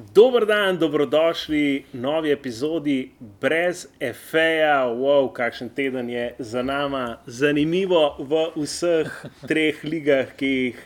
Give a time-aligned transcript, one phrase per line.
[0.00, 3.10] Dober dan, dobrodošli v novi epizodi
[3.40, 4.88] brez efeja.
[4.88, 9.10] Wow, kakšen teden je za nami, zanimivo v vseh
[9.48, 10.78] treh ligah, ki jih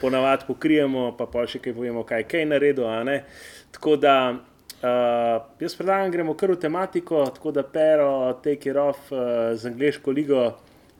[0.00, 2.90] ponavadi pokrijemo, pa pa še kaj povemo, kaj je naredil.
[3.70, 9.12] Tako da uh, jaz predlagam, gremo kar v tematiko, tako da pero, take it off
[9.12, 10.46] uh, z angliško ligo.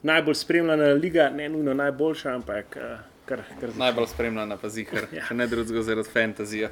[0.06, 5.26] Najbolj spremljena liga, ne nujno najboljša, ampak uh, kar, kar najbolj spremljena, pa zihar, ja.
[5.34, 6.70] ne drugega zaradi fantazije.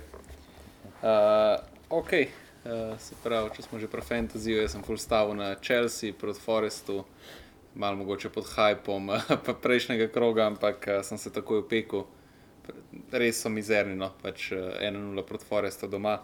[1.05, 5.51] Uh, ok, uh, se pravi, če smo že pri fantasyju, jaz sem full stav na
[5.61, 7.03] Chelsea proti Forestu,
[7.77, 9.11] malo mogoče pod hypom
[9.65, 12.07] prejšnjega kroga, ampak uh, sem se takoj upekel.
[13.13, 16.23] Res so mizerni, no, pač uh, 1-0 proti Forestu doma.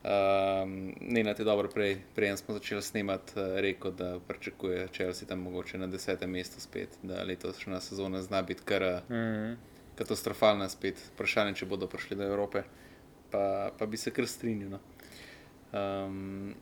[0.00, 5.28] Um, ne na te dobro, prej, prej smo začeli snemati, uh, rekel, da pričakuje Chelsea
[5.28, 9.56] tam mogoče na desetem mestu spet, da letošnja sezona zna biti kar uh, mm -hmm.
[9.94, 10.98] katastrofalna spet.
[11.14, 12.66] Vprašanje, če bodo prišli do Evrope
[13.30, 14.70] pa, pa bi se kar strinjal.
[14.70, 14.80] No.
[15.72, 16.54] Um,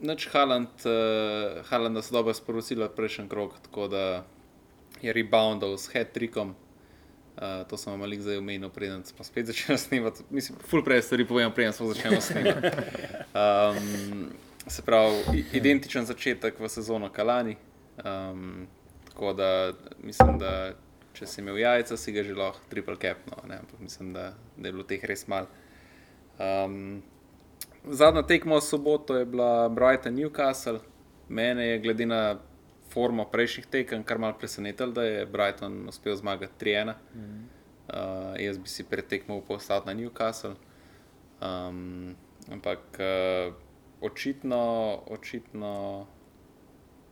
[0.00, 4.24] Noč Haland, uh, Haland so dobro sporočili prejšnji krok, tako da
[5.02, 6.54] je reboundal s head-trickom.
[7.38, 10.22] Uh, to sem vam ali zdaj omenil, preden smo spet začeli snemati.
[10.30, 12.66] Mislim, full prej stvari povem, preden smo začeli snemati.
[13.34, 14.30] Um,
[14.66, 17.56] se pravi, identičen začetek v sezono Kalani.
[18.04, 18.66] Um,
[19.08, 20.72] tako da mislim, da
[21.12, 23.18] če si imel jajca, si ga že lahko triple cap.
[23.26, 25.46] No, mislim, da, da je bilo teh res malo.
[26.38, 27.02] Um,
[27.90, 30.80] zadnja tekma v soboto je bila Brighton Newcastle.
[31.28, 32.38] Mene je glede na
[32.88, 36.84] formo prejšnjih tekem kar mal presenetilo, da je Brighton uspel zmagati 3-1.
[36.84, 37.42] Mm -hmm.
[37.88, 40.54] uh, jaz bi si pred tekmo postal na Newcastle.
[41.42, 42.16] Um,
[42.52, 43.54] ampak uh,
[44.00, 46.06] očitno, očitno.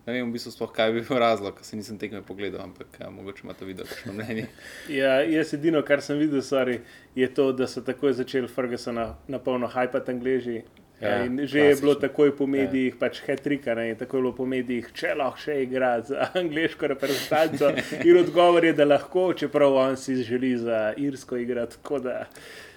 [0.07, 3.01] Ne vem, v bistvu sploh, kaj bi bil razlog, ker se nisem tekme pogledal, ampak
[3.01, 4.45] ja, mogoče imate videti kakšno mnenje.
[5.01, 6.79] ja, jaz edino, kar sem videl, sorry,
[7.19, 10.61] je to, da so takoj začeli Fergusona na polno hajpati angliži.
[11.01, 11.65] Ja, že klasično.
[11.65, 12.99] je bilo takoj po medijih, ja.
[13.01, 17.75] pač hetrika, ne, tako je bilo po medijih, če lahko še igra za angliško reprezentanco.
[17.99, 21.83] In odgovor je, da lahko, čeprav on si želi za irsko igrati.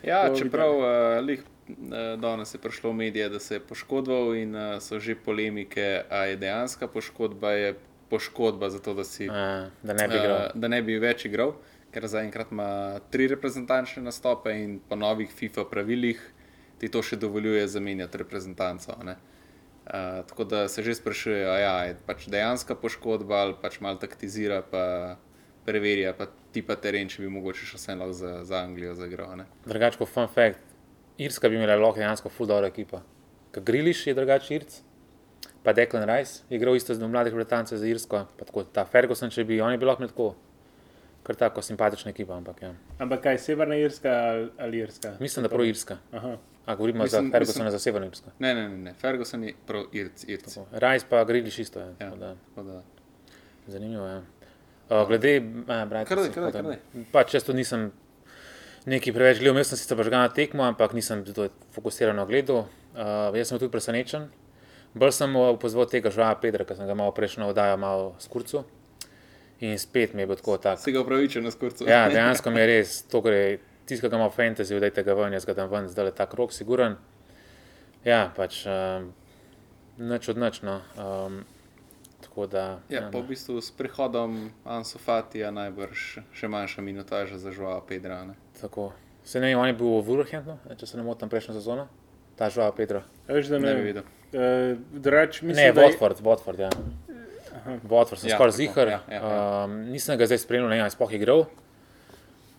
[0.04, 0.90] Ja, čeprav uh,
[1.30, 1.46] Eh,
[2.18, 6.30] danes je prišlo v medije, da se je poškodoval in uh, so že polemike, ali
[6.30, 7.76] je dejansko poškodba, je
[8.10, 11.54] poškodba zato, da, si, A, da, ne uh, da ne bi več igral,
[11.94, 16.22] ker zaenkrat ima tri reprezentančne nastope in po novih FIFA pravilih
[16.80, 18.96] ti to še dovoljuje zamenjati reprezentanco.
[19.00, 19.16] Uh,
[20.30, 24.62] tako da se že sprašuje, ali ja, je pač dejansko poškodba ali pač malo taktizira.
[24.62, 25.18] Pa,
[25.70, 29.44] Preverja pa ti pa teren, če bi mogoče še vseeno za, za Anglijo zaigral.
[29.68, 30.69] Drugače, kot fun fact,
[31.20, 33.02] Irska bi imela lahko dejansko fuldora ekipa.
[33.52, 34.78] Kaj Griliš je drugačen Irc,
[35.64, 39.30] pa Declan Rice je igral isto z mladih Britancev za Irsko, pa tako ta Ferguson,
[39.30, 40.30] če bi oni bili lahko tako.
[41.28, 42.38] Ker tako simpatična ekipa.
[42.38, 42.72] Ampak, ja.
[42.98, 44.12] ampak kaj, severna Irska
[44.58, 45.12] ali Irska?
[45.20, 45.98] Mislim, da prav Irska.
[46.66, 48.32] A govorimo mislim, za Ferguson, mislim, za severno Irsko.
[48.40, 48.94] Ne, ne, ne.
[48.94, 50.26] Ferguson je prav Irc.
[50.72, 51.80] Rice pa Griliš isto.
[51.80, 51.94] Ja.
[52.00, 52.36] Ja, da.
[52.56, 52.82] Da.
[53.68, 54.14] Zanimivo je.
[54.14, 54.22] Ja.
[54.90, 56.76] Uh, glede, eh, brati, kar da, kar da.
[57.12, 57.92] Pa često nisem
[58.86, 62.66] nekaj preveč gledal, jaz sem sicer na tekmo, ampak nisem zelo fokusiran na gledu.
[62.96, 64.30] Uh, jaz sem tudi presenečen.
[64.94, 68.64] Bolj sem opozoril tega žala Pedra, ki sem ga malo prejšnjo oddajal, malo skurcu.
[69.60, 70.58] In spet mi je bilo tako.
[70.58, 70.80] Tak.
[70.80, 71.86] Si ga upravičen na skurcu.
[71.86, 75.36] Ja, dejansko mi je res, to gre, tisto, kar ima fantasy, da je tega ven,
[75.36, 76.98] jaz ga tam ven, zdaj je ta krok, siguren.
[78.08, 79.12] Ja, pač um,
[80.00, 80.62] nič od nič.
[80.66, 80.80] No.
[80.96, 81.44] Um,
[82.48, 87.82] Da, ja, ja, po v bistvu s prihodom Ansofatija najbrž še manjša minutaža za žvala
[87.84, 88.22] Pedra.
[88.24, 88.36] Ne?
[88.62, 88.92] Tako.
[89.28, 91.90] Se ne vem, on je bil v Wolverhamptonu, če se ne motim, prejšnjo sezono,
[92.40, 93.04] ta žvala Pedra.
[93.28, 94.08] Veš, da ne, ne bi videl.
[94.30, 96.72] Uh, drač, mislim, ne, Watford, Watford, ja.
[97.84, 98.94] Watford, sem ja, skoraj zihar.
[98.94, 99.36] Ja, ja, ja.
[99.68, 101.46] um, nisem ga zdaj spremljal, ne vem, spoh igral.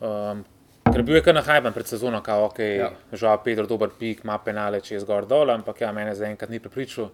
[0.05, 0.45] Um,
[0.91, 2.93] ker bil je kar nahajban pred sezono, kao, ok, ja.
[3.17, 6.61] žvala Pedra, dober pik, ima penale, če je zgor dol, ampak ja, mene zaenkrat ni
[6.61, 7.09] prepričal.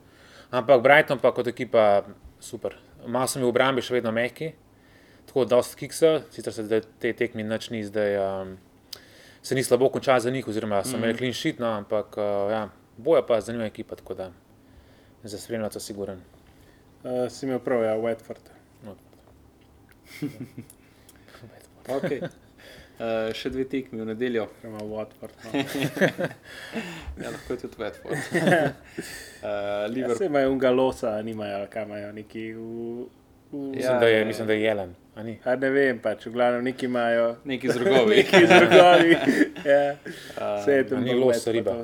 [0.50, 2.04] Ampak Brighton pa kot ekipa
[2.40, 2.76] super.
[3.06, 4.52] Malo sem v obrambi še vedno mehki,
[5.26, 8.56] tako da dosta kiksa, sicer se te tekmi nič ni zdaj, um,
[9.42, 11.20] se ni slabo končal za njih, oziroma sem imel mm.
[11.20, 12.66] clean sheet, no, ampak uh, ja,
[12.96, 14.30] boja pa zanimiva ekipa, tako da
[15.26, 16.22] za spremljati so siguren.
[17.04, 18.52] Uh, si imel prav, ja, Whiteford.
[21.98, 22.20] okay.
[22.96, 24.46] Uh, še dve tekmi v nedeljo.
[24.64, 25.34] Imamo Watford.
[25.44, 25.50] No.
[27.20, 28.16] ja, lahko je tudi Watford.
[29.44, 32.62] uh, ja, se imajo unga losa, nimajo, kaj imajo neki v.
[33.52, 33.58] v...
[33.74, 34.94] Mislim, ja, da je, mislim, da je jelen.
[35.16, 37.36] A A ne vem, pač v glavnem neki imajo.
[37.44, 38.16] Neki z rogovi.
[38.20, 39.12] neki z rogovi.
[39.64, 39.84] ja.
[40.60, 41.04] Vse je tam.
[41.04, 41.76] Ni los riba.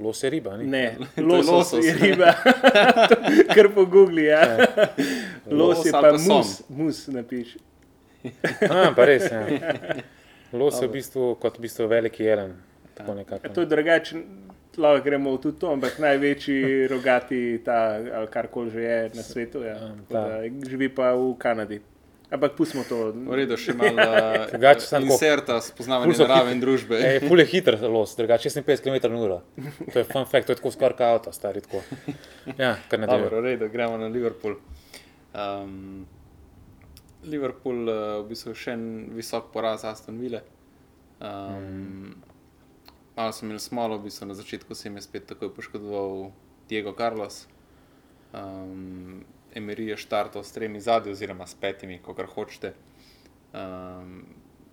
[0.00, 0.64] Los je riba, ni?
[0.66, 2.32] Ne, los, los je riba.
[3.54, 4.40] Kar po Google, ja.
[4.40, 4.66] ja.
[5.44, 7.60] los je pa mus, mus napiši.
[8.68, 9.44] Ah, pa res, ja.
[10.52, 12.56] Los je v bistvu kot v bistvu veliki jelen.
[12.98, 14.22] Ja, to je drugače.
[14.76, 16.58] lahko gremo tudi to, ampak največji
[16.92, 19.76] rogati, ta, ali kar koli že je na svetu, ja.
[20.10, 21.80] da, živi pa v Kanadi.
[22.32, 23.12] Ampak pustimo to.
[23.12, 24.00] V redu, še malo
[25.04, 26.96] inserta, spoznavanje narave in družbe.
[26.96, 29.40] Ej, pul je hiter los, drugače 56 km/h.
[29.92, 31.84] To je fun fact, to je tako skoraj kot avto, stari tako.
[32.56, 33.36] Ja, kar ne dobro.
[33.36, 34.56] V redu, gremo na Liverpool.
[35.36, 36.08] Um,
[37.22, 38.84] Liverpool uh, v bistvu še en
[39.14, 40.42] visok poraz Aston Villa.
[41.22, 42.14] Um, mm.
[43.16, 46.32] Malo sem imel smolo, v bistvu na začetku se jim je spet takoj poškodoval
[46.68, 47.46] Diego Carlos.
[48.32, 49.24] Um,
[49.54, 52.72] Emery je štartal s tremi zadnji, oziroma s petimi, kako hočete.
[53.52, 54.24] Um,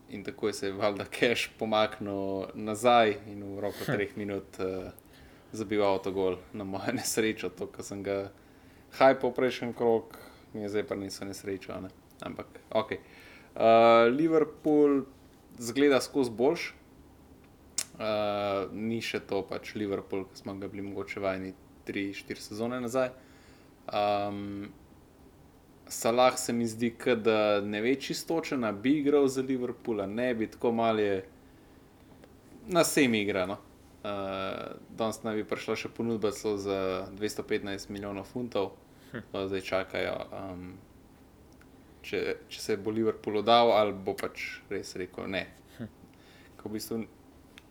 [0.09, 3.91] in tako je se valjda Cash pomaknil nazaj in v roku hm.
[3.91, 4.89] treh minut uh,
[5.51, 8.31] zabil avtogol na moje nesrečo, to, kar sem ga
[8.97, 10.17] hajpal prejšnji krok,
[10.53, 11.75] mi je zdaj pa niso nesrečo.
[11.81, 11.89] Ne?
[12.25, 12.91] Ampak, ok.
[12.91, 15.03] Uh, Liverpool
[15.59, 16.73] zgleda skozi boljš.
[17.99, 21.53] Uh, ni še to, pač Liverpool, ki smo ga bili mogoče vajeni
[21.87, 23.11] 3-4 sezone nazaj.
[23.91, 24.69] Um,
[25.89, 30.47] Salah se mi zdi, da ne ve čistočen, da bi igral za Liverpool, ne bi
[30.47, 31.21] tako malo
[32.67, 33.45] na vsem igra.
[33.49, 33.57] No?
[34.03, 38.69] Uh, danes naj bi prišla še ponudba za 215 milijonov funtov,
[39.11, 39.25] hm.
[39.33, 40.69] zdaj čakajo, um,
[42.05, 45.45] če, če se bo Liverpool oddal ali bo pač res rekel ne.
[46.59, 47.03] Ko v bistvu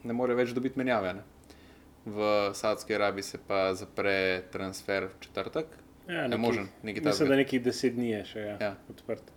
[0.09, 1.15] ne more več dobiti menjave.
[1.19, 1.27] Ne?
[2.09, 5.75] V Saudski Arabiji se pa zapre transfer v četrtek.
[6.09, 7.11] Ja, ne možen, nekaj takega.
[7.11, 8.71] Mislim, da nekaj deset dni je še ja, ja.
[8.89, 9.35] odprt.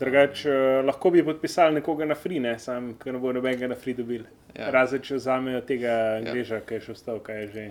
[0.00, 2.58] Drugač, uh, lahko bi podpisali nekoga na free, ne?
[2.60, 4.26] sam, ker ne bo nobenega na free dobil.
[4.52, 4.68] Ja.
[4.74, 6.66] Razen če vzamejo tega Angleža, ja.
[6.68, 7.64] ki je še ostal, kaj je že.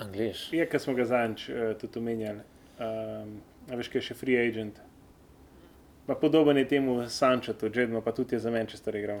[0.00, 0.46] Anglež.
[0.56, 2.46] Je, ki smo ga zanč uh, tudi omenjali.
[2.80, 3.36] Um,
[3.68, 4.80] a veš, kaj je še free agent.
[6.06, 9.20] Pa podoben je temu Sančatu, Jedno pa tudi je za Manchester igral.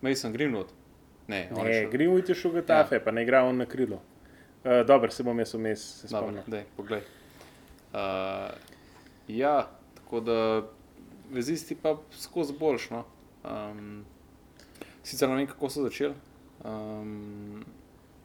[0.00, 0.66] Mason Greenwood.
[1.28, 3.00] Ne, ne Greenwood je šel v Tafe, ja.
[3.04, 4.00] pa ne igral on na krilo.
[4.64, 6.42] Uh, Dobro, se bom jaz vmes spomnil.
[6.48, 8.00] Uh,
[9.28, 10.62] ja, tako da
[11.30, 12.90] vezisti pa skozi boljš.
[12.90, 13.04] No.
[13.44, 14.04] Um,
[15.02, 16.14] sicer ne vem, kako so začeli.
[16.64, 17.64] Um,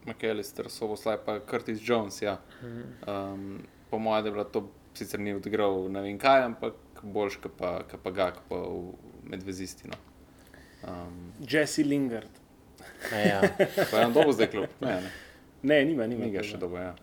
[0.06, 2.22] McAllister, Soboslaj, pa Curtis Jones.
[2.22, 2.40] Ja.
[3.08, 6.74] Um, po mojem, da je bilo to sicer ni odigral ne vem kaj, ampak
[7.04, 7.74] boljš, kot pa,
[8.04, 9.88] pa ga, pa v medvezisti.
[9.88, 10.00] No.
[10.88, 12.42] Um, Jesse Lingard.
[13.12, 13.42] Ja,
[13.92, 14.66] pa je on dobro zdaj klub.
[14.82, 15.10] Ne, ne.
[15.62, 16.26] ne nima, nima.
[16.26, 16.96] Ni ga še dobro, ja.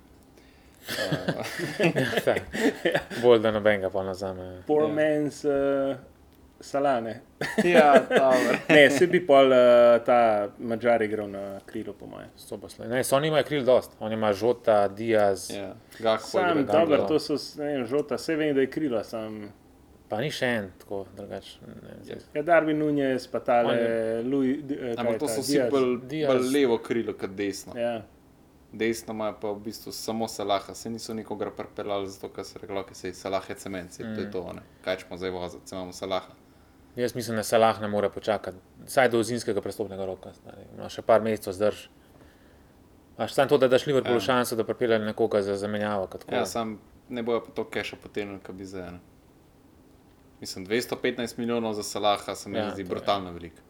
[3.23, 4.63] Bolj da nobenega pa nazame.
[4.67, 4.95] Poor ja.
[4.95, 5.97] man's uh,
[6.61, 7.21] salane.
[7.65, 7.95] ja,
[8.69, 12.29] ne, se bi pol uh, ta mačar igral na krilo, po mojem.
[12.89, 15.51] Ne, so oni imajo kril dost, oni imajo žota, diaz.
[15.51, 19.49] Ja, sam, dobro, to so, ne vem, žota, vse vem, da je krilo, sam.
[20.11, 21.75] Pa ni še en, tako drugače.
[22.35, 23.77] Ja, Darwin Nunez, pa tale,
[24.27, 24.65] Louis.
[24.67, 27.77] Eh, Ampak to so vsi bolj levo krilo, kot desno.
[27.79, 28.01] Ja
[28.73, 32.85] desno ima pa v bistvu samo Salaha, se niso nikogar pripeljali, zato ker se reklo,
[32.89, 34.15] da se Salah je cement, mm.
[34.15, 34.63] to je to, ne?
[34.85, 36.35] kaj ćemo zdaj voziti, če imamo Salaha.
[36.97, 38.57] Jaz mislim, da Salah ne more počakati,
[38.87, 40.33] vsaj do zimskega prestopnega roka,
[40.79, 41.89] no, še par mesecev zdrž.
[43.21, 44.27] Až samo to, da daš Liverpoolu ja.
[44.27, 46.09] šanso, da pripelje nekoga za zamenjavo.
[46.33, 46.79] Ja, sam
[47.09, 48.95] ne bojo pa to keša potem, kaj bi zdaj.
[50.41, 53.63] Mislim, 215 milijonov za Salaha se mi ja, zdi brutalno veliko.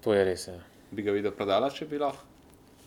[0.00, 0.48] To je res.
[0.48, 0.58] Ja.
[0.90, 2.24] Bi ga videl prodala, če bi lahko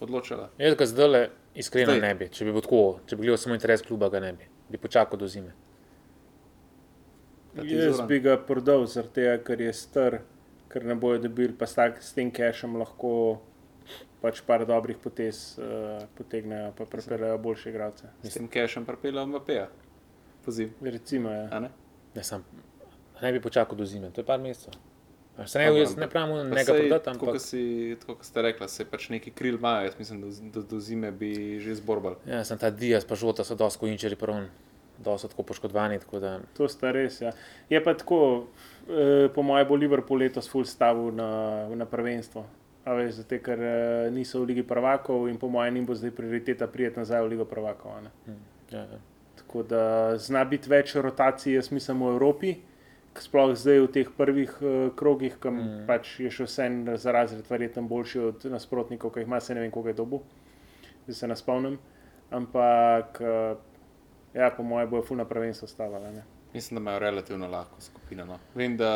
[0.02, 0.50] odločila?
[0.58, 1.22] Jaz ga zdaj le
[1.56, 2.02] iskreno zdaj.
[2.02, 2.28] ne bi.
[2.34, 4.48] Če bi bil tako, če bi gledal samo interes kluba, ga ne bi.
[4.72, 5.54] Bi počakal do zime.
[7.68, 10.20] Jaz bi ga prodal, tega, ker je star,
[10.72, 13.14] ker ne bojo dobili, pa s tem cashom lahko
[14.22, 18.12] pač par dobrih potez uh, potegnejo, pa prepeljejo boljše igralce.
[18.24, 19.68] S tem cashom prepeljejo MVP-ja,
[20.46, 20.76] poziv.
[20.82, 21.60] Recimo, ja.
[21.60, 21.72] ne?
[22.16, 22.46] Ne, sam,
[23.22, 24.74] ne bi počakal do zime, to je par mesecev.
[25.46, 27.10] Se ne, jaz ne pravim, da ne ga prodati.
[27.10, 27.28] Ampak...
[27.28, 30.64] Tako, si, tako kot ste rekli, se pač neki kril imajo, jaz mislim, da do,
[30.68, 32.18] do zime bi že zborbal.
[32.28, 34.50] Ja, sem ta Diaz, pa žota so dosko inčeri prvom,
[35.00, 36.00] dosto tako poškodovani.
[36.04, 36.34] Tako da...
[36.58, 37.32] To sta res, ja.
[37.70, 38.48] Je pa tako,
[38.90, 41.30] eh, po mojem, bo Liverpool letos full stavil na,
[41.76, 42.46] na prvenstvo.
[42.86, 46.68] Veš, zato, ker eh, niso v Ligi prvakov in po mojem, jim bo zdaj prioriteta
[46.68, 48.04] prijeti nazaj v Ligo prvakov.
[48.26, 49.00] Hmm, ja, ja.
[49.42, 49.86] Tako da
[50.22, 52.52] zna biti več rotacij, jaz mislim, v Evropi
[53.20, 55.80] sploh zdaj v teh prvih uh, krogih, ki mm.
[55.88, 59.66] pač je še vse za razred, verjetno boljši od nasprotnikov, ki jih ima, se ne
[59.66, 60.22] vem, koga je dobu,
[61.08, 61.76] da se naspomnim.
[62.32, 63.60] Ampak, uh,
[64.34, 66.24] ja, po mojem, bojo fulno prvenstvo stavljali.
[66.54, 68.26] Mislim, da imajo relativno lahko skupino.
[68.26, 68.40] No.
[68.56, 68.92] Vem, da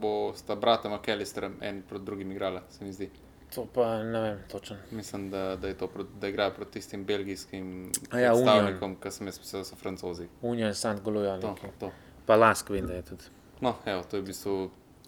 [0.00, 3.10] bo sta brata McAllister en proti drugim igrala, se mi zdi.
[3.54, 4.76] To pa ne vem, točno.
[4.90, 5.88] Mislim, da, da, to,
[6.20, 10.28] da igrajo proti tistim belgijskim ja, predstavnikom, ki sem jaz da so francozi.
[10.42, 11.40] Unijo in Sant Goluja.
[11.40, 11.90] To, to
[12.30, 13.32] pa lask vem, da je tudi.
[13.60, 14.54] No, evo, to je v bistvu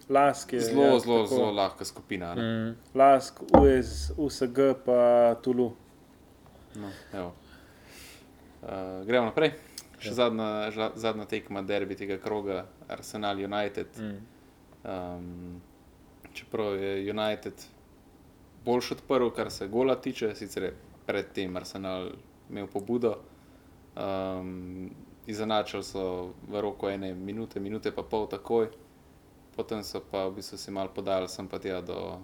[0.08, 2.34] Lask je zelo, ja, zelo, zelo lahka skupina.
[2.34, 2.74] Mm.
[2.94, 5.72] Lask, US, USG, pa Tulu.
[6.74, 6.90] No,
[7.22, 9.54] uh, gremo naprej.
[10.02, 10.14] Še ja.
[10.18, 13.94] zadnja, ža, zadnja tekma derbi tega kroga, Arsenal United.
[14.02, 14.18] Mm.
[14.82, 15.62] Um,
[16.34, 17.66] čeprav je United
[18.66, 20.74] boljši odprl, kar se gola tiče, sicer je
[21.06, 22.10] predtem Arsenal
[22.50, 23.14] imel pobudo.
[23.94, 24.90] Um,
[25.26, 28.68] izenačili so v roku ene minute, minute pa pol takoj,
[29.56, 32.18] potem so pa v bistvu si mal podali, sem pa tja do,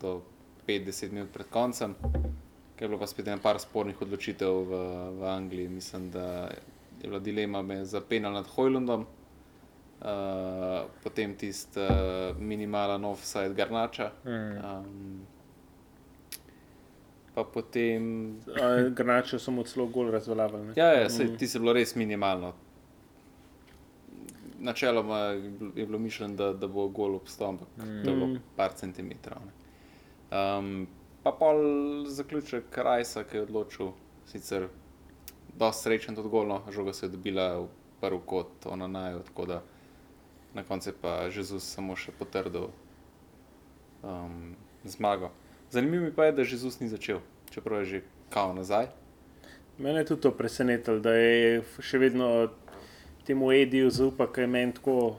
[0.00, 0.20] do
[0.66, 1.94] 50 minut pred koncem,
[2.76, 4.82] ker je bilo pa spet en par spornih odločitev v,
[5.18, 5.68] v Angliji.
[5.68, 6.50] Mislim, da
[7.00, 9.06] je bila dilema za penal nad Hojlundom.
[10.02, 14.10] Uh, potem tisti uh, minimalen offside Garnača.
[14.26, 14.58] Mm.
[14.58, 15.26] Um,
[17.34, 18.36] pa potem.
[18.90, 20.72] Grnače so mu celo gol razveljavili.
[20.76, 21.38] Ja, ja sej, mm.
[21.38, 22.52] ti si bilo res minimalno.
[24.62, 28.02] Načeloma je bilo mišljeno, da, da bo gol obstal, ampak mm.
[28.04, 28.42] to je bilo mm.
[28.56, 29.42] par centimetrov.
[30.30, 30.86] Um,
[31.22, 31.52] pa pa
[32.06, 33.92] zaključek Krajsa, ki je odločil,
[34.26, 34.68] sicer
[35.58, 37.68] dosti srečen tudi golno, žoga se je dobila v
[38.00, 39.62] prvi kot, ona naj, tako da
[40.54, 42.68] na koncu je pa Jezus samo še potrdil
[44.02, 45.30] um, zmago.
[45.72, 47.18] Zanimivo pa je, da Jezus ni začel,
[47.50, 48.00] čeprav je že
[48.30, 48.86] kao nazaj.
[49.78, 52.50] Mene je tudi to presenetilo, da je še vedno
[53.24, 55.16] temu Ediju zaupal, kaj meni tako.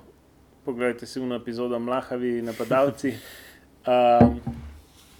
[0.63, 3.15] Poglejte si v epizodo Mlahavi napadalci.
[3.83, 4.39] Um,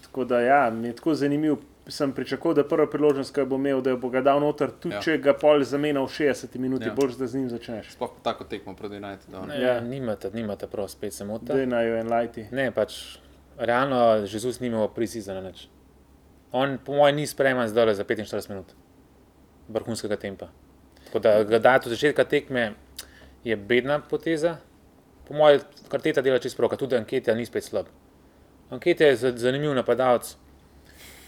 [0.02, 1.58] tako da ja, mi je tako zanimivo.
[1.86, 5.02] Sem pričakoval, da prva priložnost, ki bo imel, da bo ga dal noter, tudi ja.
[5.04, 6.94] če ga pol zamenja v 60 minutah, ja.
[6.96, 7.90] boš da z njim začneš.
[7.92, 9.44] Sploh tako tekmo proti Unitedu.
[9.60, 11.50] Ja, nimate, nimate prav, spet se moti.
[11.52, 12.46] Da je naj en lajti.
[12.56, 12.96] Ne, pač
[13.58, 15.68] realno Jezus ni imel precizna nič.
[16.52, 18.74] On, po mojem, ni spreman zdaj za 45 minut
[19.68, 20.48] vrhunskega tempa.
[21.04, 22.72] Tako da ga dati od začetka tekme
[23.44, 24.56] je bedna poteza.
[25.28, 27.86] Po mojem, kar teta dela čisto prav, tudi ankete ni spet slab.
[28.70, 30.36] Ankete je zanimiv napadalec.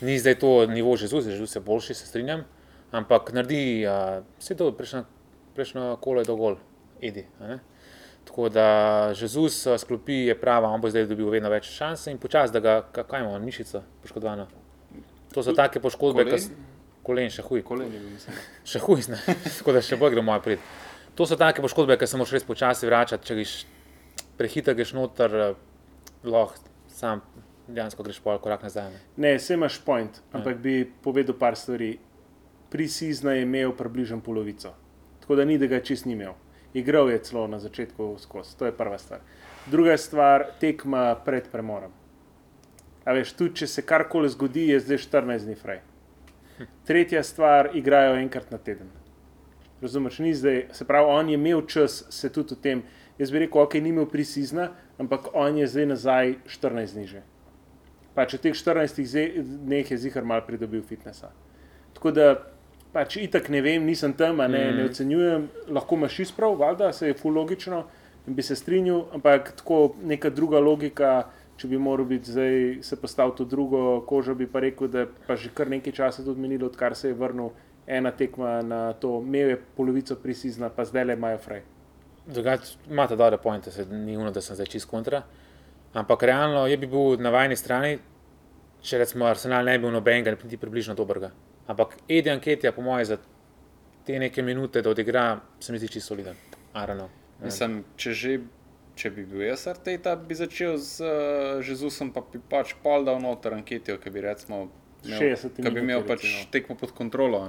[0.00, 2.44] Ni zdaj to nivo Jezus, Jezus je boljši, se strinjam,
[2.92, 3.86] ampak naredi
[4.38, 4.72] vse to,
[5.54, 6.58] prejšnjo kolo je dogol,
[7.00, 7.24] edi.
[8.26, 8.68] Tako da
[9.20, 12.60] Jezus eh, sklopi je prava, on bo zdaj dobil vedno več šans in počasi, da
[12.60, 14.48] ga, kaj ima, mišica poškodovana.
[15.34, 16.56] To so take poškodbe, ki so
[17.06, 17.62] kolen, še huj.
[17.66, 18.38] Kolen je bil, mislim.
[18.66, 19.20] Še huj, ne.
[19.58, 20.70] tako da še bolj gre moj prid.
[21.16, 23.56] To so take poškodbe, ki se moraš res počasi vračati, če greš
[24.40, 26.64] prehiter, greš noter, eh, lahko
[26.96, 27.22] sam
[27.68, 28.90] dejansko greš pol korak nazaj.
[28.90, 30.62] Ne, ne vse imaš point, ampak ja.
[30.66, 31.96] bi povedal par stvari.
[32.66, 34.72] Pri Sizna je imel približno polovico,
[35.22, 36.34] tako da ni, da ga čist ni imel
[36.76, 39.20] igral je celo na začetku skozi, to je prva stvar.
[39.66, 41.92] Druga stvar, tekma pred premorom.
[43.06, 45.80] A veš, tudi če se karkoli zgodi, je zdaj 14 dni fraj.
[46.88, 48.90] Tretja stvar, igrajo enkrat na teden.
[49.80, 52.82] Razumeš, ni zdaj, se pravi, on je imel čas se tudi o tem.
[53.18, 57.22] Jaz bi rekel, ok, ni imel prisizna, ampak on je zdaj nazaj 14 dni že.
[58.16, 61.30] Pa če teh 14 dneh je zihar mal pridobil fitnesa.
[61.96, 62.26] Tako da
[62.92, 64.76] pač itak ne vem, nisem tam, ne, mm.
[64.76, 67.84] ne ocenjujem, lahko imaš izprav, valjda se je fulogično
[68.26, 71.16] in bi se strinjal, ampak tako neka druga logika.
[71.56, 75.38] Če bi moral biti zdaj, se postavil to drugo kožo, bi pa rekel, da pa
[75.40, 77.48] že kar nekaj časa tudi minilo, odkar se je vrnil
[77.86, 81.62] ena tekma na to, imel je polovico prisizna, pa zdaj le imajo fraj.
[82.90, 85.22] Imate dobre pointe, se ni uno, da sem zdaj čist kontra.
[85.94, 87.98] Ampak realno je bi bil na vajni strani,
[88.82, 91.30] če recimo Arsenal ne bi bil nobenega, niti približno dobrega.
[91.66, 93.18] Ampak Edi Anketija, po mojem, za
[94.06, 96.36] te neke minute, da odigra, se mi zdi čisto soliden.
[97.42, 98.34] Mislim, če, že,
[98.96, 103.18] če bi bil jaz Arteta, bi začel z uh, Jezusom, pa bi pač pol dal
[103.22, 104.66] noter Anketijo, ki bi recimo.
[105.06, 107.42] Ki bi imel pač tekmo pod kontrolo.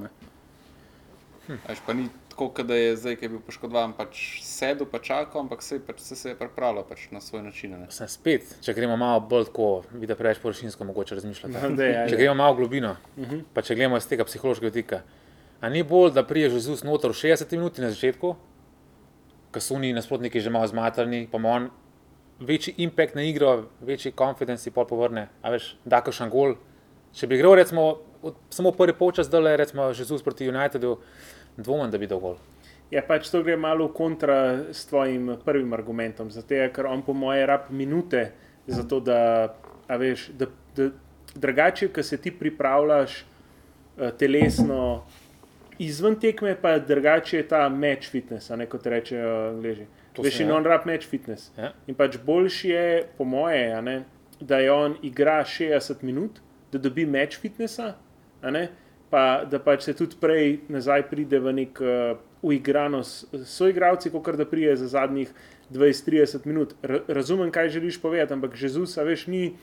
[1.48, 1.62] Hm.
[1.72, 5.42] Až pa ni tako, da je zdaj, ki je bil poškodovan, pač sedel, pa čakal,
[5.42, 7.74] ampak se, pač, se, se je pripravljal pač na svoj način.
[7.90, 11.56] Spet, če gremo malo bolj tako, vidi preveč površinsko, mogoče razmišljati.
[11.64, 13.36] No, dej, če gremo malo globino, uh mhm.
[13.36, 13.44] -huh.
[13.54, 15.02] pa če gremo iz tega psihološkega vidika.
[15.62, 18.36] A ni bolj, da priješ Jezus noter v 60 minut na začetku,
[19.52, 21.70] ko so oni nasprotniki že malo zmatrni, pa ima on
[22.40, 26.56] večji impact na igro, večji confidence, pol povrne, a veš, da kašan gol.
[27.14, 27.98] Če bi igral recimo
[28.50, 30.98] samo prvi polčas, da je recimo Jezus proti Unitedu
[31.58, 32.38] dvomim, da bi dovolj.
[32.92, 34.38] Ja, pač to gre malo v kontra
[34.72, 36.32] s tvojim prvim argumentom.
[36.32, 38.30] Zato, ker on, po moje, rab minute
[38.68, 39.52] za to, da,
[39.90, 40.90] veš, da, da
[41.36, 43.18] drugače, ki se ti pripravljaš
[43.98, 45.04] uh, telesno
[45.84, 49.88] izven tekme, pa drugače je ta match fitness, ne kot rečejo angliži.
[50.18, 51.52] Veš, in on rab match fitness.
[51.58, 51.74] Ja.
[51.88, 52.88] In pač boljši je,
[53.18, 54.00] po moje, ne,
[54.40, 56.40] da je on igra 60 minut,
[56.72, 57.94] da dobi match fitnessa
[59.10, 64.36] pa da pač se tudi prej nazaj pride v nek uh, uigranost s soigravci, kot
[64.36, 65.32] da prije za zadnjih
[65.72, 66.76] 20-30 minut.
[67.08, 69.56] Razumem, kaj želiš povedati, ampak Jezus, veš, ni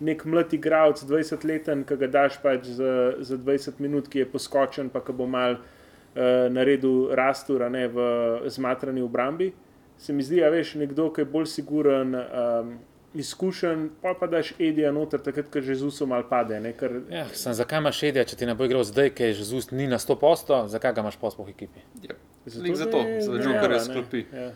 [0.00, 4.90] nek mlad igralec, 20-leten, ki ga daš pač za, za 20 minut, ki je poskočen,
[4.90, 8.06] pa ki bo mal uh, naredil rastur, ne v
[8.50, 9.52] zmatrani obrambi.
[9.98, 12.14] Se mi zdi, da veš, nekdo, ki je bolj siguren.
[12.14, 12.74] Um,
[13.14, 16.56] Izkušen, pa pa daš edija noter, takrat, ko že zuso mal pade.
[16.60, 16.94] Ne, kar...
[17.12, 19.68] ja, sem, zakaj imaš edija, če ti ne bo igral zdaj, ker je že zus
[19.70, 21.84] ni na 100%, zakaj ga imaš pospoh ekipi?
[22.00, 22.08] Yep.
[22.08, 22.16] Ja.
[22.46, 24.24] Zato, zato, za Joker je sklopi.
[24.32, 24.48] Ja.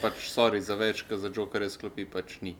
[0.00, 2.56] Pač, sorry, za več, ker za Joker je sklopi, pač ni.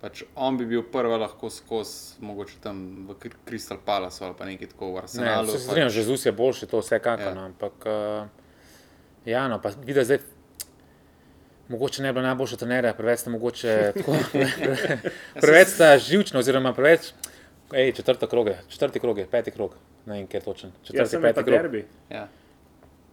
[0.00, 4.70] Pač on bi bil prvi lahko skozi, mogoče tam v Crystal Palace ali pa nekaj
[4.72, 5.50] tako v Arsenalu.
[5.50, 5.98] Ne, se strinjam, pač...
[5.98, 7.26] že Zus je boljši, to vse kakor.
[7.26, 7.34] Ja.
[7.36, 8.54] No, ampak, uh,
[9.28, 10.22] ja, no, pa vidi zdaj.
[11.70, 14.16] Mogoče ne bi bilo najboljše trenere, preveč ste mogoče tako.
[15.42, 17.12] preveč ste živčni, oziroma preveč.
[17.72, 20.72] Ej, četrti kroge, četrti kroge, peti krog, ne vem, kje je točen.
[20.82, 21.76] Četrti, ja, peti krog.
[22.10, 22.26] Ja.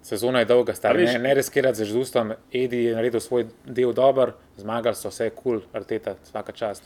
[0.01, 1.05] Sezona je dolga, stari.
[1.05, 5.59] Ne, ne riskirati z žustom, Edi je naredil svoj del dober, zmagali so vse kul,
[5.59, 6.83] cool, arteta, vsaka čast.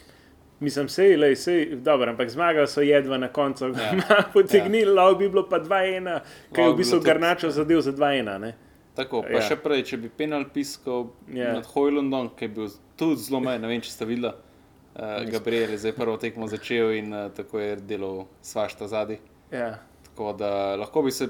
[0.60, 3.94] Mislim, sej, lej, sej, dobro, ampak zmagali so jedva na koncu, ja.
[4.34, 4.94] potegnili, ja.
[4.94, 6.20] lahko bi bilo pa 2-1,
[6.52, 8.52] ki je v bistvu Garnačo zadev za 2-1.
[8.96, 9.44] Tako, pa ja.
[9.48, 11.54] še prej, če bi penal piskal ja.
[11.56, 15.72] nad Hojlundom, ki je bil tudi zelo majhen, ne vem, če ste videli, uh, Gabriel
[15.76, 19.22] je zdaj prvo tekmo začel in uh, tako je delal svašta zadnji.
[19.54, 19.78] Ja.
[20.10, 21.30] Tako da lahko bi se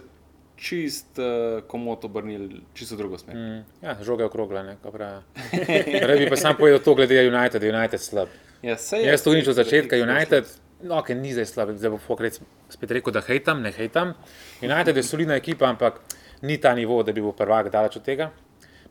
[0.61, 3.37] čist uh, komot obrnili, čisto drugo smer.
[3.37, 5.21] Mm, ja, žoga je okrogla, ne pravi.
[6.01, 8.33] Torej bi pa sam povedal to, glede United, United slab.
[8.61, 10.49] Ja, Jaz to nič od začetka, United,
[10.85, 12.37] no, ok, ni zdaj slab, zdaj bo Fokret
[12.69, 14.13] spet rekel, da hejtam, ne hejtam.
[14.61, 15.97] United je solidna ekipa, ampak
[16.41, 18.31] ni ta nivo, da bi bil prvak daleč od tega.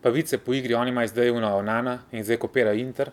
[0.03, 3.11] Pa vice po igri, oni imajo zdaj uno Onana in zdaj kopira Inter.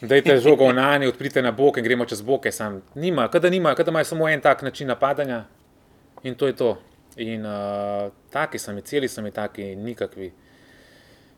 [0.00, 2.52] Dajte žogo v Nani, odprite na bok in gremo čez boke.
[2.52, 2.82] Sam.
[2.94, 5.44] Nima, kada nima, kada imajo samo en tak način napadanja
[6.22, 6.78] in to je to.
[7.16, 10.32] In uh, taki so mi, celi so mi taki, nikakvi.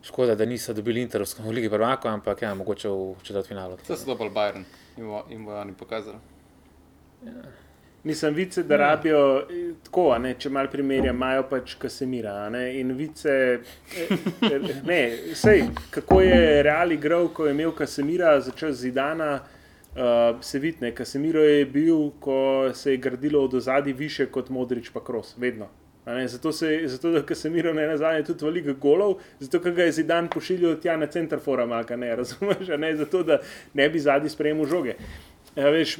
[0.03, 3.77] Škoda, da niso dobili Interovsko v Ligi Prvako, ampak ja, mogoče v četrti finalu.
[3.87, 4.63] To so dobro Bayern
[5.29, 6.17] in bojo oni pokazali.
[7.25, 7.68] Ja.
[8.03, 12.35] Nisem vice, da rabijo eh, tako, ne, če malo primerjam, imajo pač Kasemira.
[12.49, 14.99] Ne, in vice, eh, ne,
[15.35, 19.39] sej, kako je Real igral, ko je imel Kasemira, začel z Zidana.
[19.89, 24.49] Uh, se vidi, da Kasemiro je bil, ko se je gradilo od ozadja više kot
[24.49, 25.67] Modrič, pa Kros, vedno.
[26.25, 30.75] Zato, se, zato da Kasemiro ne nazadnje tudi veliko golov, zato ga je zidan pošiljal
[30.81, 32.95] tja na center forama, ne razumeš, ne?
[32.95, 33.39] zato da
[33.73, 34.95] ne bi zadnji sprejemil žoge.
[35.59, 35.97] Ja, veš,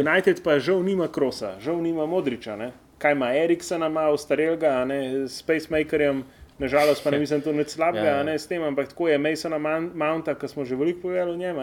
[0.00, 2.56] United pa žal nima Krosa, žal nima Modriča.
[2.56, 2.70] Ne?
[2.98, 4.84] Kaj ima Eriksona, ima ostarelga,
[5.28, 6.24] s pacemakerjem.
[6.60, 8.22] Nažalost, pa ne mislim, je to slabega, ja.
[8.22, 11.56] ne s tem, ampak tako je Masona Mounta, ki smo že veliko povedali o njem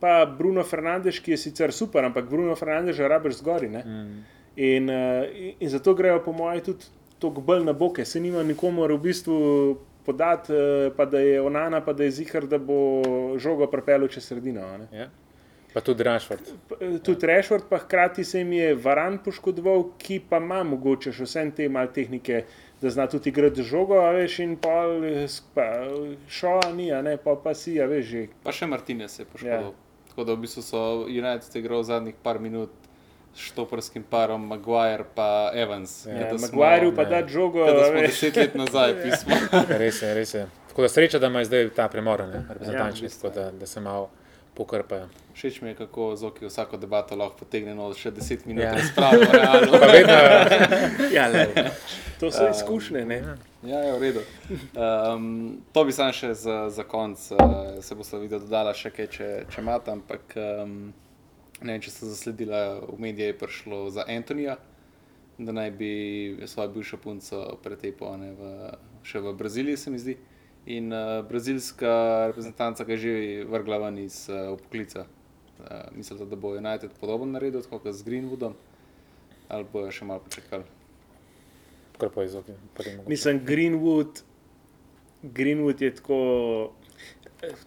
[0.00, 3.68] pa Bruno Fernandez, ki je sicer super, ampak Bruno Fernandez že rabiš zgori.
[3.68, 4.24] Mm.
[4.56, 5.24] In, uh,
[5.60, 6.84] in zato grejo, po mojem, tudi
[7.20, 9.36] tako bolj na boke, se nima nikomu v bistvu
[10.04, 13.02] podati, uh, pa da je onana, pa da je zihar, da bo
[13.38, 14.60] žogo pripeljal čez sredino.
[14.92, 15.08] Ja.
[15.76, 16.40] Pa tudi Rashford.
[16.80, 17.36] Eh, tudi ja.
[17.36, 21.66] Rashford, pa hkrati se jim je varan poškodoval, ki pa ima mogoče še vse te
[21.68, 22.38] malce tehnike,
[22.80, 24.72] da zna tudi igrati žogo, a veš, in pa
[26.32, 28.08] šola ni, a ne pa, pa si, a veš.
[28.08, 28.24] Že.
[28.48, 29.70] Pa še Martinez je poškodoval.
[29.76, 30.08] Ja.
[30.14, 32.72] Tako da v bistvu so United igrali zadnjih par minut
[33.36, 36.06] s štoparskim parom, Maguire pa Evans.
[36.08, 37.68] Ja, Maguire pa da žogo.
[37.68, 39.44] Da smo deset let nazaj pismo.
[39.76, 40.50] res je, res je.
[40.72, 44.08] Tako da sreča, da ima zdaj ta premor, reprezentančni, ja, da, da se malo
[44.56, 45.08] pokrpajo.
[45.36, 48.72] Všeč mi je, kako Zoki vsako debato lahko potegne no, še deset minut ja.
[48.72, 49.28] razprave.
[51.16, 51.28] ja,
[52.20, 53.04] to so izkušnje.
[53.04, 54.20] Um, Ja, je ja, v redu.
[54.78, 58.92] Um, to bi sam še za, za konec, uh, se bo se videl, dodala še
[58.94, 59.90] kaj, če, če imate.
[59.90, 60.76] Ampak um,
[61.60, 64.54] ne vem, če ste zasledili, v medijih je prišlo za Antonija,
[65.38, 65.90] da naj bi
[66.46, 68.52] svojo bivšo punco pretepal v,
[69.02, 70.16] še v Braziliji, se mi zdi.
[70.66, 75.06] In uh, brazilska reprezentanca ga je že vrgla ven iz uh, poklica.
[75.58, 78.56] Uh, mislite, da bo United podoben naredil, kot z Greenwoodom,
[79.48, 80.66] ali bojo še malo počakali?
[81.98, 82.54] kar pa izogni.
[83.06, 84.22] Mislim, Greenwood,
[85.22, 86.72] Greenwood je tako,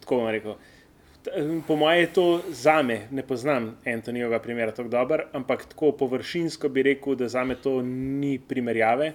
[0.00, 0.54] tako bom rekel.
[1.66, 6.68] Po mojem je to za me, ne poznam Antonijovega primera tako dobro, ampak tako površinsko
[6.68, 9.12] bi rekel, da za me to ni primerjave.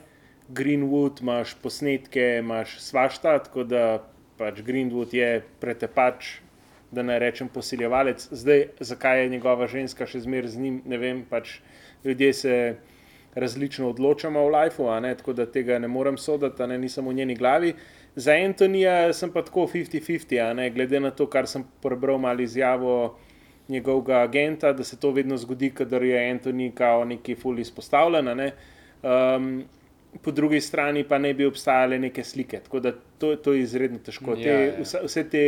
[0.50, 4.04] Greenwood imaš posnetke, imaš svašta, tako da
[4.38, 6.38] pač Greenwood je pretepač,
[6.92, 8.28] da ne rečem posiljevalec.
[8.32, 11.60] Zdaj, zakaj je njegova ženska še zmeraj z njim, ne vem, pač
[12.06, 12.56] ljudje se
[13.36, 17.74] različno odločamo v lifeu, tako da tega ne morem soditi, ne nisem v njeni glavi.
[18.16, 23.18] Za Antonija sem pa tako 50-50, glede na to, kar sem prebral malo izjavo
[23.68, 28.38] njegovega agenta, da se to vedno zgodi, kadar je Antoni kao neki ful izpostavljen.
[28.38, 28.52] Ne.
[29.04, 29.66] Um,
[30.21, 32.60] po drugi strani pa ne bi obstajale neke slike.
[32.60, 34.36] Tako da to, to je izredno težko.
[34.36, 34.73] Te, ja, ja.
[34.82, 35.43] Vse, vse te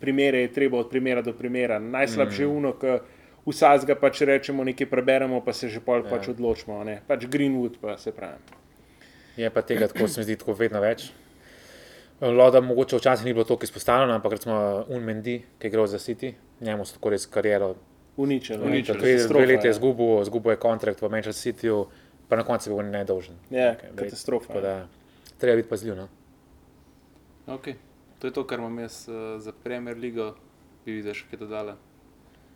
[0.00, 1.78] primere je treba od primera do primera.
[1.78, 2.56] Najslabše je mm.
[2.56, 2.98] uno, ki
[3.46, 6.10] vsazga pač rečemo, nekaj preberemo, pa se že pol ja.
[6.10, 6.82] pač odločimo.
[6.84, 7.00] Ne?
[7.06, 8.58] Pač Greenwood, pa se pravi.
[9.36, 11.10] Je pa tega, tako se mi zdi, tako vedno več.
[12.20, 16.84] Loda, mogoče včasih ni bilo tako izpostavljeno, ampak recimo Unmendi, ki gre za City, njemu
[16.84, 17.74] so tako res kariero.
[18.20, 19.00] Uničeno, uničeno.
[19.00, 21.78] Dve leti je zgubil, zgubil je kontrakt v Manchester Cityju,
[22.30, 23.36] pa na koncu je bil nedolžen.
[23.50, 24.60] Ja, okay, katastrofa.
[24.62, 24.74] Da,
[25.38, 25.96] treba biti pazljiv.
[25.98, 26.08] No?
[27.46, 27.74] Okay.
[28.20, 30.32] To je to, kar imam jaz uh, za Premier League,
[30.84, 31.74] bi videl še kaj dodala.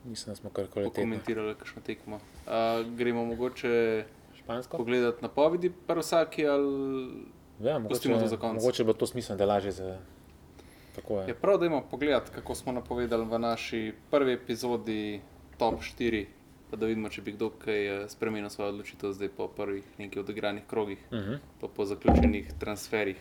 [0.05, 2.21] Mislim, da smo kar koli komentirali, kakšno tekmo.
[2.45, 4.05] Uh, gremo mogoče
[4.39, 4.79] Špansko?
[4.79, 7.25] pogledati na povedi, pa vsaki ali.
[7.65, 8.13] Ja, mogoče,
[8.53, 9.85] mogoče bo to smiselno, da lažje za.
[9.85, 11.25] Je.
[11.27, 15.21] je prav, da imamo pogled, kako smo napovedali v naši prvi epizodi
[15.59, 16.27] Top 4,
[16.75, 20.25] pa da vidimo, če bi kdo kaj eh, spremenil svojo odločitev zdaj po prvih nekaj
[20.25, 21.31] odigranih krogih, uh mhm.
[21.31, 21.39] -huh.
[21.61, 23.17] pa po zaključenih transferih.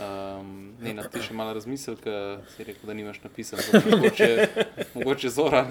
[0.00, 3.58] Um, ne, na ti še malo razmisel, ker si rekel, da nimaš napisan,
[3.90, 4.28] mogoče,
[4.94, 5.66] mogoče zora.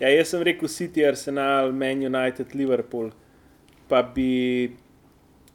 [0.00, 3.10] ja, jaz sem rekel City, Arsenal, Man United, Liverpool,
[3.88, 4.72] pa bi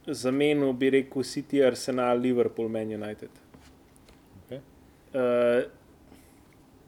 [0.08, 3.30] zamenil, bi rekel, City, Arsenal, Liverpool, Man United.
[4.46, 4.60] Okay.
[5.14, 5.72] Uh,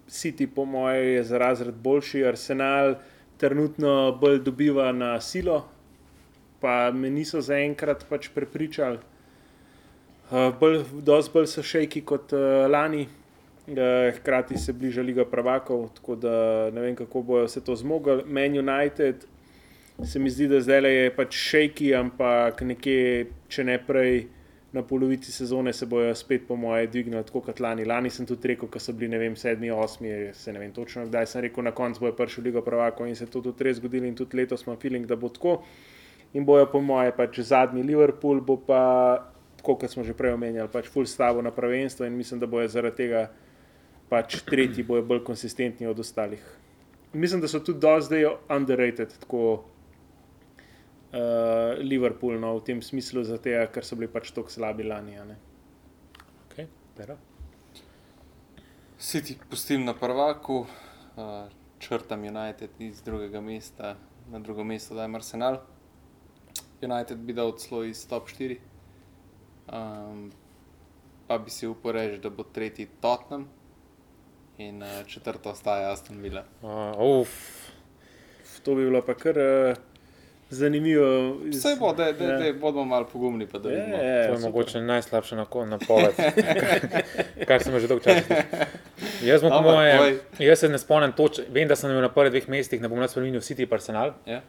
[0.07, 2.95] City, po mojem, je za razred boljši, Arsenal
[3.37, 5.65] trenutno bolj dobiva na silo,
[6.61, 8.97] pa me niso zaenkrat pač prepričali.
[10.27, 10.51] Uh,
[11.03, 16.33] dosti bolj so šejki kot uh, lani, uh, hkrati se bliža Liga Pravakov, tako da
[16.73, 18.23] ne vem, kako bojo vse to zmogli.
[18.25, 19.23] Man United,
[20.03, 24.25] se mi zdi, da zdaj je pač šejki, ampak nekje, če ne prej,
[24.73, 27.85] na polovici sezone se bojo spet, po moje, dvignili tako kot lani.
[27.85, 31.05] Lani sem tudi rekel, ko so bili, ne vem, sedmi, osmi, se ne vem točno,
[31.07, 34.05] kdaj sem rekel, na koncu bojo prišli Ligo Pravakov in se to tudi res zgodilo
[34.05, 35.61] in tudi letos imam feeling, da bo tako.
[36.33, 38.81] In bojo, po moje, pač zadnji Liverpool, bo pa,
[39.63, 43.07] kot smo že prej omenjali, pač full stavo na prvenstvo in mislim, da bojo zaradi
[43.07, 43.29] tega
[44.11, 46.43] pač tretji, bojo bolj konsistentni od ostalih.
[47.13, 49.15] Mislim, da so tudi do zdaj underrated.
[49.23, 49.63] Tako,
[51.17, 55.17] uh, Liverpool, no, v tem smislu, zato ker so bili pač tako slabi lani.
[56.47, 56.67] Okay,
[58.97, 60.65] si ti pustim na prvaku,
[61.17, 61.49] uh,
[61.79, 63.95] črtam United iz drugega mesta,
[64.31, 65.59] na drugo mesto da je Arsenal.
[66.81, 68.57] United bi dal celo iz top 4,
[69.73, 70.31] um,
[71.27, 73.47] pa bi si uporežil, da bo tretji Tottenham
[74.57, 76.43] in uh, četrto ostaja Aston Villa.
[76.61, 77.27] Uh,
[78.63, 79.37] to bi bilo pa kar.
[79.37, 79.86] Uh,
[80.49, 81.37] zanimivo.
[81.45, 82.53] Vse bo, da ja.
[82.53, 83.47] bomo malo pogumni.
[83.63, 86.15] Je, je, to je mogoče najslabše na napoved,
[87.47, 88.43] kar sem že dolgo časa.
[89.23, 92.47] Jaz, no, moje, jaz se ne spomnim točno, vem, da sem imel na prvih dveh
[92.49, 94.13] mestih, ne bom več spremenil City Arsenal.
[94.25, 94.41] Ja.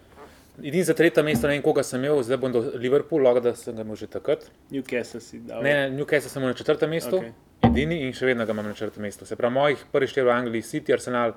[0.59, 3.77] Edini za tretje mesto, ne vem, koga sem imel, zdaj bom do Liverpoola, da sem
[3.77, 4.47] ga imel že takrat.
[4.71, 5.63] Newcastle si dal.
[5.63, 7.71] Ne, Newcastle sem imel na četrtem mestu, okay.
[7.71, 9.27] edini in še vedno ga imam na četrtem mestu.
[9.27, 11.37] Se pravi, mojih prvih štirih v Angliji, City, Arsenal,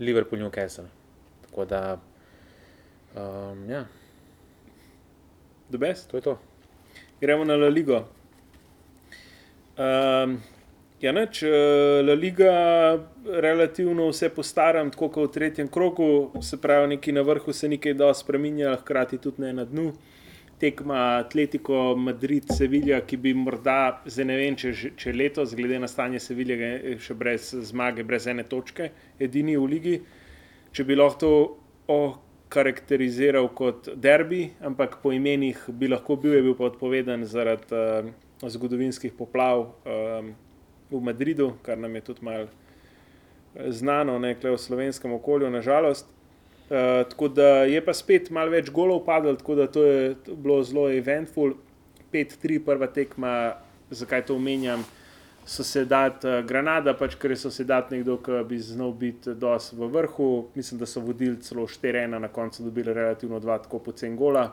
[0.00, 0.88] Liverpool, Newcastle.
[1.48, 1.82] Tako da,
[3.14, 3.84] um, ja
[5.72, 6.10] the best.
[6.10, 6.38] To je to.
[7.20, 8.04] Gremo na La Ligo.
[9.78, 10.40] Um,
[11.00, 12.52] ja, neč, eh, La Liga,
[13.24, 17.68] relativno vse po starem, tako kot v tretjem krogu, se pravi, neki na vrhu se
[17.68, 19.92] nekaj dosti spremenja, hkrati tudi ne na dnu.
[20.60, 26.20] Tekma Atletico, Madrid, Sevilja, ki bi morda, ne vem, če, če letos, glede na stanje
[26.22, 29.96] Sevilje, še brez zmage, brez ene točke, edini v ligi.
[30.72, 31.32] Če bi lahko to
[32.52, 38.10] karakteriziral kot derbi, ampak po imenih bi lahko bil, je bil pa odpovedan zaradi uh,
[38.42, 40.32] zgodovinskih poplav um,
[40.92, 46.06] v Madridu, kar nam je tudi malo eh, znano, ne v slovenskem okolju, nažalost.
[46.68, 50.62] Uh, tako da je pa spet malo več golov padlo, tako da to je bilo
[50.62, 51.56] zelo eventful.
[52.12, 53.54] 5-3, prva tekma,
[53.90, 54.84] zakaj to omenjam
[55.44, 59.34] so se dati uh, Granada, pač, ker so se dati nekdo, ki bi znal biti
[59.34, 60.28] dosti v vrhu.
[60.54, 64.46] Mislim, da so vodili celo 4-1, na koncu dobili relativno dva, tako pocen gola.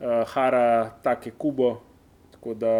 [0.00, 1.72] Uh, Hara, tako je Kubo.
[2.32, 2.76] Tako da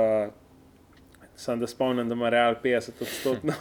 [1.36, 3.52] sem da spomnim, da ima Real 50-odstotno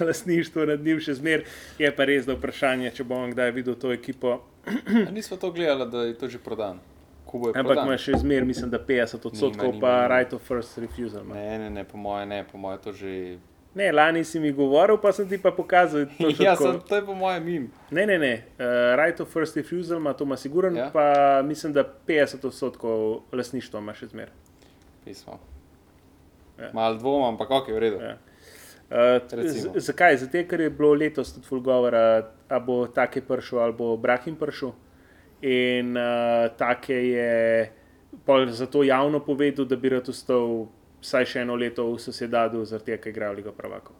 [0.06, 1.44] lastništvo nad njim, še zmeraj.
[1.78, 4.40] Je pa res, da vprašanje, če bom kdaj videl to ekipo.
[5.12, 6.89] Nismo to gledali, da je to že prodano.
[7.38, 11.24] Ampak ima še zmeraj, mislim, da 50 odstotkov, pa right of first refusal.
[11.24, 11.34] Ma.
[11.34, 13.12] Ne, ne, ne, po mojem, ne, po mojem, to že.
[13.74, 16.08] Ne, lani si mi govoril, pa sem ti pa pokazal.
[16.42, 17.68] ja, sem, to je po mojem mim.
[17.94, 20.88] Ne, ne, ne, uh, right of first refusal ima to ima siguren, ja?
[20.90, 24.34] pa mislim, da 50 odstotkov lasništva ima še zmeraj.
[25.04, 25.38] Pismo.
[26.58, 26.74] Ja.
[26.74, 28.02] Mal dvom, ampak ok, v redu.
[28.02, 28.18] Ja.
[28.90, 30.18] Uh, zakaj?
[30.24, 34.74] Zato, ker je bilo letos tudi fulgovora, da bo take prišel ali bo Brahim prišel
[35.42, 37.72] in uh, take je
[38.50, 40.66] zato javno povedal, da bi rad ostal
[41.00, 43.96] vsaj še eno leto v sosedadu, zaradi tega, ker igrajo Liga Pravakov.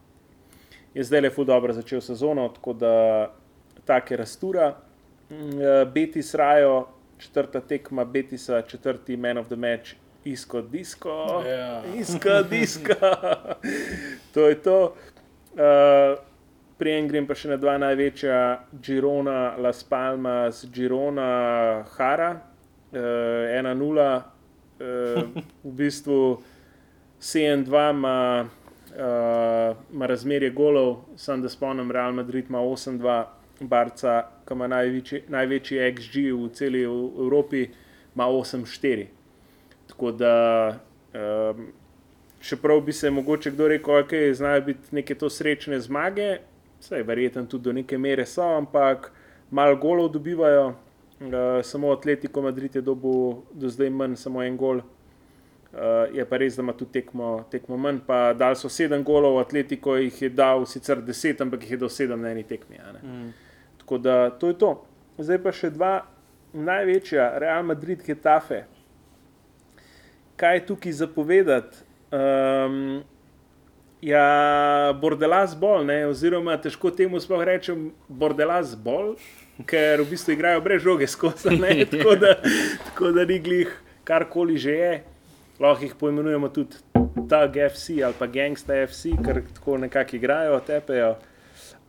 [0.95, 2.95] Je zdaj le fu dobro začel sezono, tako da
[3.85, 4.75] take rastura.
[5.31, 11.87] Mm, eh, Betis Rajo, četrta tekma Betisa, četrti man of the match, isko disko, yeah.
[11.87, 11.95] Ja.
[11.95, 12.95] isko disko.
[14.35, 14.95] to je to.
[15.55, 16.30] Uh,
[16.81, 18.37] Prijem grem pa še na dva največja,
[18.81, 22.31] Girona, Las Palmas, Girona, Hara,
[22.97, 24.07] uh, 1-0,
[24.81, 26.39] uh, v bistvu
[27.21, 28.17] 7-2 ima
[28.97, 33.21] uh, razmerje golov, sem da spomnim, Real Madrid ima 8-2,
[33.61, 34.17] Barca,
[34.49, 37.67] ki ima največji, največji XG v celi Evropi,
[38.15, 39.11] ima 8-4.
[39.93, 40.37] Tako da,
[41.13, 41.67] um,
[42.41, 46.39] čeprav bi se mogoče kdo rekel, da okay, znajo biti neke to srečne zmage,
[46.81, 49.13] vse verjetno tudi do neke mere so, ampak
[49.51, 50.75] malo golov dobivajo.
[51.21, 54.81] Uh, samo Atletico Madrid je dobil do zdaj manj, samo en gol.
[55.71, 58.01] Uh, je pa res, da ima tudi tekmo, tekmo manj.
[58.07, 61.93] Pa dal so sedem golov, Atletico jih je dal sicer deset, ampak jih je dal
[61.93, 62.81] sedem na eni tekmi.
[63.03, 63.29] Mm.
[63.79, 64.73] Tako da to je to.
[65.19, 65.93] Zdaj pa še dva
[66.57, 68.65] največja, Real Madrid, Getafe.
[70.41, 71.85] Kaj je tukaj zapovedati?
[72.11, 73.03] Um,
[74.03, 75.99] Ja, bordelas bolj, ne?
[76.09, 79.19] oziroma težko temu sploh rečem, bordelas bolj,
[79.69, 81.53] ker v bistvu igrajo brez žoge skozi,
[81.93, 82.35] tako, da,
[82.87, 83.75] tako da ni glih
[84.09, 84.93] karkoli že je.
[85.61, 86.81] Lahko jih poimenujemo tudi
[87.31, 91.15] Tug FC ali pa Gangsta FC, ker tako nekako igrajo, tepejo.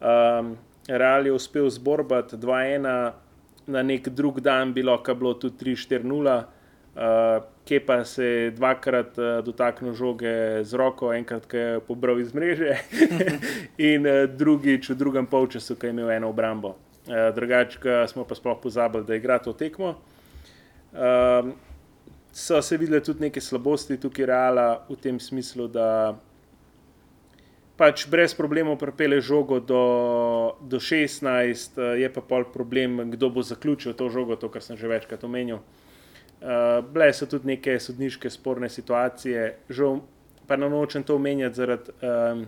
[0.01, 3.13] Um, Real je uspel zborbati 2-1,
[3.67, 6.41] na nek drug dan bi lahko bilo tudi 3-4-0.
[6.91, 12.19] Uh, ki pa se je dvakrat uh, dotaknil žoge z roko, enkrat, ki je pobral
[12.19, 12.75] iz mreže,
[13.91, 16.75] in uh, drugič v drugem polčasu, ki je imel eno obrambo.
[17.07, 17.79] Uh, drugače,
[18.11, 19.95] smo pa sploh pozabili, da igra to tekmo.
[20.91, 21.55] Uh,
[22.35, 26.19] so se videle tudi neke slabosti tukaj, reala, v tem smislu, da
[27.79, 29.85] pač brez problemov prepele žogo do,
[30.59, 31.23] do 16,
[31.79, 35.23] uh, je pa pol problem, kdo bo zaključil to žogo, to, kar sem že večkrat
[35.23, 35.63] omenil.
[35.63, 35.80] Uh,
[36.93, 39.99] bile so tudi neke sodniške sporne situacije, žal
[40.47, 42.45] pa ne nočem to omenjati zaradi um,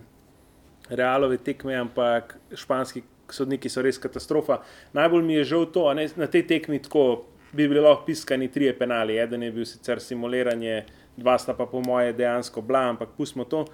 [0.90, 4.60] realove tekme, ampak španski sodniki so res katastrofa.
[4.94, 8.74] Najbolj mi je žal to, da na tej tekmi tako bi bili lahko piskani trije
[8.78, 9.18] penali.
[9.18, 10.84] Eden je bil sicer simuliranje,
[11.18, 13.66] dva sta pa po moje dejansko bila, ampak pustimo to.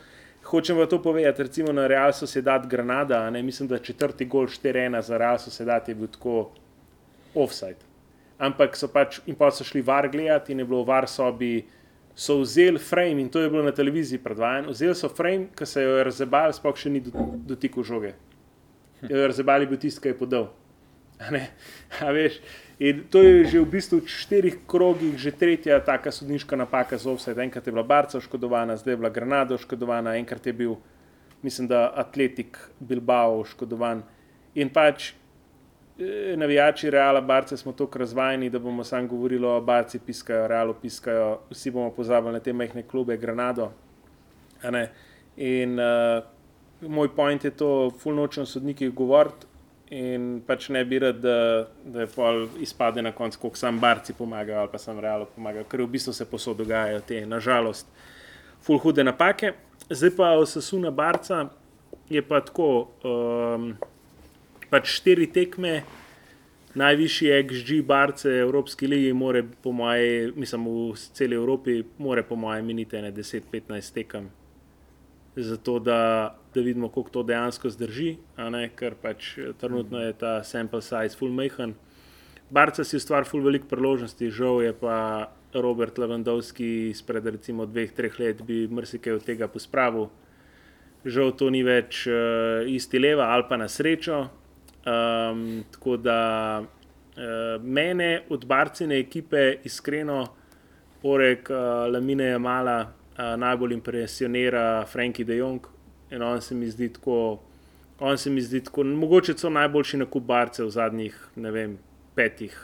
[0.44, 5.02] Hočem vam to povedati, recimo na Real Sociedad Granada, ne mislim, da četrti gol 4-1
[5.02, 6.50] za Real Sociedad je bil tako
[7.36, 7.89] offside
[8.40, 11.68] ampak so pač in pa so šli var gledati in je bilo v var sobi.
[12.16, 14.74] So vzeli frame in to je bilo na televiziji predvajano.
[14.76, 18.16] Vzeli so frame, ki se je razebal, sploh še ni dotikal žoge.
[19.04, 20.50] Razebal je bil tisti, ki je podal.
[22.80, 27.12] In to je že v bistvu v štirih krogih, že tretja taka sodniška napaka z
[27.12, 27.36] ovsed.
[27.36, 30.80] Enkrat je bila Barca oškodovana, zdaj je bila Granada oškodovana, enkrat je bil,
[31.44, 34.04] mislim, da Atletik Bilbao oškodovan.
[34.56, 35.12] In pač
[36.38, 41.40] navijači Reala, Barce smo tako razvajeni, da bomo samo govorili o Barci, piskajo, Realu piskajo,
[41.50, 43.72] vsi bomo pozabili na te majhne klube, Granado.
[45.38, 46.24] In uh,
[46.82, 49.46] moj point je to, fulnočno sodniki govoriti.
[49.90, 54.14] In pač ne bi rad, da, da je pol izpade na koncu, kako sam Barci
[54.14, 57.88] pomagajo ali pa sam Realu pomagajo, ker v bistvu se posod dogajajo te, nažalost,
[58.62, 59.54] ful hude napake.
[59.90, 61.48] Zdaj pa Osasuna Barca
[62.10, 62.88] je pa tako.
[63.04, 63.74] Um,
[64.70, 65.84] pač štiri tekme,
[66.78, 72.62] najvišji XG barce Evropske lige, more po moje, mislim, v celi Evropi, more po moje
[72.62, 74.30] minite ne 10-15 tekem.
[75.36, 78.18] Zato da, da vidimo, kako to dejansko zdrži,
[78.76, 81.76] ker pač trenutno je ta sample size full majhen.
[82.50, 88.20] Barca si ustvari full velik priložnosti, žal je pa Robert Levandovski izpred recimo dveh, treh
[88.20, 90.10] let bi marsikaj od tega pospravil.
[91.06, 94.28] Žal to ni več uh, isti leva ali pa na srečo,
[94.86, 100.26] Um, tako da uh, mene od barcine ekipe iskreno,
[101.02, 105.68] poleg uh, Lamine Jamala, uh, najbolj impresionira Frankie de Jong.
[106.22, 107.40] On se mi zdi tako,
[108.00, 111.78] on se mi zdi tako, mogoče so najboljši na kup barce v zadnjih, ne vem,
[112.16, 112.56] petih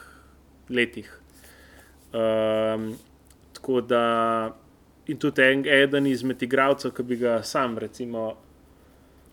[0.69, 1.19] letih.
[2.13, 2.95] Um,
[3.53, 4.55] tako da,
[5.07, 8.33] in tudi en, eden izmed igralcev, ki bi ga sam, recimo,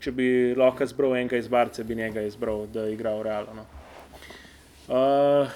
[0.02, 3.66] če bi lahko izbral enega iz Barca, bi njega izbral, da je igral realno.
[4.90, 5.52] Uh,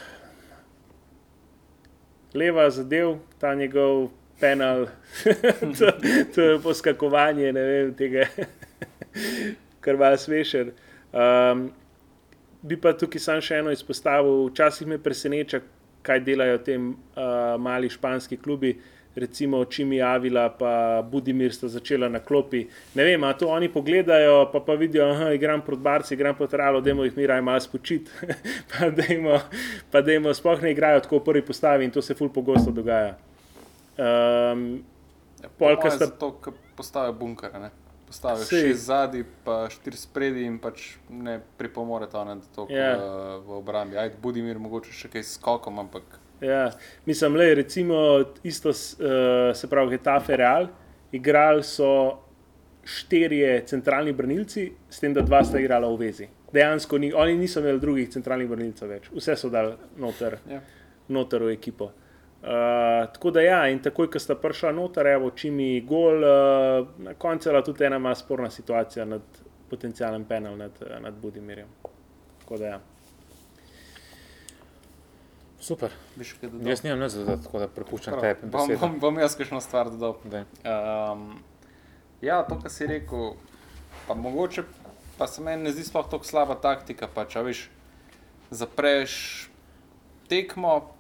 [2.35, 4.09] leva zadev, ta njegov
[4.41, 4.87] penal,
[5.79, 5.91] to,
[6.35, 8.29] to je poskakovanje, ne vem, tega,
[9.85, 10.71] kar vas vešer.
[11.11, 11.71] Um,
[12.63, 15.63] bi pa tukaj sam še eno izpostavil, včasih me preseneča,
[16.07, 18.77] kaj delajo tem uh, mali španski klubi.
[19.17, 22.67] Recimo, Čimi Avila, pa Budimir sta začela na klopi.
[22.95, 26.57] Ne vem, a to oni pogledajo, pa, pa vidijo, da igram proti Barci, igram proti
[26.57, 28.11] Ralu, da jim mi raj malo spočiti.
[29.91, 32.71] pa da jim sploh ne igrajo tako v prvi postavi in to se ful pogosto
[32.71, 33.17] dogaja.
[33.97, 34.85] Um,
[35.43, 37.71] ja, Polka sta to, ki postavijo bunkere.
[38.07, 43.01] Postavijo šest zadnji, pa štiri spredi in pač ne pripomore to, da to yeah.
[43.01, 43.41] Ja.
[43.41, 43.97] v, obrambi.
[43.99, 46.21] Ajde, Budimir, mogoče še kaj skokom, ampak.
[46.41, 46.71] Ja,
[47.07, 50.67] mislim, da je recimo isto, uh, se pravi, Getafe Real.
[51.13, 52.19] Igrali so
[52.85, 56.29] štirje centralni brnilci, s tem, da dva sta igrala v vezi.
[56.53, 60.61] Dejansko ni, oni niso imeli drugih centralnih brnilcev več, vse so dali noter, ja.
[61.09, 61.91] noter v ekipo.
[62.47, 67.17] Uh, tako da, ja, in takoj, ko sta prišla noter, evo, čimi gol, uh, na
[67.19, 71.67] koncu je tudi ena sporna situacija nad potencijalnim penalom nad, nad Budimirjem.
[72.45, 72.81] Tako da, ja.
[75.67, 75.91] Super.
[76.63, 78.51] Jaz nimam nič za to, tako da prepuščam tebi.
[78.55, 80.15] Bom, bom, bom jaz kakšno stvar dodal.
[80.63, 81.41] Um,
[82.23, 83.33] ja, to, kar si rekel,
[84.07, 84.63] pa mogoče
[85.19, 87.09] pa se meni ne zdi sploh tako slaba taktika.
[87.09, 87.63] Pa, če veš,
[88.51, 89.17] zapreš
[90.31, 90.93] tekmo,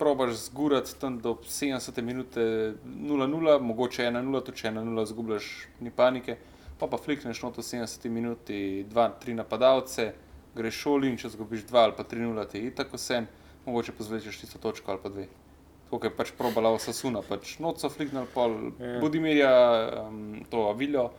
[0.00, 6.38] probaš zgurati tam do 70 minut 0-0, mogoče 1-0, to če 1-0 zgubljaš, ni panike.
[6.80, 10.12] Pa pa flikneš noto 70 minut, 2-3 napadalce,
[10.56, 13.28] greš šoli in če zgubiš 2 ali pa 3-0, ti je tako sen,
[13.66, 15.26] mogoče pozvečeš tisto točko ali pa dve.
[15.90, 18.94] Tako je pač probala Osasuna, pač noco fliknil pol yeah.
[18.94, 19.00] Ja.
[19.02, 19.52] Budimirja,
[20.06, 21.10] um, to Aviljo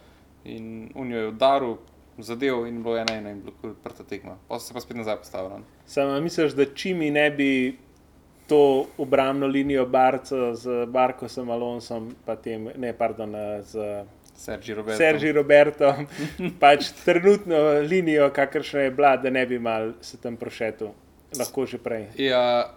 [0.44, 1.76] in unijo je udaril,
[2.18, 4.38] zadev in bilo ena ena in bilo prta tekma.
[4.48, 5.64] Pa so se pa spet nazaj postavili.
[5.86, 7.52] Samo misliš, da čimi ne bi
[8.48, 14.04] to obrambno linijo Barca z Barkosom Alonsom, pa tem, ne, pardon, z
[14.36, 14.98] Sergi Robertom.
[14.98, 16.08] Sergi Robertom
[16.64, 20.92] pač trenutno linijo, kakršna je bila, da ne bi mal se tam prošetil,
[21.38, 22.08] lahko že prej.
[22.20, 22.74] Ja,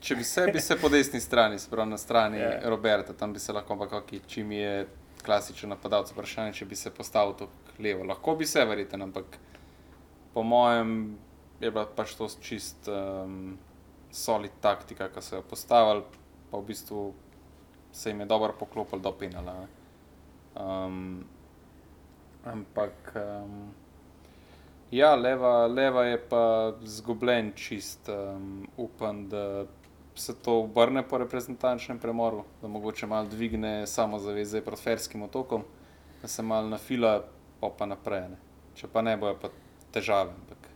[0.00, 2.52] če bi se, bi se po desni strani, spravo na strani ja.
[2.70, 4.86] Roberta, tam bi se lahko, ampak čim je
[5.24, 8.04] klasičen napadalec, vprašanje, če bi se postavil tako levo.
[8.04, 9.40] Lahko bi se, verjete, ampak
[10.34, 11.18] po mojem
[11.60, 12.88] je bila pač to čist.
[12.88, 13.58] Um,
[14.10, 16.02] solid taktika, ki so jo postavili,
[16.50, 17.14] pa v bistvu
[17.92, 19.66] se jim je dobro poklopil do penala.
[20.54, 21.24] Um,
[22.44, 23.70] ampak um,
[24.90, 29.64] ja, leva, leva je pa zgubljen, čist um, upam, da
[30.14, 35.64] se to obrne po reprezentančnem premoru, da mogoče malo dvigne samo zaveze proti ferskim otokom,
[36.22, 37.24] da se malo nafila,
[37.60, 38.28] pa pa naprej.
[38.28, 38.36] Ne.
[38.74, 39.48] Če pa ne, bojo pa
[39.92, 40.30] težave.
[40.30, 40.68] Ampak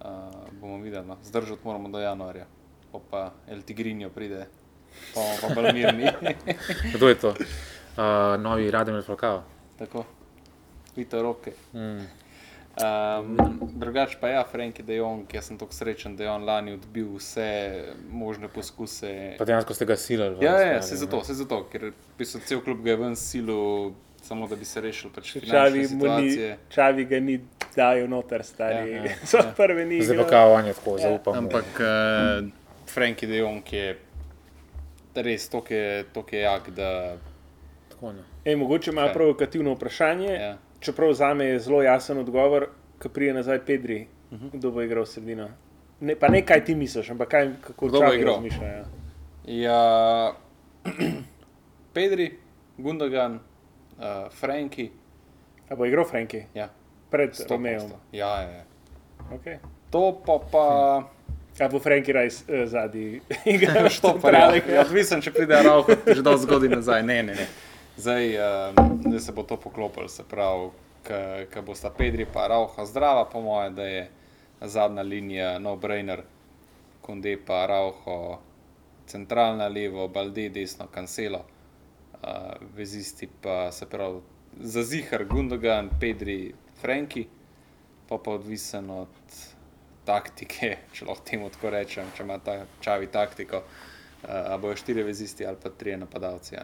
[0.00, 1.06] uh, bomo videli.
[1.06, 1.16] No.
[1.24, 2.46] Zdržati moramo do januarja,
[3.10, 4.46] pa El Tigrinjo pride,
[5.14, 6.10] pa bomo pa bolj mirni.
[6.94, 7.34] Kdo je to?
[7.96, 9.42] Uh, novi Radomir Falkao.
[9.78, 10.04] Tako,
[10.96, 11.52] vidite roke.
[11.72, 12.29] Mm.
[12.70, 13.36] Um,
[13.74, 17.08] drugač pa ja, Franki, je on, ki sem tako srečen, da je on lani odbil
[17.16, 17.48] vse
[18.08, 19.34] možne poskuse.
[19.38, 20.38] Pa dejansko ste ga silili.
[20.44, 23.90] Ja, ja, se zato, se zato, ker bi se cel klub ga je ven silil,
[24.22, 26.52] samo da bi se rešil pač čavi, situacije.
[26.54, 27.40] Ni, čavi ga ni
[27.76, 28.92] dajo noter, stari.
[28.92, 29.50] Ja, ja, so ja.
[29.56, 30.06] prvi nič.
[30.06, 31.08] Zdaj pa kao on je tako, ja.
[31.08, 31.42] zaupam.
[31.42, 32.48] Ampak uh,
[32.86, 33.98] Franki de Jong je
[35.14, 37.18] res toliko jak, da.
[38.44, 40.32] Ej, mogoče ima provokativno vprašanje.
[40.32, 40.56] Ja.
[40.80, 42.68] Čeprav za me je zelo jasen odgovor,
[43.02, 44.46] ki prije nazaj Pedri, uh mhm.
[44.46, 44.58] -huh.
[44.58, 45.48] kdo bo igral sredino.
[46.00, 48.42] Ne, pa ne kaj ti misliš, ampak kaj, kako kdo bo igral.
[48.46, 48.84] Ja,
[49.44, 50.32] ja
[51.94, 52.38] Pedri,
[52.78, 54.90] Gundogan, uh, Franki.
[55.68, 56.44] A bo igral Franki?
[56.54, 56.68] Ja
[57.10, 57.90] pred Romeom.
[58.12, 58.64] Ja, je.
[59.34, 59.56] Okay.
[59.90, 60.66] To pa pa.
[61.58, 63.20] Kaj bo Franki raj uh, zadnji?
[63.96, 64.62] Što pa je?
[64.70, 67.02] Ja, odvisen, če pride Rauh, že dolgo zgodi nazaj.
[67.02, 67.46] Ne, ne, ne.
[68.00, 70.70] Zdaj, uh, se bo to poklopilo, se pravi,
[71.54, 74.10] ko bo sta Pedri pa Rauha zdrava, po moje, da je
[74.60, 76.22] zadnja linija no-brainer,
[77.00, 78.38] Konde pa Rauho,
[79.06, 84.22] centralna levo, Balde desno, Cancelo, uh, vezisti pa se pravi,
[84.60, 87.26] za zihar, Gundogan, Pedri, Franki,
[88.08, 89.40] pa pa odvisen od
[90.08, 93.60] taktike, če lahko temu tako rečem, če ima ta čavi taktiko.
[93.60, 96.56] Uh, a bojo štiri vezisti ali pa tri napadalci.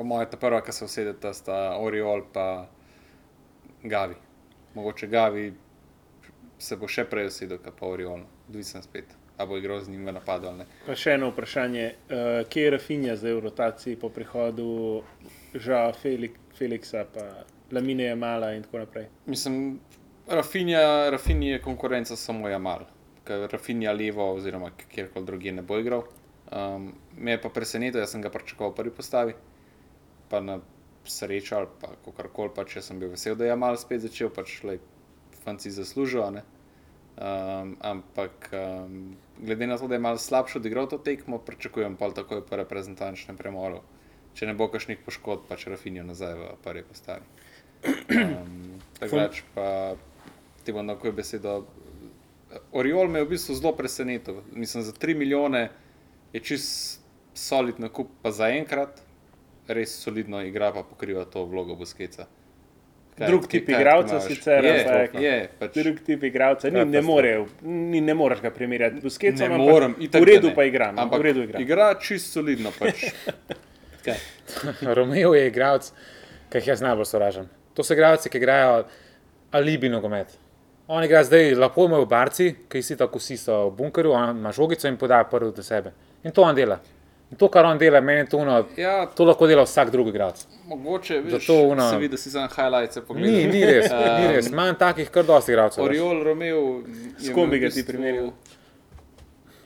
[0.00, 2.22] Po mojem, ta prva, ki se usedeta, sta Oriol
[3.82, 4.14] in Gavi.
[4.74, 5.52] Mogoče Gavi
[6.58, 9.12] se bo še prej usedel, kot pa Oriol, odvisen spet.
[9.36, 10.66] A bo igral z njim v napadu ali ne.
[10.86, 14.70] Pa še eno vprašanje, uh, kje je Rafinja zdaj v rotaciji po prihodu
[15.52, 15.92] Žao
[16.56, 17.04] Feliksa?
[17.70, 19.10] Lamine je mala in tako naprej.
[19.28, 19.80] Mislim,
[20.28, 22.88] Rafinja, Rafinja je konkurenca samo Jamal,
[23.28, 26.08] ker Rafinja levo oziroma kjerkoli drugje ne bo igral.
[26.50, 29.38] Um, me je pa presenetilo, jaz sem ga pričakoval v prvi postavi,
[30.30, 30.60] pa na
[31.04, 34.60] srečo ali pa karkoli, pa če sem bil vesel, da je Jamal spet začel, pač
[34.64, 34.78] le
[35.44, 36.28] fanci zaslužijo.
[37.20, 42.08] Um, ampak um, glede na to, da je malo slabše odigral to tekmo, pričakujem pa
[42.16, 43.82] takoj po reprezentančnem premoru.
[44.38, 47.26] Če ne bo kakšnih poškodb, pa če rafinijo nazaj v prvi postavi.
[48.14, 49.66] Um, Takrat pa
[50.64, 51.64] ti bom takoj besedo.
[52.72, 54.40] Oriol me je v bistvu zelo presenetil.
[54.52, 55.68] Mislim, za 3 milijone
[56.32, 57.02] je čist
[57.34, 59.02] solidno kup, pa za enkrat
[59.74, 62.26] res solidno igra, pa pokriva to vlogo Buskeca.
[63.20, 64.74] Drug tip igralca sicer je.
[65.20, 69.02] je pač, drug tip igralca, ni, ne, more, ni, ne moreš ga primerjati.
[69.04, 70.88] Buskeca ne morem, v redu pa igra.
[70.94, 71.60] No, ampak v redu igra.
[71.60, 72.72] Igra čist solidno.
[72.78, 73.10] Pač.
[74.96, 75.90] Romeo je igralec,
[76.48, 77.50] ki jih jaz najbolj sovražim.
[77.76, 78.86] To so igralci, ki igrajo
[79.52, 80.32] alibi nogomet.
[80.88, 84.88] On igra zdaj, lepo imajo barci, ki si tako si so v bunkerju, ima žogico
[84.88, 85.92] in podaja prvo do sebe.
[86.24, 86.80] In to on dela.
[87.30, 88.64] In to, kar on dela, meni je to uno.
[88.76, 90.46] Ja, to lahko dela vsak drugi igralec.
[90.66, 93.36] Mogoče vidiš, Zato, uno, se vidi, da si za highlights pogledal.
[93.36, 94.50] Ni, ni res, ni res.
[94.50, 95.84] Manj takih, kar dosti igralcev.
[95.84, 96.80] Oriol, Romeo,
[97.18, 98.32] s kom bi ga ti primerjal?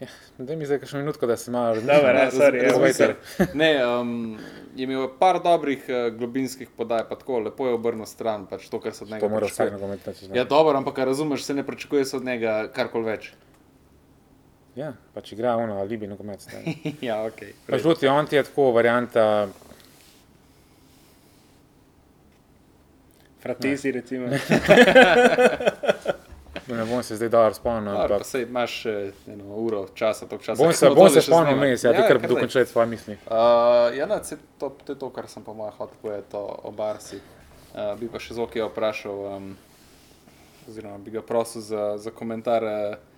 [0.01, 3.15] Ja, da mi zdaj še minutko, da se malo razumete.
[3.55, 4.37] Ne, um,
[4.77, 8.45] je imel par dobrih uh, globinskih podaj, pa tako lepo je obrnil stran.
[8.51, 9.25] Pač to, kar se od njega.
[9.25, 10.37] To mora vsak nogometni.
[10.37, 13.33] Ja, dobro, ampak razumeš, se ne pričakuje se od njega karkoli več.
[14.75, 16.47] Ja, pač igra ono, ali bi nogomet.
[17.09, 17.41] ja, ok.
[17.69, 19.47] Pač žuti, on ti je tako varianta.
[23.43, 24.01] Fratezi, ne.
[24.01, 24.27] recimo.
[26.79, 27.95] ne bom se zdaj dobro spomnil.
[28.09, 30.65] Pa se imaš eno uro časa, tok časa.
[30.65, 33.15] Bom se, bom se spomnil, mes, ja, ja, ti kar dokončaj svoje misli.
[33.27, 34.19] Uh, ja, na,
[34.59, 37.21] to, to je to, kar sem po mojem hotel povedati o Barsi.
[37.75, 39.57] Uh, bi pa še Zoki vprašal, um,
[40.67, 42.65] oziroma bi ga prosil za, za komentar.
[42.65, 43.14] Uh,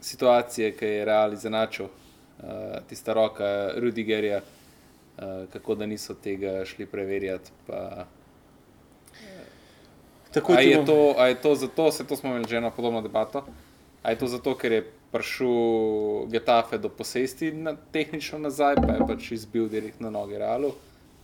[0.00, 2.44] situacije, ki je reali zanačil, uh,
[2.88, 7.50] tista roka Rudigerja, uh, kako da niso tega šli preverjati.
[7.66, 8.06] Pa,
[10.30, 13.44] Tako je to, je to zato, se to smo imeli že eno podobno debato.
[14.02, 19.06] A je to zato, ker je prišel Getafe do posesti na, tehnično nazaj, pa je
[19.08, 20.74] pač izbil direktno na noge realu,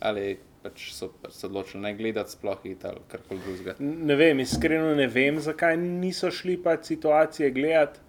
[0.01, 3.75] ali pač so pač se odločili ne gledati, sploh iti ali karkoli drugega.
[3.79, 8.04] Ne vem, iskreno ne vem, zakaj niso šli pač situacije gledati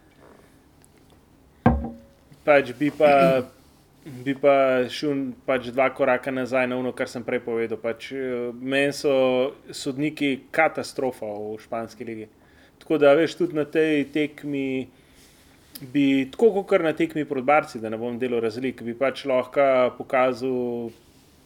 [2.45, 3.41] pač bi pa,
[4.05, 7.79] bi pa šel pač dva koraka nazaj na ono, kar sem prej povedal.
[7.81, 12.27] Pač, eh, Meni so sodniki katastrofa v španski legi.
[12.81, 14.87] Tako da, veš, tudi na tej tekmi.
[15.91, 19.91] Bi tako kot na tekmi proti Barci, da ne bom delal razlik, bi pač lahko
[19.97, 20.93] pokazal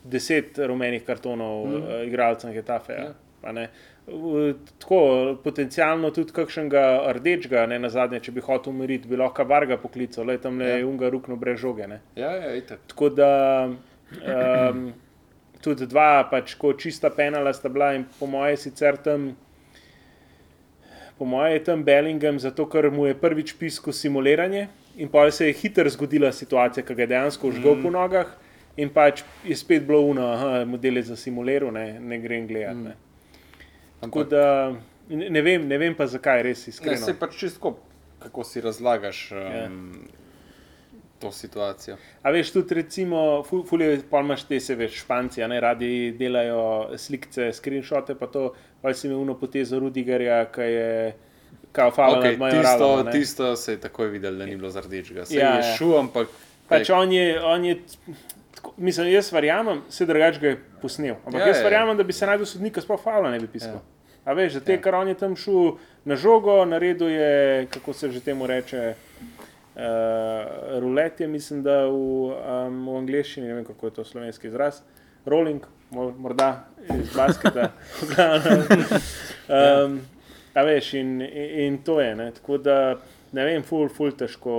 [0.05, 1.79] deset rumenih kartonov mm.
[1.79, 2.93] uh, igralcem Getafe.
[2.93, 3.65] Ja.
[4.79, 4.99] Tako
[5.43, 10.25] potencialno tudi kakšnega rdečega, ne na zadnje, če bi hotel umiriti, bi lahko varga poklical,
[10.29, 10.87] le tam le ja.
[10.87, 11.87] unga rukno brez žoge.
[12.15, 13.29] Ja, ja, tako da
[13.69, 14.89] um,
[15.61, 19.31] tudi dva, pač ko čista penala sta bila in po moje sicer tam.
[21.19, 25.49] Po mojem je tam Bellingham, zato ker mu je prvič pisal simuliranje, in pa se
[25.49, 27.83] je hitro zgodila situacija, ki ga je dejansko užgal mm.
[27.83, 28.31] po nogah,
[28.79, 32.87] in pač je spet bilo uno, da modele za simuliral, ne, ne grem gledati.
[32.87, 33.08] Mm.
[33.99, 34.45] Tako da
[35.09, 36.97] ne vem, ne vem pa zakaj res iskreno.
[36.97, 37.73] Ne, se pač čisto,
[38.19, 39.67] kako si razlagaš um, ja.
[41.19, 41.97] to situacijo.
[42.23, 47.51] A veš, tudi recimo, fulje, pa imaš te se veš, španci, ne radi delajo slike,
[47.53, 50.93] screenshote, pa to, pa si imel uno potezo Rudigerja, ki je.
[51.71, 55.25] Kao, okay, tisto, rado, tisto se je takoj videl, da ni bilo zardečega.
[55.25, 55.75] Se ja, je ja.
[55.77, 56.31] šel, ampak.
[56.69, 57.75] Pač on je, on je
[58.77, 61.15] Mislim, jaz verjamem, se drugače ga je posnel.
[61.25, 61.63] Ampak ja, jaz ja, ja.
[61.63, 63.79] verjamem, da bi se najdel sodnik, sploh Favla ne bi pisal.
[63.79, 63.81] Ja.
[64.25, 64.81] A veš, za te, ja.
[64.81, 68.93] kar on je tam šel na žogo, naredil je, kako se že temu reče,
[69.75, 69.81] uh,
[70.79, 74.81] ruletje, mislim, da v, um, v angleščini, ne vem kako je to slovenski izraz,
[75.25, 76.67] rolling, morda
[76.99, 77.71] iz basketa.
[79.57, 79.99] um,
[80.53, 82.31] a veš, in, in, in to je, ne?
[82.31, 82.77] tako da
[83.31, 84.53] ne vem, ful, ful težko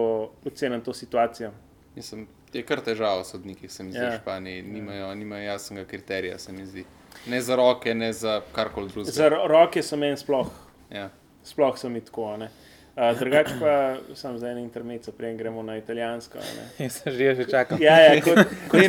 [0.46, 1.50] ocenim to situacijo.
[1.96, 4.14] Mislim, je kar težava v sodnikih, se mi zdi, ja.
[4.16, 4.62] v Španiji.
[4.62, 6.84] Nimajo, nimajo jasnega kriterija, se mi zdi.
[7.26, 9.12] Ne za roke, ne za karkoli drugega.
[9.12, 10.50] Za roke so meni sploh.
[10.90, 11.10] Ja.
[11.44, 12.36] Sploh so mi tako.
[12.96, 16.38] Uh, drugače pa sem za eno intermezzo, prej gremo na italijansko.
[16.78, 17.78] Jaz sem že že čakal.
[17.80, 18.38] Ja, ja, kot
[18.70, 18.80] kot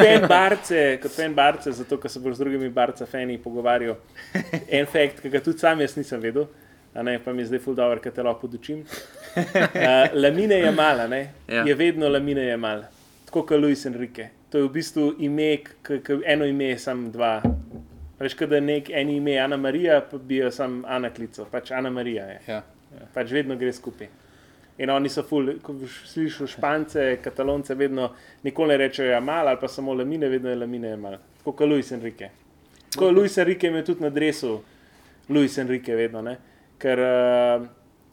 [0.00, 3.96] pen barce, kot pen barce, zato ker se boš z drugimi barca fani pogovarjal.
[4.78, 6.48] En fakt, ki ga tudi sam jaz nisem vedel,
[6.94, 8.84] ne, pa mi je zdaj ful dobro, ker te lahko podučim.
[9.34, 11.64] Uh, lamine je mala, ja.
[11.66, 12.93] je vedno lamine je mala
[13.34, 14.28] tako kot Luis Enrique.
[14.50, 17.42] To je v bistvu ime, ki eno ime je samo dva.
[18.20, 21.72] Veš, da je nek en ime, Ana Marija, pa bi jo sam Ana klical, pač
[21.74, 22.38] Ana Marija je.
[22.46, 22.60] Ja.
[23.14, 24.06] Pač vedno gre skupaj.
[24.78, 28.12] In oni so ful, ko slišiš špance, katalonce, vedno
[28.44, 30.94] nikoli ne rečejo, ja, malo ali pa samo lamine, vedno je lamine.
[31.38, 32.30] Tako kot Luis Enrique.
[32.92, 34.60] Tako Luis Enrique je tudi na dresu,
[35.28, 36.36] Luis Enrique vedno, ne?
[36.78, 37.66] ker uh,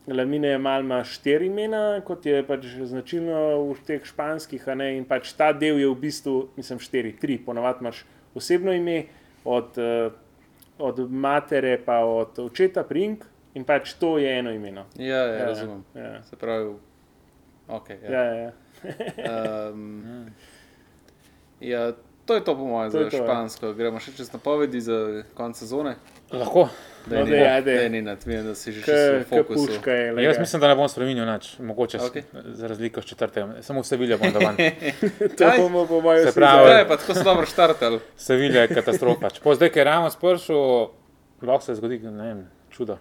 [0.07, 4.63] Lamine je malo ima štiri imena, kot je pač značilno v teh španskih,
[4.97, 9.05] in pač ta del je v bistvu, mislim, štiri, tri, ponavadi imaš osebno ime,
[9.45, 10.13] od, uh,
[10.79, 14.71] od matere pa od očeta, prink, in pač to je eno ime.
[14.71, 15.83] Ja, ja, ja, razumem.
[15.95, 16.23] Ja.
[16.23, 16.73] Se pravi,
[17.67, 17.89] ok.
[18.09, 18.51] Ja, ja.
[19.17, 19.69] ja.
[19.69, 20.25] um,
[21.71, 21.93] ja
[22.25, 23.09] to je to, po mojem, za ja.
[23.09, 23.73] špansko.
[23.73, 25.95] Gremo še čez napovedi za konec sezone.
[26.33, 26.69] Lahko.
[27.05, 29.59] Da je ne, ne, ne, ne, da si že šel fokus.
[30.21, 32.23] Jaz mislim, da ne bom spremenil nič, mogoče okay.
[32.45, 34.53] za razliko od četrtega, samo Sevilja bom dal.
[35.37, 36.71] to bomo po mojem se pravi.
[36.71, 37.99] Ja, pa tako so dobro štartali.
[38.17, 39.29] Sevilja je katastrofa.
[39.43, 40.87] Po zdaj, ker je Ramos pršel,
[41.41, 42.97] lahko se zgodi, ne vem, čudo.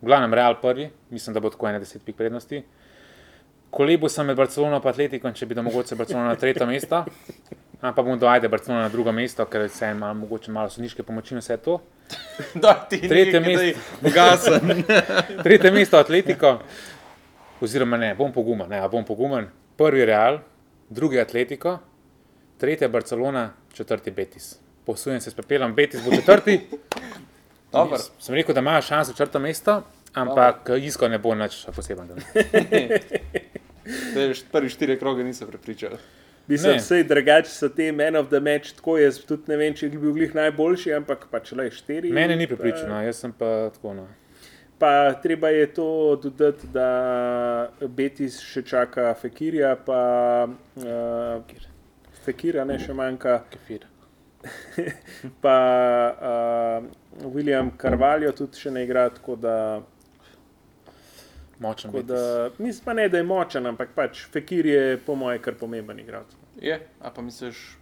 [0.00, 2.62] V glavnem, Real prvi, mislim, da bo tako 21 pik prednosti.
[3.70, 7.04] Kolebu sem med Barcelono in Atletikom, če bi da mogoče Barcelona na tretje mesto.
[7.80, 11.40] Ampak bom dojde Barcelona na drugo mesto, ker se ima mogoče malo soniške pomoči in
[11.40, 11.80] vse to.
[12.90, 13.80] Tretje mesto,
[14.14, 14.84] gasen.
[15.42, 16.58] Tretje mesto Atletiko,
[17.60, 19.48] oziroma ne, bom pogumen, ne, bom pogumen.
[19.76, 20.38] Prvi Real,
[20.88, 21.78] drugi Atletiko,
[22.58, 24.56] tretje Barcelona, četrti Betis.
[24.86, 26.60] Posujem se s pepelom, Betis bo četrti.
[27.72, 28.00] Dobar.
[28.18, 29.82] Sem rekel, da imajo šanso četrto mesto,
[30.14, 30.82] ampak Dobar.
[30.82, 32.08] isko ne bo nič poseben.
[34.52, 35.98] Prvi štiri kroge nisem prepričal.
[36.48, 39.88] Mislim, vse drugače so te men of the match, tako jaz tudi ne vem, če
[39.90, 42.12] bi bil glih najboljši, ampak pač le štiri.
[42.14, 43.94] Mene ni pripričano, uh, jaz sem pa tako.
[43.98, 44.06] No.
[44.78, 44.92] Pa
[45.22, 45.88] treba je to
[46.22, 46.90] dodati, da
[47.80, 50.00] Betis še čaka Fekirja, pa
[50.46, 51.58] uh,
[52.26, 53.40] Fekira ne še manjka.
[53.50, 53.88] Kefir.
[55.42, 55.58] pa
[56.14, 59.56] uh, William Carvalho tudi še ne igra, tako da.
[61.58, 65.54] Močen da, mislim pa ne, da je močen, ampak pač Fekir je po mojem kar
[65.56, 66.36] pomemben igralec.
[66.60, 67.78] Je, a pa misliš,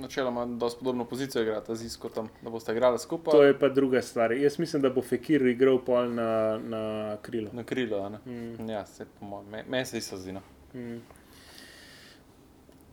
[0.00, 3.32] načeloma, da bo podobno pozicijo igrati z Iskotom, da boste igrali skupaj?
[3.32, 4.32] To je pa druga stvar.
[4.32, 7.50] Jaz mislim, da bo Fekir igral pol na, na krilo.
[7.52, 8.18] Na krilo, ne.
[8.26, 8.70] Mm.
[8.70, 10.32] Ja, se po mojem, meni me se isto zdi.
[10.32, 10.40] No.
[10.74, 11.00] Mm.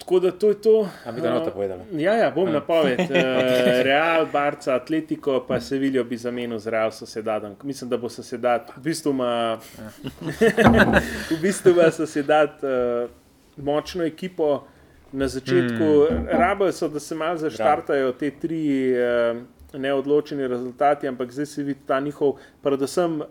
[0.06, 0.89] Tako da to je to.
[1.06, 1.80] Ali bi lahko povedal?
[1.91, 2.99] Ja, ja, bom napoved.
[2.99, 3.08] Uh,
[3.89, 7.56] Real, Barca, Atletico, pa se vidijo bi zamenil z Real Sosedadom.
[7.64, 9.58] Mislim, da bo Sosedad, v bistvu ima,
[11.32, 13.10] v bistvu ima uh,
[13.58, 14.64] močno ekipo.
[15.12, 16.28] Na začetku mm.
[16.28, 19.41] rabijo so, da se malo zaštartajo te tri uh,
[19.74, 23.28] neodločene rezultate, ampak zdaj se vidi ta njihov, predvsem uh,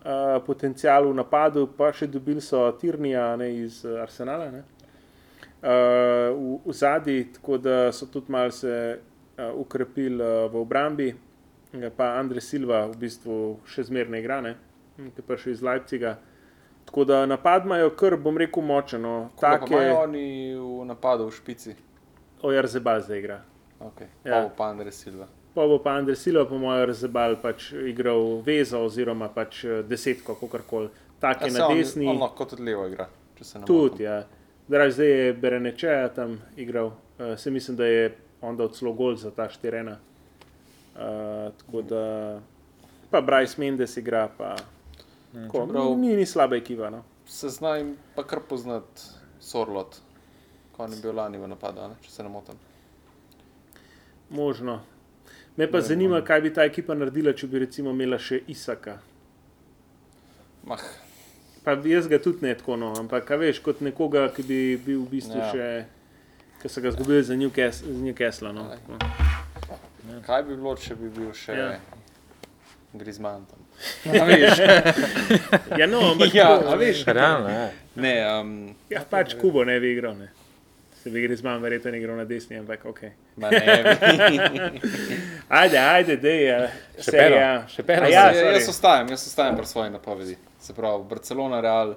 [0.47, 4.51] potencial v napadu, pa še dobili so Tirnija ne, iz Arsenala.
[4.51, 4.65] Ne
[5.65, 8.99] v, v zadnji, tako da so tudi malo se
[9.39, 11.15] uh, ukrepili uh, v obrambi.
[11.97, 13.37] Pa Andrej Silva v bistvu
[13.67, 14.37] še zmeraj igra,
[14.95, 16.13] ki je prišel iz Leipziga.
[16.87, 19.31] Tako da napad imajo kar, bom rekel, močno.
[19.41, 21.75] Tako da imajo oni v napadu v špici.
[22.43, 23.41] Ojar Zebal zdaj igra.
[23.81, 24.07] Okay.
[24.25, 24.45] Ja.
[24.57, 25.27] Pa Andrej Silva.
[25.55, 30.63] Pa bo pa Andrej Silva, po mojem, Zebal pač igral vezo oziroma pač desetko, kako
[30.67, 30.89] koli.
[31.19, 32.07] Tak je ja, na desni.
[32.07, 33.09] On lahko tudi levo igra,
[33.39, 33.75] če se ne motim.
[33.75, 34.23] Tudi, ja.
[34.69, 36.95] Zdaj, zdaj je Bereneče tam igral, uh,
[37.37, 39.99] se mislim, da je on dal celo gol za ta štirena.
[40.95, 41.01] Uh,
[41.59, 42.41] tako da,
[43.11, 44.57] pa Bryce Mendes igra, pa
[45.33, 45.49] hmm.
[45.49, 46.91] ko, Čeprav, ni, ni slaba ekipa.
[46.91, 47.03] No.
[47.27, 49.03] Se znam pa kar poznati
[49.41, 50.01] Sorlot,
[50.77, 51.97] ko je bil lani v napadu, ne?
[52.03, 52.55] če se ne motim.
[54.31, 54.81] Možno.
[55.57, 58.97] Me pa ne, zanima, kaj bi ta ekipa naredila, če bi recimo imela še Isaka.
[60.65, 60.83] Mah,
[61.65, 65.09] Pa jaz ga tudi ne tako, no, ampak veš, kot nekoga, ki bi bil v
[65.17, 65.49] bistvu ja.
[65.49, 65.69] še,
[66.61, 68.53] ki so ga zgubili za Newcastle.
[68.53, 68.69] No.
[68.69, 70.19] Ja.
[70.27, 71.71] Kaj bi bilo, če bi bil še ja.
[72.93, 73.65] Grizman tam?
[75.81, 77.67] ja, no, ampak ja, tako, veš, realno je.
[77.97, 78.55] Ne, um,
[78.93, 80.21] ja, pač Kubo ne bi igral.
[80.21, 80.29] Ne.
[81.01, 83.07] Se bi Grizman verjetno igral na desni, ampak ok.
[85.61, 86.51] ajde, ajde, dej.
[87.01, 87.45] Še peno.
[87.73, 88.13] Še peno.
[88.13, 91.95] Ja, jaz ostajam, jaz ostajam pri svoji napovedi se pravi Barcelona, Real,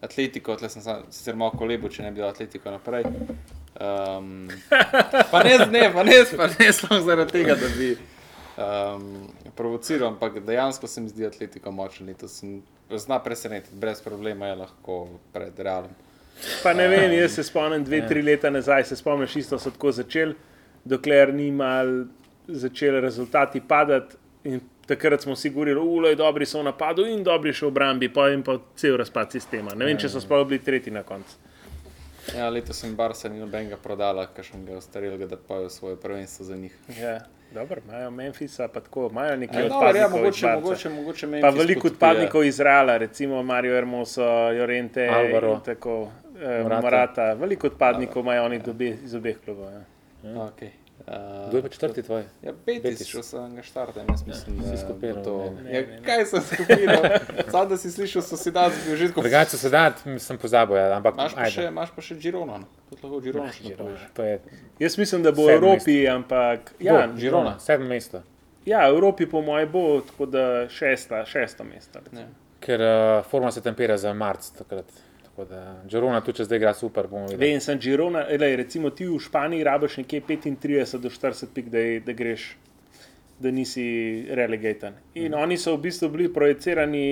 [0.00, 3.08] Atletico, tle sem sicer malo kolebo, če ne bi bil Atletico naprej.
[3.78, 4.46] Um,
[5.32, 9.08] pa ne, ne, pa ne, pa ne samo zaradi tega, da bi um,
[9.58, 11.74] provociral, ampak dejansko se mi zdi Atletico.
[12.20, 12.60] To sem
[12.94, 15.00] zna presenetiti, brez problema je lahko
[15.34, 15.90] pred Realom.
[16.62, 19.90] Pa ne vem, jaz se spomnim dve, tri leta nazaj, se spomniš, isto so tako
[19.92, 20.36] začeli,
[20.86, 22.06] dokler ni mal
[22.46, 24.16] začeli rezultati padati.
[24.88, 28.30] Takrat smo si govorili, je dobri so v napadu in dobri še v obrambi, pa
[28.32, 29.74] jim pa cel razpad sistema.
[29.76, 31.36] Ne vem, če so sploh bili tretji na koncu.
[32.36, 36.44] Ja, letos sem Barca in nobenega prodala, ker sem ga ostaril, da pojo svoje prvenstvo
[36.48, 36.72] za njih.
[37.00, 37.18] Ja.
[37.54, 40.00] Dobro, imajo Memphisa, pa tako imajo nekaj ja, odpadnikov.
[40.00, 46.10] Ja, mogoče, mogoče, mogoče pa veliko odpadnikov iz Reala, recimo Mario Hermoso, Jorente, Alvaro, tako,
[46.42, 47.32] eh, Morata.
[47.32, 49.72] Veliko odpadnikov imajo oni dobe, iz obeh klubov.
[49.72, 49.84] Ja.
[50.24, 50.34] Ja.
[50.50, 50.70] Okay.
[51.48, 52.22] Kdo je pa četrti tvoj?
[52.42, 55.22] Ja, Betis, šel sem ga štartem, jaz mislim, da si skupiral.
[55.24, 55.54] To...
[55.72, 57.04] Ja, kaj sem skupiral?
[57.50, 59.22] Sam, da si slišal, so si dati v žitku.
[59.24, 62.58] Drugače so se dati, sem pozabil, ja, ampak imaš pa, še, imaš pa še Girona.
[62.60, 62.68] No.
[62.92, 64.40] Lahko Girona še je.
[64.84, 66.14] Jaz mislim, da bo v Evropi, mesto.
[66.16, 66.74] ampak...
[66.78, 68.22] Ja, bo, Girona, sedmo mesto.
[68.68, 72.04] Ja, v Evropi po mojem bo tako da šesta, šesto mesto.
[72.12, 72.26] Ja.
[72.60, 75.07] Ker uh, forma se tempira za marc takrat.
[75.88, 77.06] Žirona tu če zdaj igra super.
[77.38, 78.24] Vem, sem Žirona,
[78.58, 82.48] recimo ti v Španiji rabiš nekje 35 do 40 pik, da, da greš,
[83.38, 84.98] da nisi relegaten.
[85.14, 85.38] In mm.
[85.38, 87.04] oni so v bistvu bili projicirani,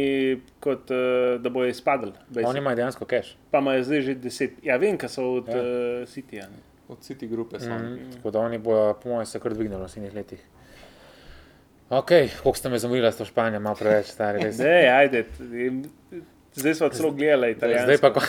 [0.61, 2.13] kot uh, da bojo izpadli.
[2.43, 3.37] Oni imajo dejansko cash.
[3.51, 4.61] Pa imajo zdaj že 10.
[4.67, 5.63] Ja, vem, kaj so od ja.
[5.63, 6.43] uh, City.
[6.43, 6.51] Ja.
[6.89, 7.71] Od City grupe so.
[7.71, 7.95] Mm.
[7.95, 8.13] Mm.
[8.19, 10.47] Tako da oni bojo, po mojem, se kar dvignili v naslednjih letih.
[11.91, 12.11] Ok,
[12.43, 14.43] koliko ste me zamujili s to Španijo, malo preveč stari.
[14.59, 15.25] Ne, ajde.
[16.57, 17.85] Zdaj smo celo gledali Italijansko.
[17.85, 18.21] Zdaj pa ko,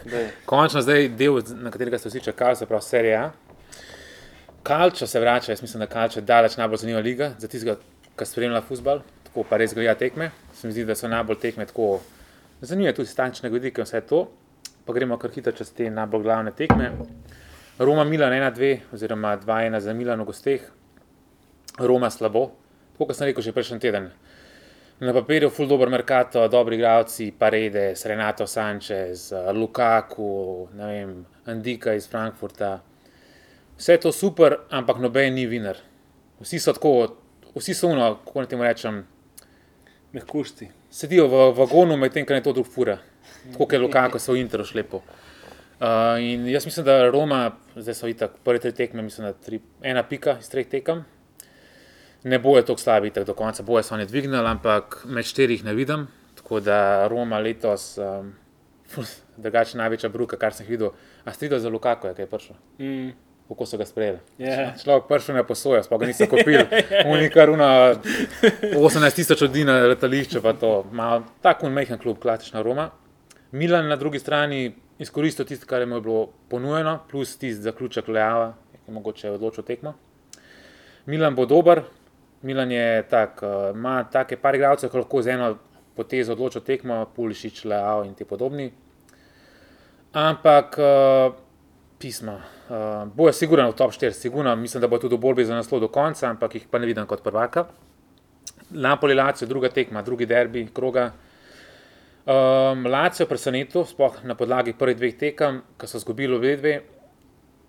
[0.50, 3.28] končno zdaj del, na katerega ste vsi čakali, se pravi serija.
[4.62, 7.76] Kalčo se vrača, jaz mislim, da Kalčo je daleč najbolj zanimiva liga za tistega,
[8.18, 10.32] ki spremlja futbol, tako pa res gleda tekme.
[10.54, 12.00] Se mi zdi, da so najbolj tekme tako
[12.60, 14.24] zanimive, tudi stančne vidike in vse to.
[14.86, 16.90] Pa gremo kar hitro čez te najbolj glavne tekme.
[17.78, 20.62] Roma Milan 1-2 oziroma 2-1 za Milan v gosteh.
[21.78, 22.48] Roma slabo,
[22.92, 24.10] tako kot sem rekel že prejšnji teden.
[25.00, 32.08] Na papirju je full dobro merkato, dobri igralci, Paredes, Renato Sanchez, Lukaku, vem, Andika iz
[32.08, 32.80] Frankfurta.
[33.76, 35.76] Vse to super, ampak noben ni viner.
[36.40, 37.16] Vsi so tako,
[37.54, 39.02] vsi so uno, kako naj temu rečem.
[40.12, 40.70] Mehkušti.
[40.90, 42.96] Sedijo v vagonu, medtem ko je to drug fura.
[43.52, 45.02] Tako je Lukaku, so v Interu šlepo.
[45.76, 49.60] Uh, in jaz mislim, da Roma, zdaj so itak prve tri tekme, mislim, da tri,
[49.82, 51.04] ena pika iz treh tekem
[52.26, 55.74] ne bojo tako slabi, tako do konca bojo se oni dvignili, ampak med štirih ne
[55.74, 56.06] vidim.
[56.34, 58.32] Tako da Roma letos, um,
[59.36, 60.90] drugače največja bruka, kar sem videl,
[61.24, 62.56] a strido za Lukako, kaj je prišel.
[62.78, 63.10] Mm.
[63.48, 64.18] Kako so ga sprejeli?
[64.38, 64.60] Yeah.
[64.60, 64.72] Ja.
[64.82, 66.64] Človek prišel na posojo, sploh ga niso kupili.
[67.06, 70.72] Oni kar una 18 tisoč ljudi na letališče, pa to.
[70.92, 72.90] Ma, tako majhen klub, klasična Roma.
[73.52, 78.56] Milan na drugi strani izkoristil tisto, kar je mu bilo ponujeno, plus tisti zaključek Leava,
[78.72, 79.94] ki je mogoče odločil tekmo.
[81.06, 81.84] Milan bo dober,
[82.42, 85.54] Milan je tak, uh, ima take par igralcev, ki lahko z eno
[85.96, 88.68] potezo odločijo tekmo, Pulišič, Leo in ti podobni.
[90.12, 91.34] Ampak uh,
[91.98, 92.36] pisma.
[92.68, 95.56] Uh, bo je sigurno v top 4, sigurno, mislim, da bo tudi v borbi za
[95.56, 97.66] naslov do konca, ampak jih pa ne vidim kot prvaka.
[98.70, 101.12] Napoli, Lacijo, druga tekma, drugi derbi, kroga.
[102.26, 106.80] Um, Lacijo presenetilo, sploh na podlagi prvih dveh tekem, ki so izgubili obe dve.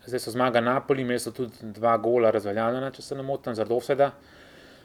[0.08, 3.76] Zdaj so zmaga Napoli, imeli so tudi dva gola razveljavljena, če se ne motim, zaradi
[3.76, 4.12] offseda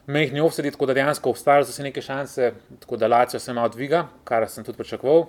[0.07, 4.07] mehni offsedi, tako da dejansko obstajajo za neke šanse, tako da Lacijo se malo dviga,
[4.25, 5.27] kar sem tudi pričakoval.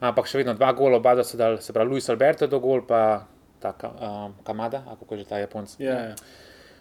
[0.00, 3.26] Ampak še vedno dva gola, oba so dal, se pravi, Luis Alberto do gol, pa
[3.60, 5.76] ta um, Kamada, kako že ta Japonc.
[5.78, 5.84] Yeah.
[5.84, 6.14] Ja, ja.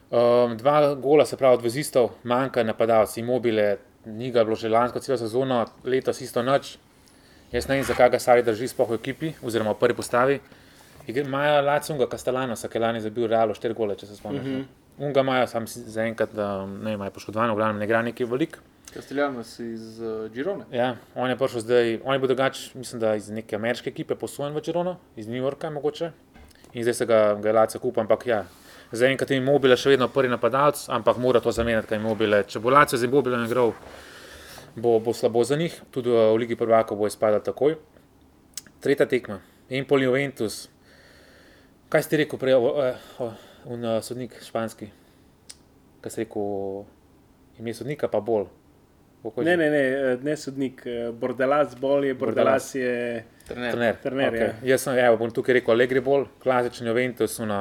[0.09, 4.99] Um, dva gola, se pravi, od vezistov, manjka napadalci, imobile, ni ga bilo že lansko
[4.99, 6.77] celo sezono, letos isto noč.
[7.51, 10.39] Jaz ne vem, zakaj ga Sari drži sploh v ekipi, oziroma v prvi postavi.
[11.09, 14.43] Imajo Lacijo, Kastelano, ki je lani zabil Realo, štiri gole, če se spomniš.
[14.43, 14.88] Mm -hmm.
[14.99, 18.57] Unga imajo, sam zaenkrat, da ne imajo poškodovano, v glavnem ne igra neki velik.
[18.93, 20.65] Castellano si iz uh, Girone.
[20.71, 24.17] Ja, on je prišel zdaj, on je bil drugač, mislim, da iz neke ameriške ekipe
[24.19, 26.11] posojen v Girono, iz New Yorka mogoče.
[26.73, 28.43] In zdaj se ga, ga Laca kupa, ampak ja,
[28.91, 32.41] zaenkrat je imobile še vedno prvi napadalec, ampak mora to zamenjati, kaj imobile.
[32.49, 33.71] Če bo Laca z imobilem igral,
[34.75, 37.77] bo, bo slabo za njih, tudi v Ligi prvakov bo izpadal takoj.
[38.81, 39.39] Tretja tekma,
[39.69, 40.65] Empoli Juventus.
[41.89, 42.57] Kaj ste rekel prej?
[42.57, 42.89] O, o,
[43.25, 43.31] o,
[43.65, 44.87] un uh, sodnik španski,
[46.03, 46.85] ki se je rekel,
[47.59, 48.47] ime sodnika pa bolj.
[49.23, 53.71] Ne, ne, ne, eh, ne sodnik, eh, bordelas bolj je, bordelas je trener.
[53.71, 53.97] trener.
[54.03, 54.39] trener okay.
[54.39, 54.53] ja.
[54.63, 57.35] Jaz sem, evo, bom tukaj rekel, Allegri bolj, klasični Juventus.
[57.43, 57.57] Una,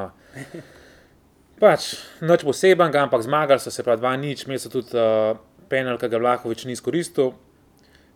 [1.59, 1.89] pač,
[2.23, 5.35] noč posebenega, ampak zmagali so se prav dva nič, imeli so tudi uh,
[5.69, 7.35] penal, ki ga Vlahovič ni izkoristil,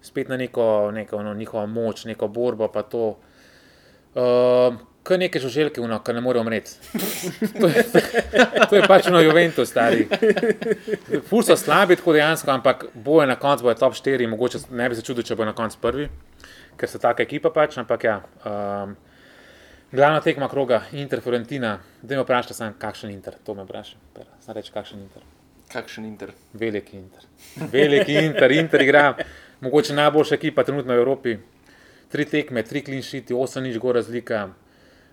[0.07, 3.11] spet na neko, neko no, njihovo moč, neko borbo, pa to.
[4.15, 6.77] Uh, Kaj neke žuželke, uno, ki ne more umreti.
[7.61, 7.69] to,
[8.71, 10.07] to je pač na Juventus, stari.
[11.27, 14.99] Ful so slabi, tako dejansko, ampak boje na koncu, boje top 4, mogoče ne bi
[14.99, 16.07] se čudil, če bo na koncu prvi,
[16.79, 18.21] ker so taka ekipa pač, ampak ja.
[18.47, 18.95] Um,
[19.91, 23.99] glavna tekma kroga, Inter, Florentina, da me vprašaj, sem kakšen Inter, to me vprašaj,
[24.47, 25.27] sem reči kakšen Inter.
[25.73, 26.31] Kakšen Inter?
[26.55, 27.27] Veliki Inter.
[27.75, 29.07] Veliki Inter, Inter igra,
[29.67, 31.39] mogoče najboljša ekipa trenutno v Evropi.
[32.13, 34.53] Tri tekme, tri klinšiti, osem nič gor razlika.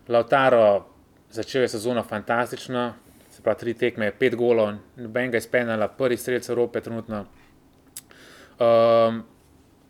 [0.09, 0.85] Lautaro
[1.29, 2.93] začel je sezono fantastično,
[3.31, 7.25] se pravi, tri tekme, pet golov, noben ga je spenala, prvi strelec Evrope, trenutno.
[8.59, 9.21] Um,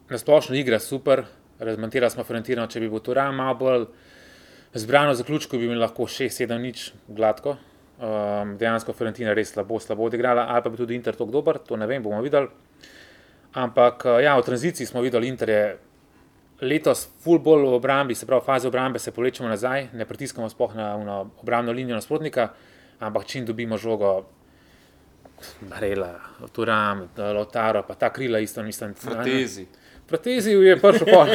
[0.09, 1.23] na splošno igra super,
[1.59, 3.87] razmontirali smo Frontino, če bi bil to ram malo bolj
[4.73, 7.55] zbrano zaključko, bi imel lahko 6-7 nič gladko.
[7.99, 11.75] Um, dejansko Fiorentina res slabo, slabo odigrala, ali pa bi tudi Inter tako dober, to
[11.75, 12.47] ne vem, bomo videli.
[13.59, 15.63] Ampak uh, ja, v tranziciji smo videli, Inter je
[16.61, 20.75] letos full bolj v obrambi, se pravi, faze obrambe se povlečemo nazaj, ne pritiskamo spoh
[20.75, 22.49] na, na obrambno linijo nasprotnika,
[22.99, 24.25] ampak čim dobimo žogo,
[25.61, 26.19] Barela,
[26.51, 28.93] Turam, Lotaro, pa ta krila isto, mislim.
[28.93, 29.65] Fratezi.
[30.07, 31.25] Fratezi je prišel po.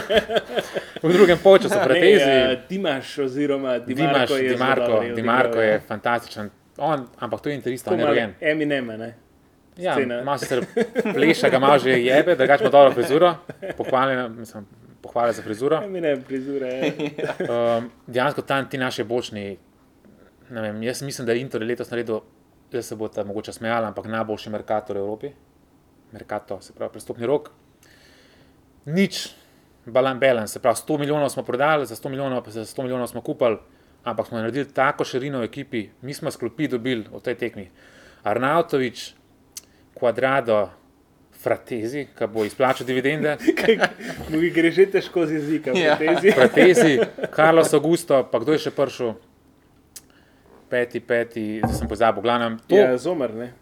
[1.08, 2.24] v drugem času, Fratezi.
[2.34, 6.50] Ne, uh, Dimaš, oziroma Dimarko, Dimaš, je, Dimarko, Dimarko je fantastičen.
[6.76, 8.34] On, ampak to je interista, ne rojen.
[8.40, 9.14] Eminem, ne.
[9.76, 10.60] Ja, ima se
[11.14, 13.34] pleša, ga ima že jebe, da ga ima dobro frizuro,
[13.76, 14.66] pohvaljen, mislim,
[15.04, 15.82] pohvaljen za frizuro.
[15.84, 16.72] Eminem, frizure.
[17.44, 19.44] um, dejansko tam ti naši bočni,
[20.50, 22.24] ne vem, jaz mislim, da je Inter letos naredil
[22.74, 25.30] da se bo ta mogoče smejala, ampak najboljši Merkator v Evropi,
[26.12, 27.50] Merkator, se pravi, prestopni rok.
[28.84, 29.28] Nič,
[29.86, 33.06] balan balans, se pravi, 100 milijonov smo prodali, za 100 milijonov, pa za 100 milijonov
[33.06, 33.58] smo kupili,
[34.04, 37.70] ampak smo naredili tako širino v ekipi, mi smo sklopi dobili v tej tekmi.
[38.22, 39.14] Arnautovič,
[39.94, 40.68] Quadrado,
[41.44, 43.36] Fratezi, ki bo izplačal dividende.
[44.32, 45.98] Mi gre že težko z jezikom, ja.
[46.00, 46.32] Fratezi.
[46.40, 46.94] Fratezi,
[47.36, 49.14] Carlos Augusto, pa kdo je še prišel?
[50.74, 52.56] peti, peti, zdaj sem pozabil, glavno.
[52.68, 53.52] To je zomer, ne.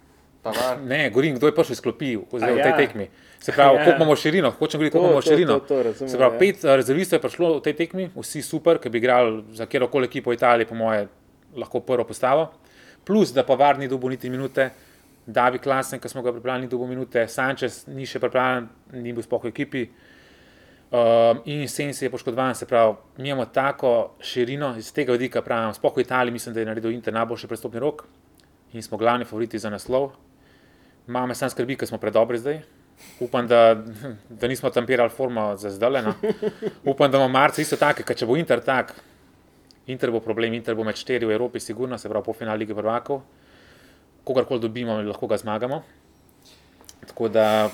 [0.86, 2.76] Ne, govorim, kdo je prišel izklopil v tej ja.
[2.76, 3.06] tekmi.
[3.38, 3.84] Se pravi, ja.
[3.84, 5.58] koliko imamo širino, hočem govoriti, koliko imamo širino.
[5.58, 6.38] To, to, to razumem, Se pravi, ja.
[6.38, 6.76] pet ja.
[6.76, 10.32] rezervistov je prišlo v tej tekmi, vsi super, ki bi igrali za kjer koli ekipo
[10.32, 11.06] v Italiji, po moje,
[11.56, 12.48] lahko prvo postavo.
[13.04, 14.70] Plus, da pa varni dobu niti minute,
[15.26, 18.66] Davi Klasen, ki smo ga pripravili, dobu minute, Sanchez ni še pripravljen,
[18.98, 19.84] ni bil spoh v ekipi.
[20.92, 25.72] Um, in Sensi je poškodovan, se pravi, mi imamo tako širino iz tega vidika, pravim,
[25.72, 28.04] spoh v Italiji, mislim, da je naredil Inter najboljši prestopni rok
[28.72, 30.10] in smo glavni favoriti za naslov.
[31.06, 32.60] Mame sam skrbi, ker smo predobri zdaj.
[33.20, 33.74] Upam, da,
[34.40, 36.02] da nismo tampirali formo za zdaj.
[36.02, 36.14] No.
[36.84, 38.92] Upam, da bomo marca isto tako, ker če bo Inter tak,
[39.86, 42.74] Inter bo problem, Inter bo med štiri v Evropi, sigurno, se pravi, po finalu lige
[42.74, 43.22] prvakov.
[44.24, 45.82] Kogarkoli dobimo, lahko ga zmagamo.
[47.06, 47.70] Tako da,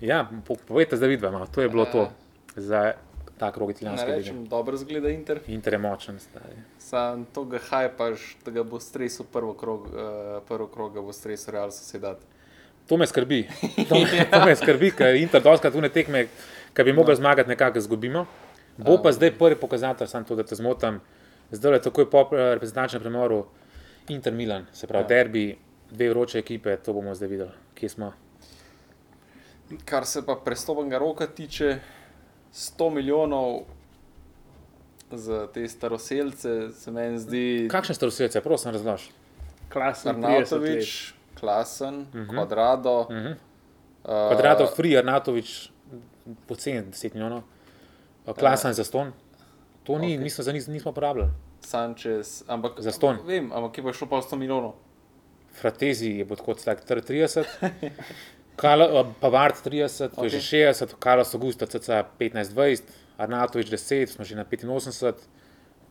[0.00, 0.26] ja,
[0.68, 1.46] povejte zdaj vidva, no.
[1.46, 2.08] to je bilo to
[2.56, 2.92] za
[3.38, 4.32] ta krog italijanske lige.
[4.32, 5.40] Dobro zgleda Inter.
[5.46, 6.18] Inter je močen.
[6.78, 11.12] Sam to ga hajpaš, da ga bo stresel prvo krog, uh, prvo krog ga bo
[11.12, 12.16] stresel Real Sociedad.
[12.88, 13.48] To me skrbi.
[13.88, 13.94] To,
[14.30, 16.26] to me skrbi, ker Inter doskrat v ne tekme,
[16.74, 17.20] ki bi mogli no.
[17.20, 18.26] zmagati, nekako izgubimo.
[18.76, 19.12] Bo pa um.
[19.12, 21.00] zdaj prvi pokazatelj, samo to, da te zmotam.
[21.50, 23.46] Zdaj je tako po eh, reprezentančnem premoru
[24.08, 25.08] Inter Milan, se pravi ja.
[25.08, 25.56] derbi,
[25.90, 28.12] dve vroče ekipe, to bomo zdaj videli, kje smo.
[29.84, 31.78] Kar se pa prestopnega roka tiče,
[32.54, 33.60] 100 milijonov
[35.10, 37.68] za te staroseljce, se meni zdi.
[37.70, 39.10] Kakšne staroseljce, prosim, razloži?
[39.72, 42.30] Klasen, Arnautovič, klasen, uh -huh.
[42.30, 43.00] kvadrado.
[43.00, 43.30] Uh -huh.
[43.30, 43.34] uh,
[44.04, 45.70] kvadrado, free, Arnautovič,
[46.46, 47.42] poceni 10 milijonov,
[48.38, 49.12] klasen uh, za ston.
[49.84, 50.22] To ni, okay.
[50.22, 51.30] mislim, za njih nismo uporabljali.
[51.60, 53.18] Sanchez, ampak za ston.
[53.26, 54.72] Vem, ampak kje bo šlo pa 100 milijonov?
[55.56, 57.44] Fratezi je bod kot 30.
[59.20, 60.28] Pavard 30, okay.
[60.32, 62.82] že 60, Carlos Augusta CC 15-20,
[63.18, 65.20] Arnatovič 10, smo že na 85,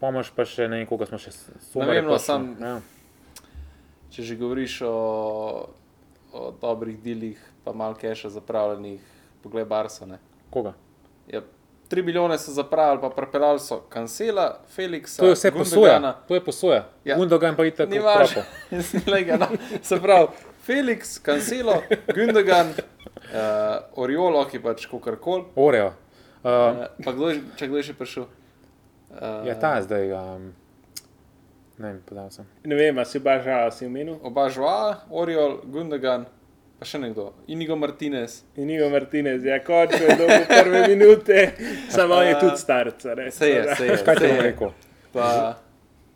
[0.01, 1.33] pomoč pa še ne nekoga smo še
[1.69, 2.01] sumili.
[2.01, 2.81] No, sam, ja.
[4.09, 4.95] Če že govoriš o,
[6.33, 9.01] o dobrih delih, pa malo keša zapravljenih,
[9.45, 10.17] poglej Barsone.
[10.49, 10.73] Koga?
[11.29, 11.45] Ja,
[11.89, 15.19] 3 milijone so zapravili, pa prepeljali so Kancela, Felixa.
[15.19, 16.13] To je vse posoja.
[16.27, 16.85] To je posoja.
[17.05, 17.17] Ja.
[17.17, 17.91] Gundogan pa je tako.
[17.91, 18.41] Ni važno.
[19.39, 19.47] No.
[19.81, 20.27] Se pravi,
[20.67, 21.81] Felix, Cancelo,
[22.15, 25.45] Gundogan, uh, Oriolo, ki pač kar koli.
[25.55, 25.93] Oreo.
[26.43, 28.25] Uh, uh, kdo je, če kdo je še prišel?
[28.25, 30.09] Uh, ja, ta zdaj.
[30.13, 30.47] Um,
[31.77, 32.47] ne vem, podal sem.
[32.65, 34.17] Ne vem, si oba žala, si omenil.
[34.25, 36.25] Oba žala, Oriol, Gundogan.
[36.79, 38.41] Pa še nekdo, Inigo Martinez.
[38.59, 41.51] Inigo Martinez, ja, kot je bilo prve minute,
[41.89, 43.15] samo je tudi starca.
[43.31, 44.01] Se je, se je.
[44.03, 44.73] Kaj ti je rekel?
[45.13, 45.29] Pa...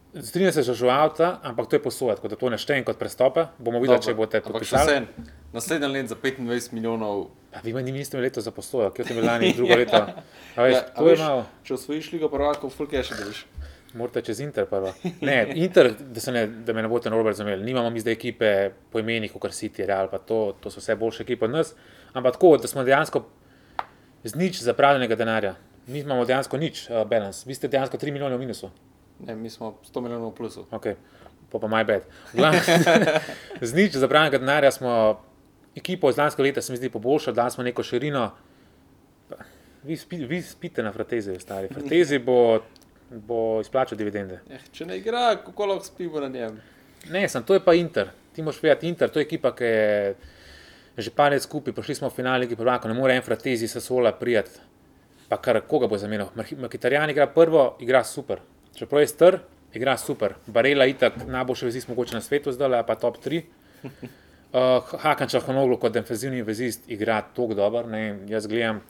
[0.09, 1.81] Strinjam se, že avta, ampak to je
[2.15, 3.45] tako da to ne štejem kot prestope.
[3.61, 5.05] Bomo videli, če boste to podpisali.
[5.53, 7.29] Naslednji let za 25 milijonov.
[7.53, 10.01] Pa vi imate niste leto za posojati, kje ste imeli lani drugo leto.
[10.57, 11.45] Veš, ja, veš, je malo.
[11.63, 13.45] Če osvojiš ligo prvakov, full cash dobiš.
[13.93, 14.93] Morate čez Inter prvo.
[15.21, 18.49] Ne, Inter, da, ne, da me ne boste narobe razumeli, nimamo mi zdaj ekipe
[18.91, 21.73] po imenih, kot City, Real, pa to, to so vse boljše ekipe od nas.
[22.13, 23.23] Ampak tako, da smo dejansko
[24.23, 25.55] z nič zapravljenega denarja.
[25.87, 27.45] Mi imamo dejansko nič, uh, balans.
[27.47, 28.69] Vi ste dejansko 3 milijone v minusu.
[29.25, 30.65] Ne, mi smo 100 milijonov v plusu.
[30.71, 30.95] Okay.
[31.49, 32.05] Pa pa maj bed.
[33.61, 35.19] Z nič zabranega denarja smo
[35.75, 38.29] ekipo iz lanskega leta, se mi zdi, poboljšali, da smo neko širino.
[39.83, 41.67] Vi, spi, vi spite na Fratezi, stari.
[41.73, 42.59] Fratezi bo,
[43.11, 44.41] bo izplačal dividende.
[44.49, 46.59] Eh, če ne igra, kako lahko spimo na njem?
[47.09, 48.11] Ne, sem, to je pa Inter.
[48.35, 50.15] Ti moš vedeti, Inter, to je ekipa, ki je
[50.99, 53.79] že par let skupaj, prišli smo v finale, ki prvako, ne more en Fratezi se
[53.79, 54.59] sola prijeti.
[55.29, 56.33] Pa kar koga bo zamenjal.
[56.35, 58.41] Makitarjan igra prvo, igra super
[58.79, 59.37] čeprav je star,
[59.73, 60.33] igra super.
[60.47, 63.41] Barela itak najboljši vezist mogoče na svetu, zdaj pa top 3.
[63.83, 67.87] Uh, Hakan Čahonoglu kot defensivni vezist igra tako dobro.
[68.27, 68.81] Jaz gledam,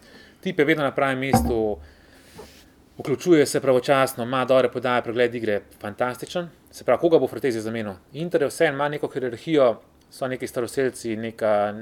[0.41, 1.79] ti je vedno na pravem mestu,
[2.99, 6.49] vključuje se pravočasno, ima dobre podaje, pregled igre, fantastičen.
[6.71, 7.93] Se pravi, koga bo Fratezi zamenil?
[8.13, 9.75] Inter je vse, ima neko hierarhijo,
[10.11, 11.73] so neki staroseljci, neka.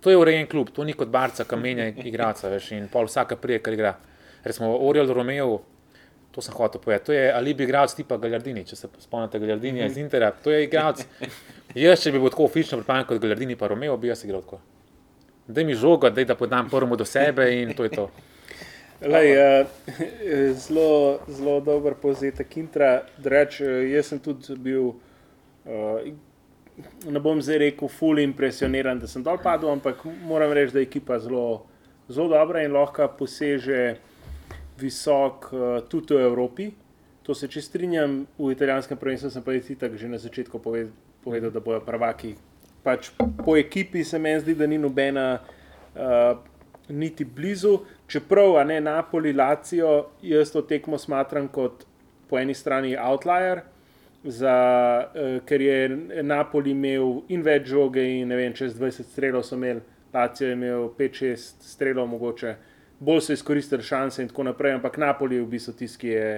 [0.00, 3.36] To je urejen klub, to ni kot barca, ki menja igralca, veš, in pol vsaka
[3.36, 3.94] prije, kar igra.
[4.44, 5.60] Recimo Oriol Romeo,
[6.34, 9.86] to sem hotel povedati, to je alibi igralec tipa Galjardini, če se spomnite Galjardini -hmm.
[9.86, 11.06] iz Intera, to je igralec.
[11.74, 14.60] Jaz, če bi bil tako fizično pripravljen kot Galjardini pa Romeo, bi jaz igral tako.
[15.46, 18.10] Da mi žoga, da podam prvemu do sebe in to je to.
[19.02, 19.66] Lej, uh,
[20.54, 23.02] zelo, zelo dober povzetek intra.
[23.18, 24.92] Dreč, eh, jaz sem tudi bil,
[25.66, 25.98] uh,
[27.10, 30.86] ne bom zdaj rekel, fully impresioniran, da sem dol padel, ampak moram reči, da je
[30.86, 31.66] ekipa zelo,
[32.06, 33.96] zelo dobra in lahko poseže
[34.78, 36.70] visok uh, tudi v Evropi.
[37.26, 41.60] To se če strinjam, v italijanskem prvenstvu sem pa tako že na začetku povedal da
[41.60, 42.36] bojo prvaki.
[42.82, 45.42] Pač po ekipi se meni zdi, da ni nobena.
[45.92, 46.51] Uh,
[46.88, 51.84] niti blizu, čeprav ne Napoli, Lacijo, jaz to tekmo smatram kot
[52.28, 53.60] po eni strani outlier,
[54.24, 54.54] za,
[55.14, 55.88] uh, ker je
[56.22, 59.82] Napoli imel in več žoge, in ne vem, čez 20 strelov so imeli,
[60.14, 62.54] Lacijo je imel 5-6 strelov, mogoče
[63.02, 66.32] bolj so izkoristili šanse in tako naprej, ampak Napoli je v bistvu tisti, ki je.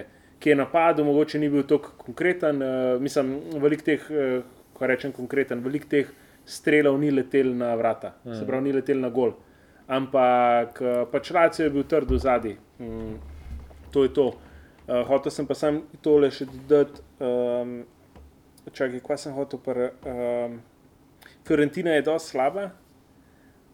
[0.44, 4.42] Ki je napadel, mogoče ni bil tako konkreten, uh, mislim, velik teh, uh,
[4.74, 6.10] ko rečem konkreten, velik teh
[6.44, 8.34] strelov ni letel na vrata, mm.
[8.38, 9.32] se pravi, ni letel na gol.
[9.88, 12.56] Ampak eh, pač Racijo je bil trd v zadnji.
[12.80, 13.18] Mm,
[13.92, 14.32] to je to.
[14.84, 17.00] Uh, hotel sem pa sam tole še dodati.
[17.16, 17.84] Um,
[18.68, 19.60] čakaj, kaj sem hotel?
[19.64, 20.58] Pr, um,
[21.44, 22.66] Fiorentina je dosti slaba.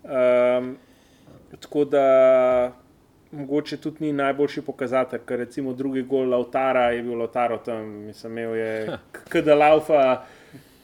[0.06, 0.76] Um,
[1.58, 2.04] tako da
[3.30, 8.38] mogoče tudi ni najboljši pokazatelj, ker recimo drugi gol Lautara je bil Lautaro tam, mislim,
[8.38, 8.98] imel je
[9.32, 10.24] kada laufa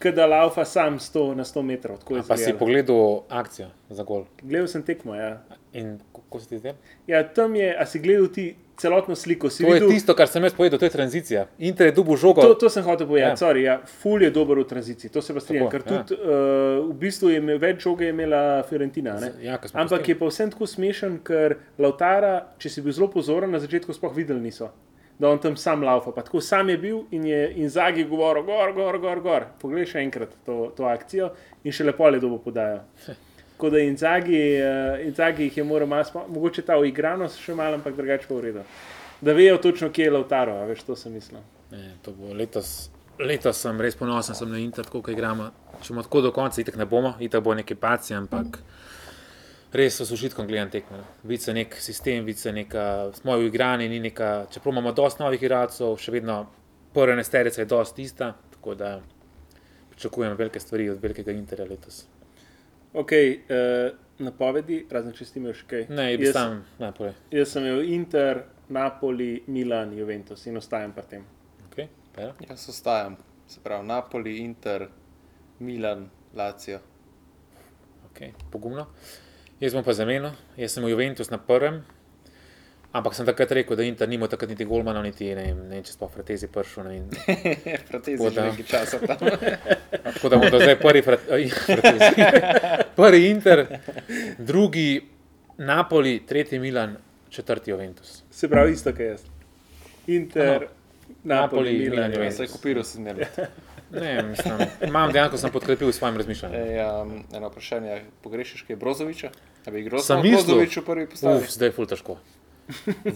[0.05, 1.99] da laufa sam 100 na 100 metrov.
[2.29, 4.25] Pa si pogledal akcijo za gol?
[4.43, 5.15] Gledal sem tekmo.
[5.15, 5.43] Ja.
[5.73, 6.73] In kako si ti zdaj?
[7.07, 9.49] Ja, tam je, a si gledal ti celotno sliko.
[9.49, 9.89] To videl...
[9.89, 11.47] je tisto, kar sem jaz povedal, to je tranzicija.
[11.59, 12.43] Inter je dubo žogo.
[12.43, 13.73] To, to sem hotel povedati, ja.
[13.73, 13.77] ja.
[14.03, 15.71] ful je dober v tranziciji, to se pa strinjam.
[15.73, 16.03] Ker ja.
[16.05, 19.17] tudi uh, v bistvu je imel več žoge, je imela Fiorentina.
[19.43, 23.63] Ja, Ampak je pa vsem tako smešen, ker Lautara, če si bil zelo pozoren, na
[23.63, 24.73] začetku sploh videl niso
[25.19, 26.13] da on tam sam laufa.
[26.13, 29.47] Pa tako sam je bil in je in zagi govoril, gor, gor, gor, gor.
[29.61, 31.31] Poglej še enkrat to, to akcijo
[31.65, 32.83] in še lepo le dobo podajo.
[33.57, 37.79] Tako da in zagi, uh, zagi jih je moral malo, mogoče ta uigranost še malo,
[37.81, 38.65] ampak drugače pa v redu.
[39.25, 41.41] Da vejo točno, kje je Lautaro, veš, to sem mislil.
[41.71, 42.91] Ne, to bo letos.
[43.17, 45.49] Letos sem res ponosen, sem na internetu, ko igramo.
[45.81, 48.61] Če bomo tako do konca, itek ne bomo, itek bo neki paci, ampak.
[48.61, 48.96] Mm
[49.73, 50.99] res s užitkom gledam tekme.
[50.99, 51.05] No.
[51.23, 55.23] Vidi se nek sistem, vidi se neka, smo v igranju, ni neka, čeprav imamo dosti
[55.23, 56.39] novih igralcev, še vedno
[56.95, 58.97] prva nesterica je dosti ista, tako da
[59.91, 62.05] pričakujem velike stvari od velikega interja letos.
[62.97, 65.87] Ok, uh, napovedi, razen če ste imeli še kaj?
[65.93, 67.13] Ne, jaz, sam, naprej.
[67.35, 71.27] jaz sem imel Inter, Napoli, Milan, Juventus in ostajam pri tem.
[71.69, 71.91] Okay,
[72.49, 74.89] jaz ostajam, se pravi Napoli, Inter,
[75.61, 76.81] Milan, Lacijo.
[78.09, 78.89] Okay, pogumno.
[78.89, 79.26] Uh,
[79.57, 81.79] Jaz bom pa zamenil, jaz sem v Juventus na prvem,
[82.93, 85.95] ampak sem takrat rekel, da Inter nima takrat niti Golmana, niti ne vem, ne, če
[85.95, 86.91] sploh Fratezi prišel.
[87.89, 89.25] Fratezi je že nekaj časa tam.
[90.13, 92.21] tako da bomo zdaj prvi Fratezi.
[93.01, 93.65] prvi Inter,
[94.37, 95.01] drugi
[95.57, 96.99] Napoli, tretji Milan,
[97.33, 98.25] četrti Juventus.
[98.31, 99.25] Se pravi isto, kaj jaz.
[100.07, 100.69] Inter, ano,
[101.25, 102.45] Napoli, Napoli, Milan, Juventus.
[102.45, 103.33] Se kupiral sem ne.
[104.01, 104.55] Ne, mislim,
[104.87, 106.71] imam dejansko sem podkrepil s svojim razmišljanjem.
[106.77, 109.31] Ja, eno vprašanje, pogrešiš kaj Brozoviča?
[109.65, 111.43] Da bi igral samo Brozovič v prvi postavi?
[111.43, 112.19] Uf, zdaj je ful težko.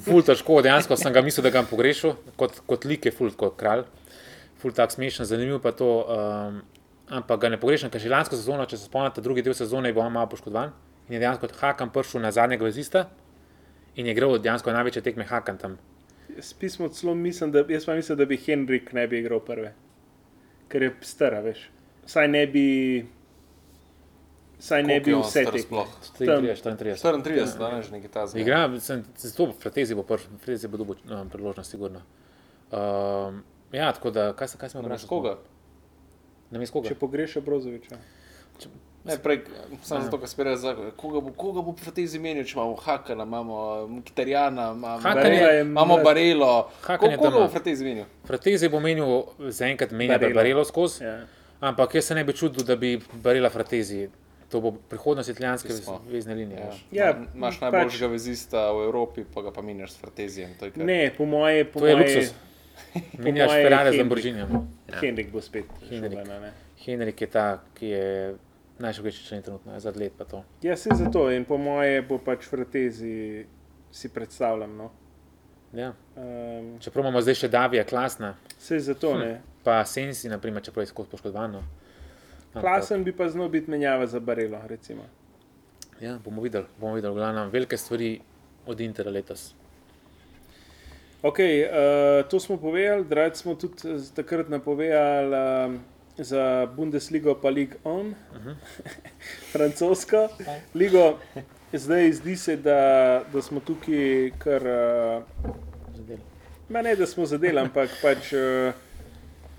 [0.05, 3.57] Ful težko, dejansko sem ga mislil, da ga pogrešil, kot, kot lik je ful kot
[3.61, 3.87] kralj.
[4.63, 5.91] Ful tak smešen, zanimiv pa to.
[6.05, 6.63] Um,
[7.11, 9.97] ampak ga ne pogrešam, ker že lansko sezono, če se spomnite, drugi del sezone je
[9.97, 10.71] bil malo poškodovan
[11.09, 13.09] in je dejansko Hakan prišel na zadnjega vezista
[13.99, 15.79] in je igral dejansko največje tekme Hakan tam.
[16.31, 19.75] Jaz, mislim, da, jaz pa mislim, da bi Henrik ne bi igral prve
[20.71, 21.67] ker je star, veš.
[22.07, 22.67] Saj ne bi.
[24.61, 25.93] Saj ne bi vse te sploh.
[26.19, 28.43] 34, 34, da ne že nekaj ta zgodi.
[28.45, 32.03] Igra, sem zato v Fratezi bo prvi, v Fratezi bo dobil no, priložnost, sigurno.
[32.71, 33.41] Um,
[33.73, 35.01] ja, tako da, kaj, kaj smo imeli?
[35.09, 35.39] Koga?
[36.51, 36.93] Ne vem, koga.
[36.93, 37.99] Če pogrešajo Brozoviča.
[39.05, 39.39] Ne, prej,
[39.83, 43.87] samo zato, ker spere za koga bo, koga bo Fratezi menil, če imamo Hakana, imamo
[43.89, 46.69] Mkitarijana, imamo, imamo Barelo.
[46.85, 48.05] Koga bo Fratezi menil?
[48.29, 51.05] Fratezi bo menil, zaenkrat menil Barelo, Barelo skozi.
[51.05, 51.21] Ja.
[51.61, 54.09] Ampak jaz se ne bi čudil, da bi Barela Fratezi.
[54.51, 55.73] To bo prihodnost italijanske
[56.11, 56.59] vezne linije.
[56.59, 57.05] Ja.
[57.07, 57.71] Ja, Imáš pač.
[57.71, 58.13] najboljšega pač.
[58.13, 60.51] vezista v Evropi, pa ga pa miniš s Fratezijem.
[60.77, 62.35] Ne, po moje, po to moje, je luksus.
[63.19, 64.49] Minjaš Ferrari z Lamborghinijem.
[64.91, 64.99] Ja.
[65.01, 65.65] Henrik bo spet.
[65.91, 66.19] Henrik.
[66.19, 66.51] Šubena,
[66.85, 68.35] Henrik je ta, ki je
[68.81, 70.45] najšokejši člen trenutno, za let pa to.
[70.63, 73.47] Ja, se zato in po moje bo pač fratezi
[73.91, 74.77] si predstavljam.
[74.77, 74.91] No.
[75.73, 75.93] Ja.
[76.17, 78.35] Um, čeprav imamo zdaj še Davija, klasna.
[78.59, 79.21] Se zato hm.
[79.21, 79.41] ne.
[79.65, 81.63] Pa Sensi, naprimer, čeprav je skozi poškodovano.
[82.53, 84.59] Klasen bi pa znal biti menjava za barelo.
[84.67, 85.07] Recimo.
[86.01, 88.21] Ja, bomo videli, bomo videli, glavno, velike stvari
[88.67, 89.55] od Intera letos.
[91.23, 93.77] Ok, uh, to smo povedali, dragi smo tudi
[94.17, 95.81] takrat napovedali uh,
[96.21, 98.55] za Bundesligo, pa Ligue 1, uh -huh.
[99.53, 100.29] francosko
[100.75, 101.19] ligo.
[101.73, 104.63] Zdaj zdi se, da, da smo tukaj kar.
[106.69, 108.33] Uh, ne, da smo zadeli, ampak pač.
[108.33, 108.75] Uh,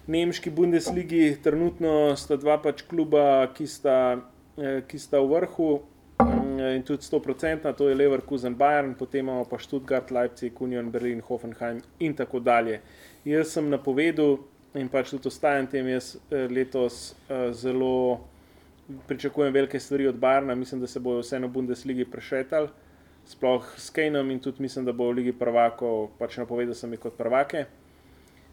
[0.08, 4.18] Nemški Bundesligi, trenutno sta dva pač kluba, ki sta,
[4.58, 5.68] eh, ki sta v vrhu
[6.20, 11.22] mm, in tudi 100%, to je Leverkusen, Bayern, potem imamo pa Stuttgart, Leipzig, Union, Berlin,
[11.22, 12.82] Hoffenheim in tako dalje.
[13.26, 14.40] Jaz sem napovedal
[14.74, 18.22] in pač tudi ostajam tem, jaz eh, letos eh, zelo
[19.08, 22.70] pričakujem velike stvari od Bayerna, mislim, da se bojo vseeno v Bundesligi prešetali,
[23.26, 27.00] sploh s Kejnom in tudi mislim, da bo v Ligi prvakov, pač napovedal sem jih
[27.00, 27.66] kot prvake.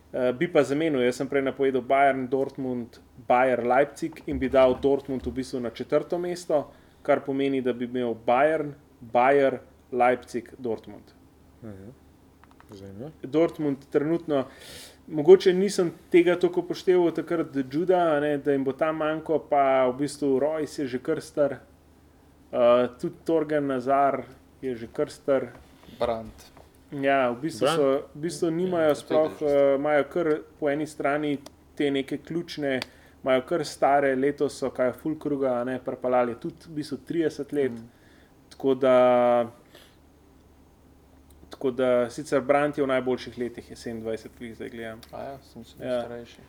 [0.09, 2.97] Uh, bi pa zamenil, jaz sem prej napovedal Bayern, Dortmund,
[3.29, 6.63] Bayer, Leipzig in bi dal Dortmund v bistvu na četrto mesto,
[7.03, 9.59] kar pomeni, da bi imel Bayern, Bayer,
[9.93, 11.13] Leipzig, Dortmund.
[11.63, 11.69] Uh.
[11.69, 13.11] -huh.
[13.23, 14.45] Dortmund trenutno,
[15.11, 19.87] mogoče nisem tega tako pošteval takrat, da, Juda, ne, da jim bo tam manjko, pa
[19.89, 21.59] v bistvu Rojs je že kar star,
[22.53, 24.23] uh, tudi Torgen Nazar
[24.63, 25.49] je že kar star.
[25.99, 26.47] Brand.
[26.93, 30.29] Ja, v bistvu, so, v bistvu nimajo, sploh eh, imajo uh, kar
[30.61, 31.39] po eni strani
[31.77, 32.81] te neke ključne,
[33.23, 37.73] imajo kar stare, letos so kaj Fulkruga, ne prepalali tudi v bistvu 30 let.
[37.73, 37.89] Mm.
[38.49, 38.95] Tako da,
[41.59, 45.01] tako da sicer Brant je v najboljših letih, je 27, ki jih zdaj gledam.
[45.13, 46.05] Ja, sem se ja.
[46.05, 46.43] starejši.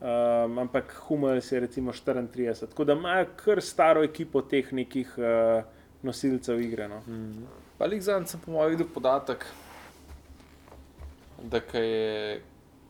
[0.00, 5.64] Um, ampak Humor je recimo 34, tako da imajo kar staro ekipo teh nekih uh,
[6.02, 6.88] nosilcev igre.
[6.88, 7.00] No.
[7.06, 7.42] Mm.
[7.78, 9.46] Pa, Ligzan, sem po mojem videl podatek,
[11.42, 12.40] da je,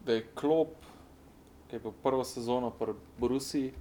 [0.04, 0.76] da je klop,
[1.70, 3.72] ki je bil prvo sezono v Brusi,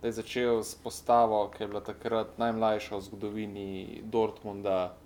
[0.00, 5.01] da je začel s postavo, ki je bila takrat najmlajša v zgodovini Dortmunda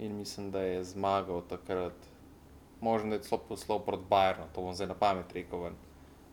[0.00, 1.94] in mislim, da je zmagal takrat.
[2.80, 5.68] Možno je celo poslal proti Bayernu, to bom zdaj na pamet rekel.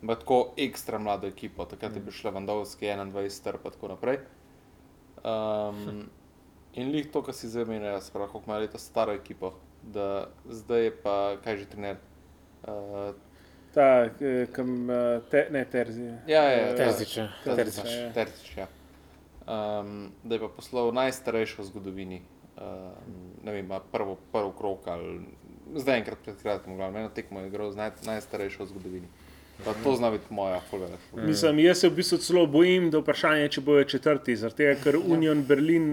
[0.02, 4.22] Ampak tako ekstra mlado ekipo, takrat je bil še Levandovski, 21, str pa tako naprej.
[5.28, 6.08] Um,
[6.72, 9.58] in lih to, kar si zdaj meni, jaz prav, kako ima leto staro ekipo
[9.94, 11.98] da zdaj je pa kaj že trener.
[12.64, 13.16] Uh,
[13.74, 14.10] Ta,
[14.52, 14.88] kam,
[15.30, 16.08] te, ne, terzi.
[16.28, 17.20] Ja, ja, terzič.
[18.14, 18.66] Terzič, ja.
[19.46, 22.18] Um, da je pa poslal najstarejšo v zgodovini,
[23.44, 25.20] ne vem, prvo, prvo krok ali
[25.76, 29.08] zdaj enkrat pred kratkim, glavno, eno tekmo je igral z naj, najstarejšo v zgodovini.
[29.66, 30.98] Pa to zna biti moja fulvera.
[31.14, 34.98] Mislim, jaz se v bistvu celo bojim, da vprašanje, če bojo četrti, zaradi tega, ker
[35.02, 35.88] Union Berlin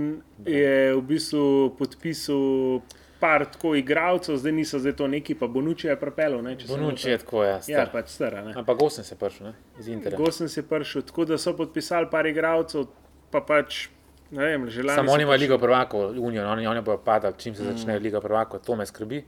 [0.45, 2.83] je v bistvu podpisal
[3.21, 6.37] par tako igralcev, zdaj niso zdaj to neki, pa Bonuči je propel.
[6.69, 7.57] Bonuči je tako, ja.
[7.69, 8.37] Ja, pač star.
[8.53, 10.19] Ampak Gosen se je prišel, iz Interja.
[10.19, 12.91] Gosen se je prišel, tako da so podpisali par igralcev,
[13.33, 13.87] pa pač.
[14.35, 17.77] Vem, Samo oni imajo Ligo prvako, Unijo, oni, oni bojo padali, čim se mm.
[17.77, 19.25] začne Liga prvako, to me skrbi.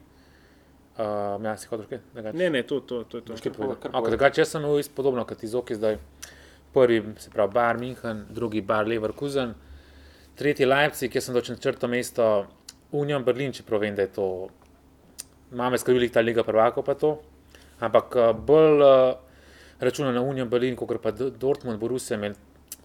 [0.96, 2.32] Uh, ja, si hočeš kaj?
[2.32, 3.76] Ne, ne, to, to, to, to, to, to.
[3.92, 5.98] Okay, drugače, jaz sem isto podobno kot Izoki zdaj.
[6.72, 9.54] Prvi, se pravi, Bar München, drugi Bar Leverkusen,
[10.34, 12.46] tretji Leipzig, jaz sem dočen črto mesto.
[12.92, 14.48] Unijo Berlin, čeprav vem, da je to,
[15.52, 17.18] imamo skrbeli ta Liga prvaka, pa to.
[17.80, 19.14] Ampak eh, bolj uh,
[19.80, 22.16] računa na Unijo Berlin, kot pa Dortmund, Borussia,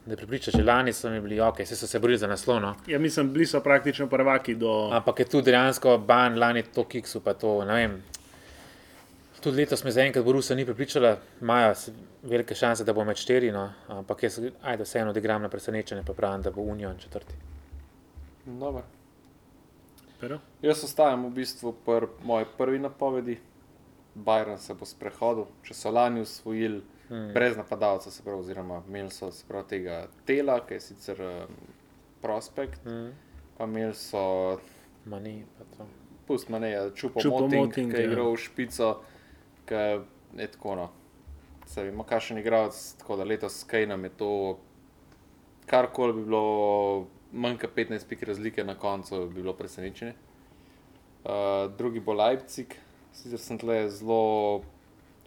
[0.06, 2.74] da pripriča, že lani so bili, ok, se so se borili za naslono.
[2.86, 4.90] Ja, mislim, bili so praktično prvaki do.
[4.92, 8.02] Ampak je tudi dejansko ban, lani to kiksu, pa to, ne vem.
[9.40, 11.74] Tudi letos me zaenkrat Borussia ni pripričala, imajo
[12.22, 16.12] velike šanse, da bo med štiri, no, ampak jaz, ajde, vseeno odigram na presenečenje, pa
[16.12, 17.34] pravim, da bo Unijo četrti.
[18.46, 18.82] Dobro.
[20.20, 20.38] Pero?
[20.62, 23.38] Jaz ostajam v bistvu pri moji prvi napovedi.
[24.14, 26.82] Bajron se bo sprehodil, če so lani usvojili
[27.12, 27.32] hmm.
[27.34, 31.58] brez napadalca, se pravi, oziroma imeli so pravi, tega Tela, ki je sicer um,
[32.22, 33.12] prospekt, hmm.
[33.58, 34.24] pa imeli so.
[35.04, 35.86] Mani, pa to.
[36.26, 38.10] Pust mani, čupo, čupo moting, moting, ki je ja.
[38.10, 38.90] igral v špico,
[39.68, 39.86] ki
[40.38, 40.90] je tako no.
[41.66, 44.30] Se vemo, kakšen igralec, tako da letos s Kejnom je to,
[45.66, 50.14] karkoli bi bilo manj kot 15 pik razlike na koncu, bi bilo presenečenje.
[51.24, 52.74] Uh, drugi bo Leipzig,
[53.12, 54.62] sicer sem tle zelo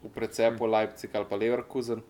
[0.05, 0.73] v precepu hmm.
[0.73, 2.03] Leipzig ali pa Leverkusen,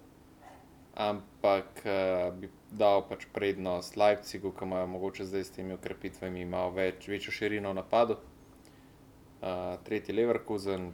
[0.95, 6.75] ampak uh, bi dal pač prednost Leipzigu, ki imajo mogoče zdaj s temi ukrepitvami malo
[6.75, 8.19] več, večjo širino v napadu.
[9.39, 10.91] Uh, tretji Leverkusen,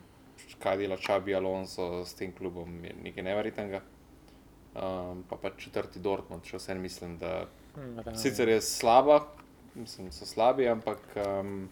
[0.61, 3.81] kaj dela Čabi Alonso s tem klubom, je nekaj neverjetnega.
[4.71, 9.17] Um, pa pa četrti Dortmund, še vsem mislim, da mm, sicer je slaba,
[9.75, 11.65] mislim, so slabi, ampak um,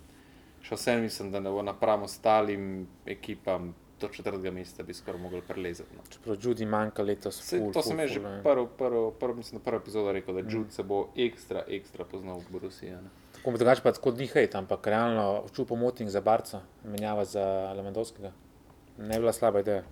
[0.68, 3.72] še vsem mislim, da ne bo napravo ostalim ekipam.
[4.00, 5.96] Do četrtega mesta bi skoraj mogli prelezati.
[5.96, 6.04] No.
[6.10, 7.42] Čeprav Judy manjka letos.
[7.44, 10.50] Se, to sem že prvi prv, prv, prv epizodo rekel, da mm.
[10.50, 12.96] Judy se bo ekstra, ekstra poznal v Borusiji.
[13.36, 18.32] Tako drugače pa kot ni hejt, ampak realno čupo moting za Barca, menjava za Lemendovskega.
[18.98, 19.84] Ne bila slaba ideja.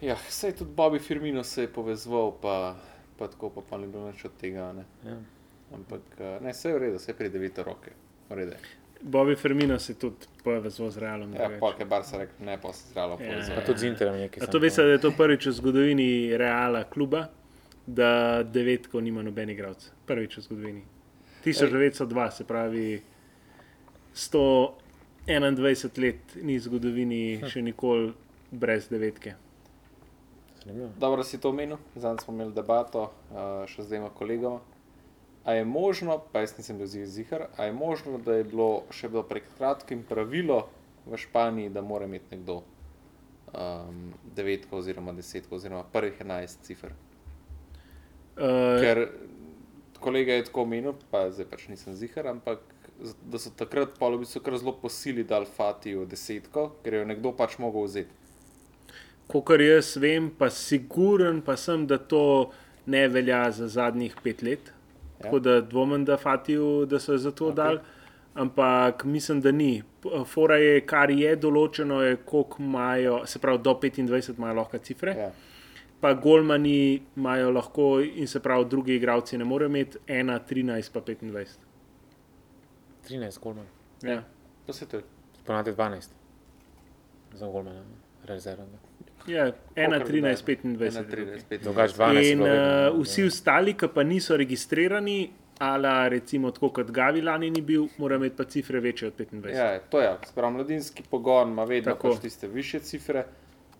[0.00, 2.76] Ja, sej tudi Bobby Firmino se je povezal, pa,
[3.18, 4.72] pa tako pa, pa ni bilo nič od tega.
[4.72, 4.84] Ne.
[5.06, 5.18] Ja.
[5.74, 7.94] Ampak eh, ne, vse je v redu, vse pride devite roke.
[9.04, 11.34] Bobby Firmino se je tudi povezal z Realom.
[11.34, 13.56] Ja, pa je Barca rekel, ne pa se z Realom ja, povezal.
[13.56, 14.46] Ja, tudi z Interjem nekaj.
[14.48, 17.28] To veste, da je to prvič v zgodovini Reala kluba,
[17.86, 19.90] da devetko nima noben igralec.
[20.06, 20.82] Prvič v zgodovini.
[21.44, 23.02] 1902, se pravi
[24.14, 27.48] 121 let ni zgodovini hm.
[27.52, 28.12] še nikoli
[28.50, 29.34] brez devetke.
[30.96, 34.64] Dobro si to omenil, zdaj smo imeli debato uh, še z dvema kolegoma.
[35.44, 39.10] A je možno, pa jaz nisem bil zihar, a je možno, da je bilo še
[39.12, 40.68] bilo pred kratkim pravilo
[41.06, 42.62] v Španiji, da mora imeti nekdo
[43.52, 46.96] um, devetko oziroma desetko oziroma prvih enajst cifr.
[48.34, 49.04] Uh, Ker
[50.00, 52.64] kolega je tako omenil, pa zdaj pač nisem zihar, ampak
[53.28, 57.58] da so takrat polovi so kar zelo posili, da alfatijo desetko, ker jo nekdo pač
[57.60, 58.24] mogel vzeti
[59.28, 62.52] kar jaz vem, pa siguren pa sem, da to
[62.86, 64.72] ne velja za zadnjih pet let.
[65.18, 65.22] Ja.
[65.22, 67.54] Tako da dvomim, da, Fatiju, da so za to okay.
[67.54, 67.78] dal.
[68.34, 69.82] Ampak mislim, da ni.
[70.26, 75.14] Fora je, kar je določeno, je, koliko imajo, se pravi, do 25 imajo lahko cifre.
[75.18, 75.30] Ja.
[76.00, 81.00] Pa Golmani imajo lahko, in se pravi, drugi igravci ne morejo imeti 1, 13, pa
[81.00, 81.56] 25.
[83.08, 83.66] 13, Golman.
[84.02, 84.22] Ja.
[84.66, 85.02] To se to je.
[85.46, 86.08] Ponavadi 12
[87.34, 87.82] za Golmana,
[88.24, 88.78] rezervno.
[89.26, 91.58] Ja, 1, 13, 25.
[91.64, 92.30] 12.
[92.32, 95.30] In uh, vsi ostali, ki pa niso registrirani,
[95.64, 99.56] ali recimo tako kot Gavi lani ni bil, morajo imeti pa cifre večje od 25.
[99.56, 100.12] Ja, to je.
[100.28, 103.24] Sprav, mladinski pogon ima vedno pač tiste više cifre.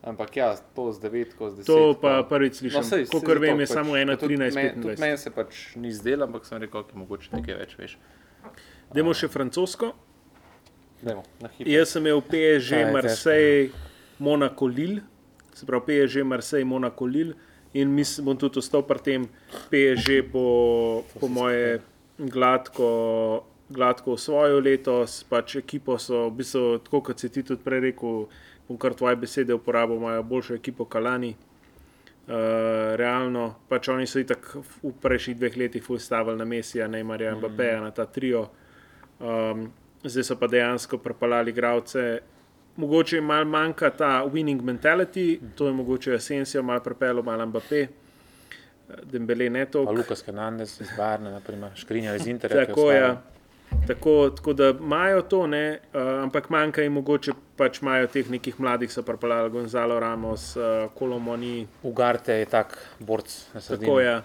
[0.03, 1.67] Ampak ja, to z 9, z 10.
[1.67, 2.81] To pa prvič slišim.
[2.81, 5.01] No, Kot vem, je pač, samo 1, 13, 25.
[5.01, 7.73] Meni se pač ni zdelo, ampak sem rekel, da je mogoče nekaj več.
[7.79, 7.97] Veš.
[8.93, 9.95] Demo še francosko.
[11.05, 11.25] Demo,
[11.59, 13.73] Jaz sem imel PSG, Marseille,
[14.19, 15.14] Monaco, Lille
[15.55, 17.35] se pravi PSG, Marseille, Monaco, Lille.
[17.75, 19.25] In mislim, bom tudi ostal pri tem,
[19.71, 21.81] PSG bo, po moje,
[22.19, 22.91] gladko,
[23.69, 25.25] gladko osvojil letos.
[25.27, 28.29] Pač ekipo so, v bistvu, tako kot si ti tudi prej rekel,
[28.69, 31.35] bom kar tvoje besede uporabil, imajo boljšo ekipo Kalani.
[32.25, 37.43] Uh, realno, pač oni so itak v prejšnjih dveh letih ustavili na Mesija, Neymarja in
[37.43, 37.85] Mbappéja, mm.
[37.85, 38.47] na ta trio.
[39.19, 39.67] Um,
[40.05, 42.23] zdaj so pa dejansko propalali igravce
[42.77, 47.87] mogoče malo manjka ta winning mentality, to je mogoče Asensio, malo prepelo, malo Mbappé.
[49.05, 49.83] Dembele ne to.
[49.83, 52.67] Lukas Hernandez iz Barna, naprimer, škrinja iz Interja.
[52.67, 53.23] Tako, ja.
[53.87, 58.61] tako, tako da imajo to, ne, uh, ampak manjka jim mogoče pač imajo teh nekih
[58.61, 61.67] mladih, so pripeljali Gonzalo Ramos, uh, Kolomoni.
[61.83, 63.47] Ugarte je tak borc.
[63.69, 64.23] Tako je, ja.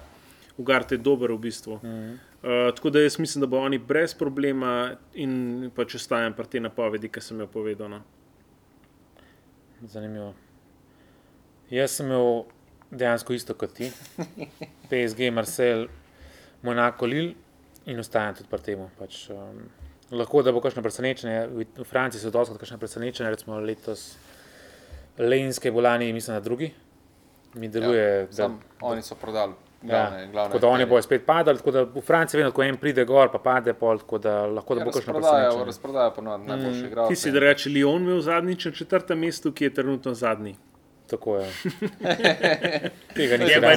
[0.57, 1.79] Ugarte je dober v bistvu.
[1.83, 2.17] Mm -hmm.
[2.43, 6.59] Uh, tako da jaz mislim, da bo oni brez problema in pač ostajam pri te
[6.59, 7.89] napovedi, ki sem jo povedal.
[7.89, 8.01] No.
[9.87, 10.33] Zanimivo.
[11.69, 12.43] Jaz sem imel
[12.91, 13.91] dejansko isto kot ti,
[14.89, 15.87] PSG, Marcel,
[16.65, 17.33] Monako, Lil
[17.85, 18.81] in ostajam tudi pri tem.
[18.97, 19.61] Pač, um,
[20.11, 21.45] lahko da bo kakšno presenečenje,
[21.77, 24.11] v Franciji so dosti kakšno presenečenje, recimo letos
[25.19, 26.71] Lenske bolani, mislim na drugi.
[27.53, 29.68] Mi deluje, ja, da sam, oni so prodali.
[29.81, 32.63] Glavne, ja, glavne tako da oni bojo spet padali, tako da v Franciji vedno, ko
[32.63, 35.65] en pride gor, pa pade pol, tako da lahko da ja, bo kakšno presenečenje.
[35.65, 36.87] Razprodaja pa najboljši mm.
[36.87, 37.15] igralci.
[37.15, 40.55] Ti si da reči, Lyon imel zadnjič na četrtem mestu, ki je trenutno zadnji.
[41.09, 41.47] Tako je.
[43.15, 43.71] Tega ni bilo.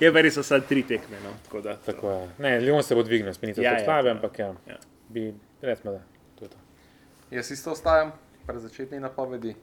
[0.00, 1.16] Je pa res vsaj tri tekme.
[1.24, 2.28] No, tako da, tako je.
[2.38, 4.52] Ne, Lyon se bo dvignil, spet ni ja, tako slab, ja, ampak ja.
[4.68, 4.76] ja.
[5.08, 5.32] Bi,
[5.62, 6.02] recimo, da
[6.38, 6.56] to to.
[7.30, 8.12] Jaz isto ostajam,
[8.46, 9.56] pred začetni napovedi.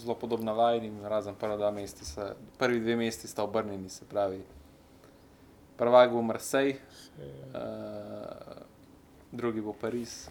[0.00, 1.34] Zelo podobna vajnim, razen
[1.74, 2.04] mesti,
[2.58, 4.40] prvi dve mesti sta obrnjeni, se pravi
[5.76, 6.78] prvak bo Marseille,
[7.54, 8.62] uh,
[9.32, 10.28] drugi bo Pariz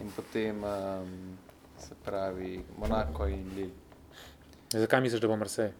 [0.00, 1.38] in potem um,
[1.78, 3.74] se pravi Monako in Lille.
[4.72, 5.72] Ja, zakaj misliš, da bo Marseille?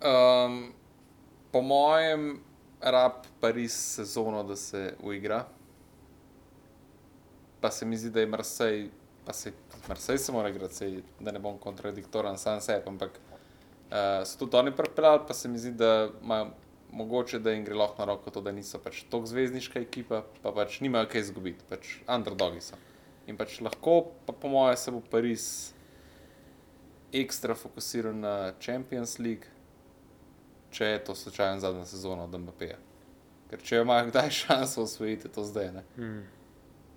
[0.00, 0.72] Um,
[1.52, 2.40] po mojem,
[2.80, 5.44] rab Pariz sezono, da se uigra.
[7.60, 8.90] Pa se mi zdi, da je Marseille,
[9.24, 9.52] pa se
[9.88, 13.10] Marseille se mora igrati, da ne bom kontradiktoren sam sebi, ampak
[13.90, 16.52] uh, so tudi oni pripeljali, pa se mi zdi, da imajo
[16.96, 20.52] mogoče da jim gre lahko na roko to, da niso pač tako zvezdniška ekipa, pa
[20.56, 22.78] pač nimajo kaj izgubiti, pač underdogi so.
[23.28, 25.46] In pač lahko, pa po mojem, se bo Pariz
[27.12, 29.50] ekstra fokusiran na Champions League,
[30.70, 32.70] če je to slučajno zadnja sezona od MPP.
[32.70, 32.78] -ja.
[33.50, 35.82] Ker če imajo kdaj šanso osvojiti, to zdaj ne.
[35.96, 36.24] Hmm.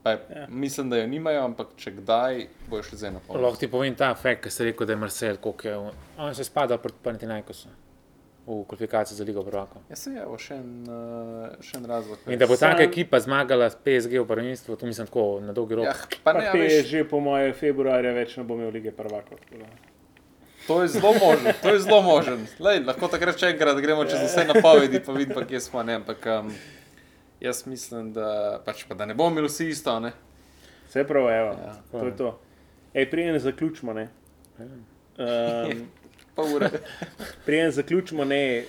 [0.05, 0.47] Je, ja.
[0.49, 3.41] Mislim, da jo nimajo, ampak če kdaj, bojo šli zdaj na pol.
[3.41, 5.77] Lahko ti povem ta efekt, ki si rekel, da je Marcel, koliko je.
[6.17, 7.69] On se spada proti Panatinajkosu
[8.49, 9.80] v kvalifikaciji za Ligo Prvaka.
[9.89, 12.23] Ja, se je, še en, uh, še en razlog.
[12.27, 15.77] In da bo taka ekipa zmagala s PSG v prvenstvu, to mislim tako na dolgi
[15.77, 15.85] rok.
[15.85, 15.93] Ja,
[16.23, 17.09] pa ne, pa PSG veš...
[17.11, 19.38] po moje februarja več ne bo imel Lige Prvaka.
[20.67, 22.45] To je zelo možen, to je zelo možen.
[22.61, 25.85] Lej, lahko takrat še enkrat gremo čez vse napovedi, pa vidimo, kje smo.
[25.85, 26.51] Ne, ampak, um,
[27.41, 29.95] jaz mislim, da, pač, pa, da ne bomo imeli vsi isto.
[30.03, 30.13] Ne?
[30.89, 31.53] Vse prav, evo.
[31.53, 32.34] Ja, to je to.
[32.93, 33.93] Ej, prije ne zaključimo.
[33.97, 34.09] Ne?
[34.59, 35.89] Um,
[37.45, 38.64] Prijem zaključimo, ne,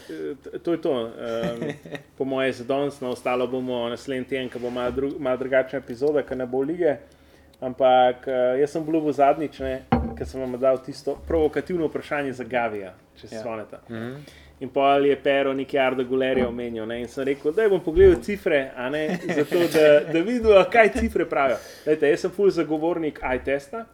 [0.63, 0.93] to je to.
[1.03, 1.73] Um,
[2.19, 5.79] po mojem, za danes, no, ostalo bomo naslednji teden, ko bo malo, dru malo drugačna
[5.79, 6.97] epizoda, ki ne bo lige.
[7.61, 9.59] Ampak uh, jaz sem bil v zadnjič,
[10.19, 13.41] ker sem vam dal tisto provokativno vprašanje za Gavija, če se ja.
[13.41, 13.77] spomnite.
[13.89, 14.47] Mm -hmm.
[14.61, 16.87] In pa je Pero nekaj Arda Gulerja omenil.
[16.87, 17.01] Ne?
[17.01, 18.71] In sem rekel, da bom pogledal cifre,
[19.37, 21.57] zato, da, da vidim, kaj cifre pravijo.
[21.87, 23.87] Lejte, jaz sem full zagovornik iTesta.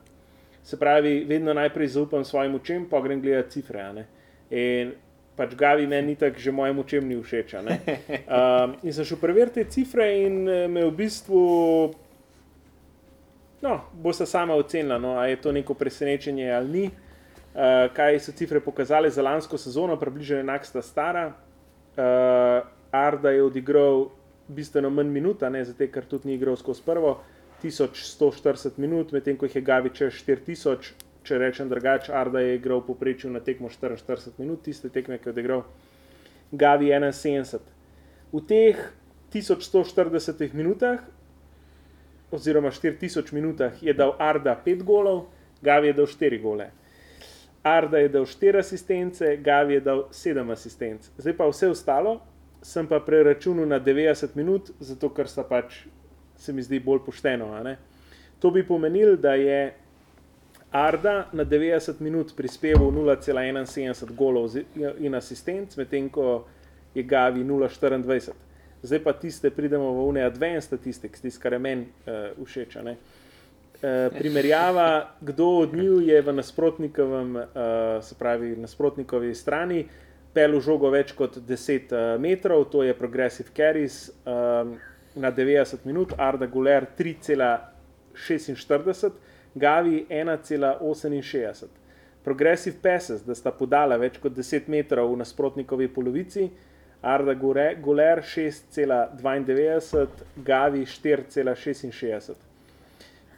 [0.67, 3.85] Se pravi, vedno najprej zaupam svojim očem, pa grem gledati cifre.
[4.51, 4.91] In
[5.37, 7.55] pač Gavi meni ni tako, že mojim očem ni všeč.
[7.55, 11.43] Um, in sem šel preveriti te cifre, in eh, me v bistvu,
[13.63, 16.91] no, bo se sama ocenila, no, ali je to neko presenečenje ali ni.
[17.57, 21.31] Uh, kaj so cifre pokazale za lansko sezono, približno enak sta stara.
[21.97, 24.09] Uh, Arda je odigral
[24.49, 27.21] bistveno manj minuta, zato ker tudi ni igral skozi prvo.
[27.67, 30.93] 1140 minut, medtem ko jih je Gavi čez 4000,
[31.27, 35.35] če rečem drugače, Arda je igral poprečju na tekmo 44 minut, tiste tekme, ki je
[35.35, 35.65] odigral
[36.53, 37.61] Gavi 71.
[38.33, 38.83] V teh
[39.35, 41.03] 1140 minutah,
[42.31, 45.27] oziroma 4000 minutah, je dal Arda 5 golov,
[45.63, 46.71] Gavi je dal 4 gole.
[47.67, 51.11] Arda je dal 4 asistence, Gavi je dal 7 asistenc.
[51.19, 52.21] Zdaj pa vse ostalo
[52.67, 55.85] sem pa preračunal na 90 minut, zato ker sta pač
[56.39, 57.77] se mi zdi bolj pošteno.
[58.39, 59.75] To bi pomenilo, da je
[60.71, 64.51] Arda na 90 minut prispeval 0,71 golov
[64.99, 66.45] in asistenc, medtem ko
[66.95, 68.33] je Gavi 0,24.
[68.83, 72.77] Zdaj pa tiste, pridemo v UNE Advanced Statistics, tiste, kar je meni uh, všeč.
[72.77, 72.97] Uh,
[74.19, 77.45] primerjava, kdo od njih je v nasprotnikovem, uh,
[78.03, 79.87] se pravi, nasprotnikovi strani,
[80.35, 84.11] pel v žogo več kot 10 uh, metrov, to je Progressive Carries.
[84.25, 84.77] Um,
[85.17, 89.11] na 90 minut, Arda Guler 3,46,
[89.55, 91.65] Gavi 1,68.
[92.25, 96.51] Progressive passes, da sta podala več kot 10 metrov v nasprotnikovi polovici,
[97.07, 100.07] Arda Guler 6,92,
[100.45, 102.35] Gavi 4,66.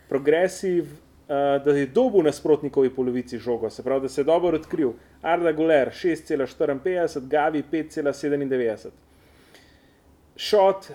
[0.08, 0.94] Progressive, uh,
[1.64, 4.92] da je dobil nasprotnikovi polovici žogo, se pravi, da se je dobro odkril,
[5.22, 8.88] Arda Guler 6,54, Gavi 5,97.
[10.36, 10.88] Shot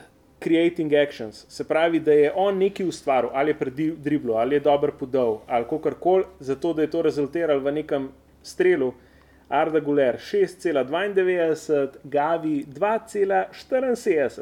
[0.44, 4.92] creating actions, se pravi, da je on nekaj ustvaril, ali je predriblo, ali je dobro
[5.00, 8.10] podal, ali kako koli, zato da je to rezultiralo v nekem
[8.44, 8.94] strelu.
[9.50, 14.42] Arda Guler 6,92, Gavi 2,74.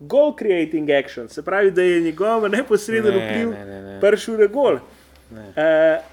[0.00, 3.52] Goal creating actions, se pravi, da je njegov neposreden vpliv
[4.00, 4.74] prišel na gol.
[4.74, 4.80] Uh,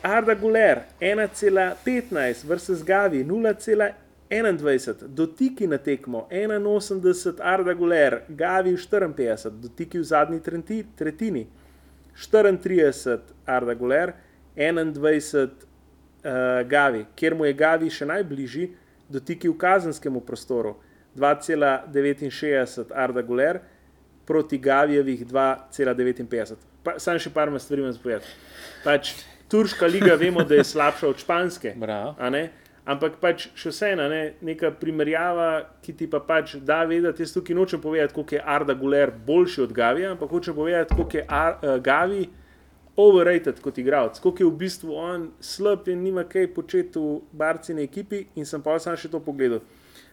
[0.01, 3.91] Arda Guler 1,15 versus Gavi 0,1.
[4.43, 10.39] 21, dotiki na tekmo, 81, Arda Guler, Gavi 54, dotiki v zadnji
[10.95, 11.45] tretjini,
[12.15, 14.13] 34, Arda Guler,
[14.55, 18.71] 21, uh, Gavi, kjer mu je Gavi še najbližji,
[19.09, 20.75] dotiki v kazenskem prostoru,
[21.15, 23.61] 2,69, Arda Guler,
[24.25, 26.55] proti Gavijevih 2,59.
[26.97, 28.33] Sam še par stvari vam spovedati.
[28.83, 29.13] Pač,
[29.49, 31.75] Turška liga vemo, da je slabša od španske.
[31.77, 32.15] Bravo.
[32.85, 37.57] Ampak pač še vseeno, ne, neka primerjava, ki ti pa pač da vedeti, jaz tukaj
[37.57, 41.57] nočem povedati, koliko je Arda Guler boljši od Gavi, ampak hočem povedati, koliko je Ar,
[41.63, 42.27] uh, Gavi
[43.01, 47.83] overrated kot igralec, koliko je v bistvu on slab in nima kaj početi v barcini
[47.89, 49.65] ekipi in sem pa sam še to pogledal.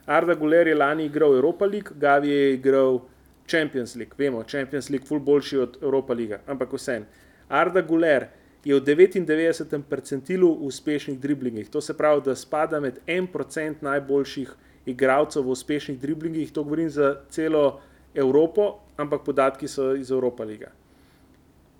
[0.09, 3.03] Arda Guler je lani igral Europa League, Gavi je igral
[3.47, 7.05] Champions League, vemo, Champions League ful boljši od Europa League, ampak vseeno.
[7.53, 8.31] Arda Guler
[8.65, 9.83] je v 99.
[9.89, 11.69] percentilu uspešnih driblingih.
[11.69, 14.53] To se pravi, da spada med 1% najboljših
[14.87, 16.53] igralcev v uspešnih driblingih.
[16.53, 17.81] To govorim za celo
[18.15, 20.69] Evropo, ampak podatki so iz Evropa lige.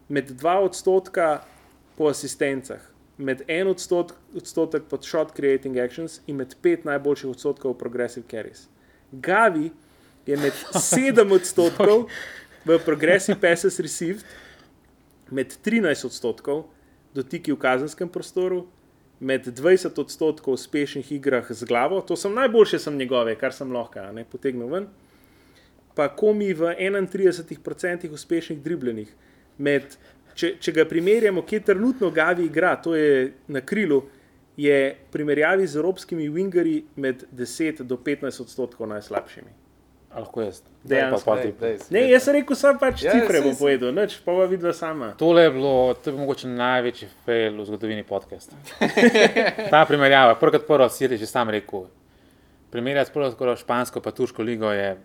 [0.09, 1.43] Med 2 odstotka
[1.97, 2.81] po asistencah,
[3.19, 8.69] med 1 odstotek, odstotek pod shot creating actions in med 5 najboljših odstotkov progressive carries.
[9.13, 9.71] Gavi
[10.27, 12.09] je med 7 odstotkov
[12.65, 14.25] v progressive passes received
[15.33, 16.67] med 13 odstotkov
[17.17, 18.67] dotiki v kazenskem prostoru,
[19.23, 24.03] med 20 odstotkov uspešnih igrah z glavo, to sem najboljše, sem njegove, kar sem lahko
[24.13, 24.89] ne, potegnil ven.
[25.95, 29.13] Pa komi v 31% uspešnih driblenih.
[29.63, 29.95] Med,
[30.35, 34.03] če, če ga primerjamo, kje trenutno Gavi igra, to je na krilu,
[34.57, 39.62] je v primerjavi z evropskimi wingerji med 10 do 15 odstotkov najslabšimi.
[40.17, 40.63] Lahko jaz.
[40.85, 41.35] Dejansko.
[41.91, 45.13] Ne, jaz sem rekel, sem pač ja, cifre bom povedal, noč pa bo videla sama.
[45.19, 48.59] Tole je bilo, to je mogoče največji fail v zgodovini podcasta.
[49.73, 51.87] Ta primerjava, prvo kot prvo, si že sam rekel.
[52.73, 54.97] Primerjati prvo skoro špansko pa turško ligo je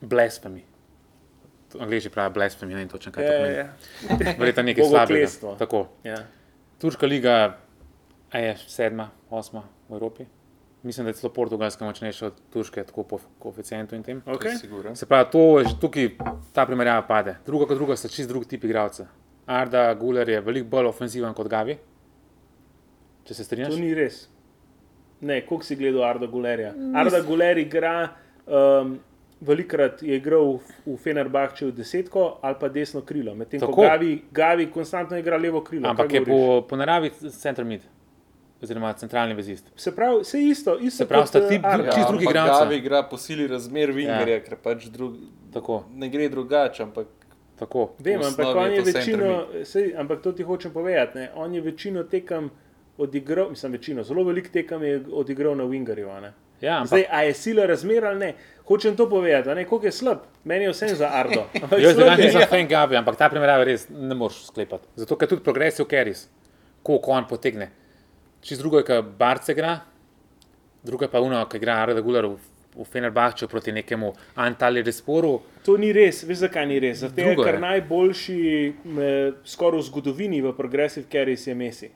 [0.00, 0.60] blasphemy.
[1.80, 3.56] Angliži pravijo blasphemy, ne vem točno kaj to pomeni.
[3.56, 4.34] Ja, ja.
[4.38, 5.54] Verjetno nekaj slabega.
[5.58, 5.86] Tako.
[6.04, 6.18] Ja.
[6.80, 7.56] Turška liga
[8.34, 10.28] je sedma, osma v Evropi.
[10.82, 14.22] Mislim, da je celo Portugalska močnejša od Turške, tako po koeficientu in tem.
[14.26, 14.94] Okay.
[14.94, 16.08] Se pravi, to je že tukaj,
[16.52, 17.36] ta primerjava pade.
[17.46, 19.06] Druga kot druga, so čist drugi tip igralca.
[19.46, 21.76] Arda Guler je veliko bolj ofenziven kot Gavi.
[23.24, 23.74] Če se strinjaš?
[23.74, 24.24] To ni res.
[25.20, 26.72] Ne, koliko si gledal Arda Gulerja?
[26.96, 28.08] Arda Guler igra,
[28.46, 28.96] um,
[29.40, 34.14] velikrat je igral v, v Fenerbahču v desetko ali pa desno krilo, medtem ko Gavi,
[34.32, 35.90] Gavi konstantno igra levo krilo.
[35.92, 37.84] Ampak je po, po naravi center mid
[38.62, 39.66] oziroma centralni vezist.
[39.76, 41.60] Se pravi, vse isto, isto se pravi, sta ti
[41.94, 42.64] čist drugi igralci.
[42.64, 44.42] Gavi igra po sili razmer Wingerja, ja.
[44.44, 45.16] ker pač drug,
[45.94, 47.06] ne gre drugače, ampak
[47.58, 47.90] tako.
[47.98, 49.30] Vem, ampak on je večino,
[49.64, 51.30] sej, ampak to ti hočem povedati, ne?
[51.34, 52.50] on je večino tekem
[52.98, 56.08] odigral, mislim večino, zelo velik tekem je odigral na Wingerju.
[56.60, 56.88] Ja, ampak...
[56.88, 58.34] Zdaj, a je sila razmer ali ne?
[58.68, 61.46] Hočem to povedati, koliko je slab, meni je vse za Ardo.
[61.84, 64.86] Jaz zdaj nisem fan Gavi, ampak ta primerjava res ne moreš sklepati.
[65.00, 66.28] Zato, ker tudi progresiv Keris,
[66.82, 67.70] koliko on potegne.
[68.40, 69.80] Čez drugo je, kaj Barce igra,
[70.82, 72.36] druga pa uno, ki igra Arda Gular v,
[72.74, 75.34] v Fenerbahču proti nekemu Antaliju Resporu.
[75.64, 77.02] To ni res, veš zakaj ni res.
[77.04, 78.38] Zato je kar najboljši,
[79.44, 81.90] skoraj v zgodovini v Progressive Carries je Messi.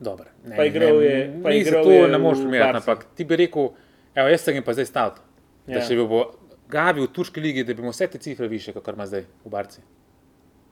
[0.00, 3.36] Dobar, ne, pa igral je, pa ne, igral je ne moreš primerjati, ampak ti bi
[3.36, 3.72] rekel,
[4.14, 5.16] evo, jaz sem jim pa zdaj stal.
[5.66, 5.80] Ja.
[5.80, 6.28] Da če bi bil
[6.70, 9.50] Gavi v turški ligi, da bi imel vse te cifre više, kot ima zdaj v
[9.50, 9.82] Barci.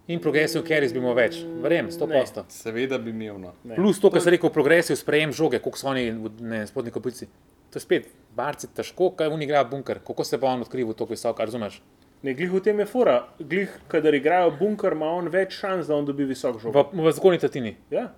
[0.07, 2.45] In progresiv, ker jaz bi imel več, verjamem, sto posto.
[2.55, 3.41] Seveda bi imel.
[3.43, 3.53] No.
[3.75, 6.05] Plus to, kar se reče, progresiv, sprejem žoge, koliko so oni
[6.39, 7.27] na spodnji kopici.
[7.75, 8.07] To je spet,
[8.37, 11.81] barci težko, kaj oni igrajo bunker, kako se bo on odkril tako visoko, razumeš?
[12.23, 15.99] Ne, glih v tem je fora, glih, kadar igrajo bunker, ima on več šans, da
[15.99, 16.75] on dobi visok žog.
[16.75, 17.75] V, v zgornji tatini.
[17.91, 18.13] Ja.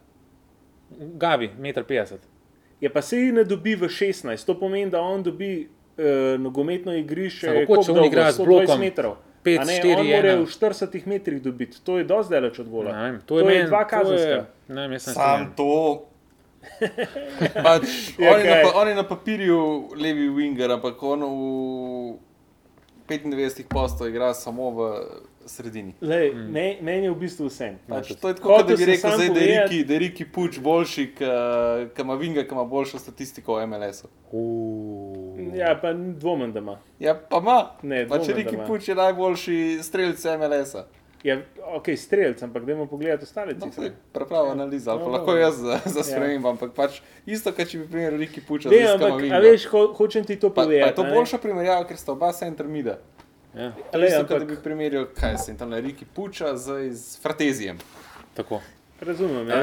[0.92, 2.28] Gavi, 1,50 m.
[2.84, 6.94] Je pa se jih ne dobi v 16, to pomeni, da on dobi uh, nogometno
[7.00, 8.84] igrišče, kot če on igra z blokom.
[8.84, 9.16] Metrov.
[9.48, 12.92] 5, ne, 4, on mora v 40 metrih dobiti, to je dosti daleč od gola.
[12.92, 14.46] Ne, to je, to je men, dva kazenska.
[15.12, 16.04] Sam to.
[17.64, 17.84] pač,
[18.18, 19.60] ja, on, je na, on je na papirju
[19.96, 22.18] levi winger, ampak on v
[23.08, 24.88] 95 postov igra samo v
[25.48, 25.94] sredini.
[26.00, 26.52] Lej, mm.
[26.52, 27.70] me, meni je v bistvu vse.
[27.88, 30.58] Pač, to je tako, da bi rekel, zdaj, da, je Riki, da je Riki Puč
[30.60, 34.10] boljši, ki ima Vinga, ki ima boljšo statistiko v MLS-u.
[35.54, 36.78] Ja, pa dvomem, da ima.
[36.98, 37.58] Ja, pa ima.
[38.08, 40.84] Pač Riki Puč je najboljši streljec MLS-a.
[41.22, 41.38] Ja,
[41.74, 43.90] ok, streljec, ampak da imamo pogled ostale no, cifre.
[44.12, 45.36] Prav analiza, no, no, lahko no.
[45.36, 46.50] jaz zaspremim, ja.
[46.50, 48.68] ampak pač isto, kot če bi primer Riki Puč.
[48.70, 50.94] Ne, ampak, a veš, ho, hočem ti to povedati.
[50.94, 53.00] Pa, pa je to boljša primerjava, ker sta oba center mida.
[53.50, 53.72] Ja.
[53.98, 54.44] Le, ampak...
[54.44, 57.82] Da bi primerjal, kaj se tam na Riki puča z, z Fratezijem.
[58.38, 58.62] Tako.
[59.00, 59.62] Razumem, ja.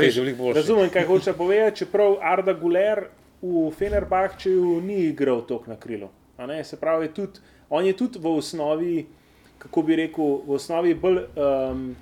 [0.56, 3.06] Razumem, kaj hoče povedati, čeprav Arda Guler
[3.52, 6.10] v Fenerbahčeju ni igral tok na krilo.
[6.64, 7.40] Se pravi, tudi,
[7.70, 9.06] on je tudi v osnovi,
[9.58, 11.24] kako bi rekel, v osnovi bolj.
[11.36, 11.96] Um,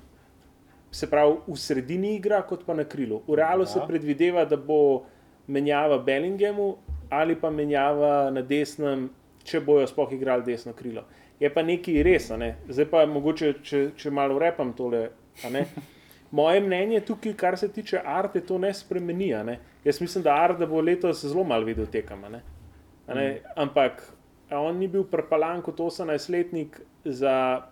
[0.94, 3.16] Se pravi, v sredini igra, kot pa na krilu.
[3.26, 3.66] V realu ja.
[3.66, 5.02] se predvideva, da bo
[5.50, 6.76] menjava Bellinghamu
[7.10, 9.08] ali pa menjava na desnem,
[9.42, 11.02] če bojo sploh igrali desno krilo
[11.40, 12.30] je pa nekaj res.
[12.38, 12.54] Ne?
[12.68, 15.08] Zdaj pa mogoče, če, če malo repam tole.
[16.34, 19.30] Moje mnenje tukaj, kar se tiče Arte, to ne spremeni.
[19.46, 19.58] Ne?
[19.84, 22.24] Jaz mislim, da Arte bo letos zelo malo videl tekam.
[22.26, 23.20] Mm.
[23.56, 24.02] Ampak
[24.50, 27.62] on ni bil prepalan kot 18-letnik za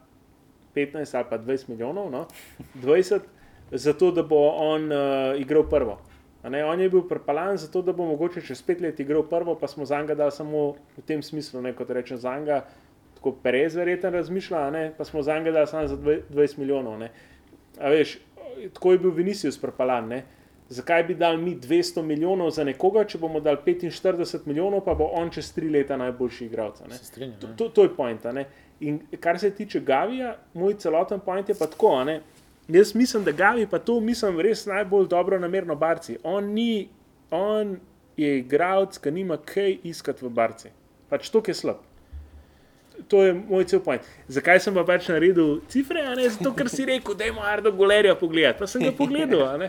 [0.75, 2.27] 15 ali pa 20 milijonov, no?
[2.75, 3.21] 20,
[3.71, 5.99] zato da bo on uh, igral prvo.
[6.45, 9.85] On je bil prepalan zato, da bo mogoče čez pet let igral prvo, pa smo
[9.85, 12.65] za njega dali samo v tem smislu, ne, kot rečem za njega
[13.15, 14.93] tako Perez verjetno razmišlja, ne?
[14.99, 17.03] pa smo za njega dali samo za 20 milijonov.
[17.81, 18.19] Veš,
[18.75, 20.09] tako je bil Vinicius propalan.
[20.09, 20.25] Ne?
[20.69, 25.11] Zakaj bi dal mi 200 milijonov za nekoga, če bomo dali 45 milijonov, pa bo
[25.13, 26.81] on čez tri leta najboljši igralec?
[27.41, 28.25] To, to, to je point.
[28.81, 31.93] In kar se tiče Gavija, moj celoten point je pa tako.
[32.69, 36.17] Jaz mislim, da Gavi pa to mislim res najbolj dobro namerno barci.
[36.23, 36.89] On, ni,
[37.31, 37.77] on
[38.17, 40.71] je igralec, ki nima kaj iskati v barci.
[41.11, 41.92] Pač to je slab
[43.09, 44.03] to je moj cel point.
[44.29, 46.05] Zakaj sem pa pač naredil cifre?
[46.29, 48.59] Zato, ker si rekel, da ima Ardo Golerja pogledati.
[48.59, 49.69] Pa sem ga pogledal.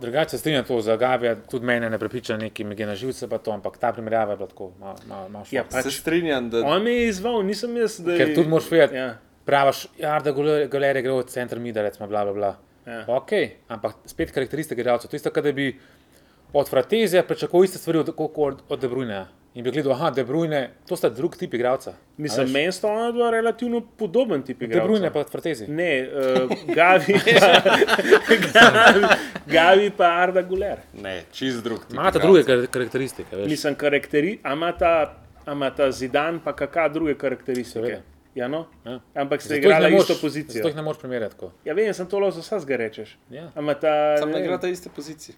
[0.00, 3.38] Drugače se strinjam to za Gavija, tudi mene ne prepriča neki megi na živce, pa
[3.38, 6.60] to, ampak ta primerjava je bila tako, malo ma, ma ja, pač, se strinjam, da...
[6.66, 8.16] On me je izval, nisem jaz, da...
[8.18, 9.14] Ker tudi moraš vedeti, ja.
[9.44, 10.34] pravaš, ja, da
[10.68, 12.52] galerije gre v center mida, recimo, bla, bla, bla.
[12.84, 13.04] Ja.
[13.08, 13.32] Ok,
[13.72, 15.70] ampak spet karakteristike igralcev, to je isto, kot da bi
[16.52, 19.24] od Fratezija pričakoval iste stvari od, od, od De Bruyne.
[19.54, 21.92] In bi gledal, da je Brujne, to sta drug tip igralca.
[22.16, 24.82] Mislim, meni sta ona dva relativno podoben tip igralca.
[24.82, 25.68] De Brujne pa Fratezi.
[25.68, 27.14] Ne, uh, Gavi,
[28.54, 29.06] Gavi,
[29.46, 30.82] Gavi pa Arda Guler.
[31.02, 31.86] Ne, čist drug.
[31.92, 33.36] Imata druge karakteristike.
[33.36, 33.46] Veš.
[33.50, 38.00] Mislim, karakteri, amata, amata Zidan pa kakšne druge karakteristike.
[38.34, 38.66] Ja, no?
[38.84, 38.98] ja.
[39.14, 40.62] Ampak ste igrali isto pozicijo.
[40.62, 41.46] To jih ne moreš primerjati.
[41.64, 43.18] Ja, vem, sem to lo za vse rečeš.
[43.30, 43.52] Ja.
[43.54, 45.36] Amata, Sam ne igrate iste pozicije.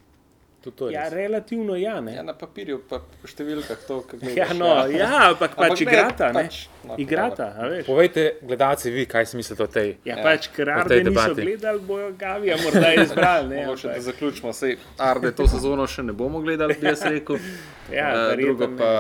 [0.90, 4.34] Ja, relativno ja, ja, na papirju, pa po številkah to, kako je.
[4.38, 6.30] Ja, no, ja, ampak pač igrata.
[6.34, 7.48] Pač, no, igrata
[7.86, 10.10] Povejte, gledalci, vi, kaj si mislite o tej debati?
[10.10, 13.62] Ja, pač, ker Arde niso gledali, bojo Gavija morda izbrali.
[13.62, 17.40] Mogoče da zaključimo, sej Arde to sezono še ne bomo gledali, bi jaz rekel.
[17.98, 18.93] ja, uh, drugo pa,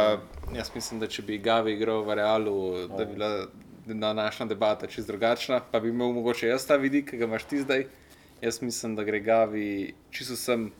[0.54, 2.56] jaz mislim, da če bi Gavi igral v Realu,
[2.94, 3.30] da bi bila
[3.86, 7.46] na naša debata čist drugačna, pa bi imel mogoče jaz ta vidik, ki ga imaš
[7.50, 7.86] ti zdaj.
[8.42, 10.70] Jaz mislim, da gre Gavi čisto sem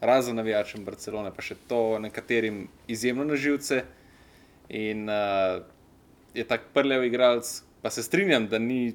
[0.00, 3.82] razen navijačem Barcelone, pa še to nekaterim izjemno na živce.
[4.68, 5.62] In uh,
[6.34, 8.94] je tako prljav igralec, pa se strinjam, da ni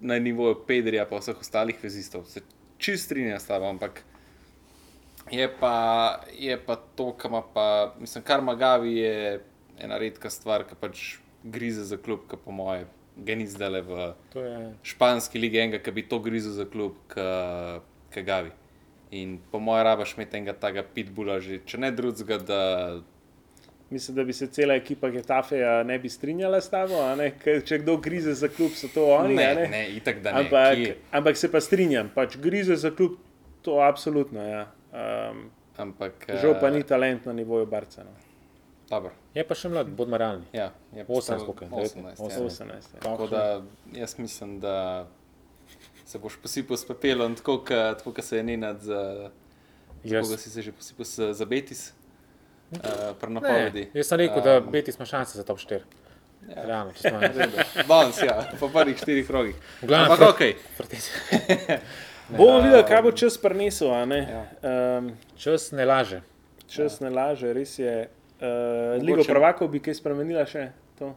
[0.00, 2.26] na nivoju Pedrija, pa vseh ostalih vezistov.
[2.30, 2.44] Se
[2.78, 4.02] čist strinjam s tabo, ampak
[5.30, 9.40] je pa, je pa to, kar ima pa, mislim, kar Magavi je
[9.78, 11.02] ena redka stvar, ki pač
[11.42, 12.86] grize za klub, ki po moje.
[13.18, 14.08] Geni zdaj le v
[14.86, 17.24] španski lige, enega, ki bi to grizel za klub, ki
[18.14, 18.52] ga gavi.
[19.10, 22.38] In po mojem, rabaš imeti enega takega pitbula, že, če ne drugega.
[22.44, 22.60] Da...
[23.90, 27.00] Mislim, da bi se cela ekipa Getafeja ne bi strinjala s tabo,
[27.64, 29.34] če kdo grize za klub, so to oni.
[29.38, 30.44] Ne, ne, ne itak da ne.
[30.44, 33.16] Ampak, ampak se pa strinjam, pač grize za klub,
[33.64, 34.44] to absolutno.
[34.44, 34.66] Ja.
[34.92, 35.46] Um,
[35.80, 38.12] ampak, žal pa ni eh, talent na nivoju Barcena.
[39.36, 40.46] Je pa še mlad, bodimo realni.
[40.56, 43.00] Ja, 18, 18, 18, 18, 18.
[43.04, 43.42] Tako da
[43.92, 45.06] jaz mislim, da
[46.08, 47.58] se boš posipal s pepelom, tako
[48.04, 49.30] kot se je Nenad za.
[50.04, 50.36] Yes.
[50.36, 51.92] Si se že posipal za Betis,
[52.72, 53.90] uh, na povedi.
[53.94, 55.80] Jaz sem rekel, um, da Betis ima šanse za top 4.
[56.48, 56.64] Ja.
[56.64, 57.64] Realno, če smo rekli.
[57.88, 59.56] Danes, ja, po prvih štirih rogih.
[59.82, 60.40] Glavno, Ampak, ok.
[62.38, 63.92] Bomo videli, kaj bo čas prinesel.
[63.92, 64.44] Ja.
[64.62, 66.22] Um, čas ne laže.
[66.68, 67.08] Čas ja.
[67.08, 68.08] ne laže, res je.
[68.38, 71.12] Uh, Ligo prvakov bi kaj spremenila še to.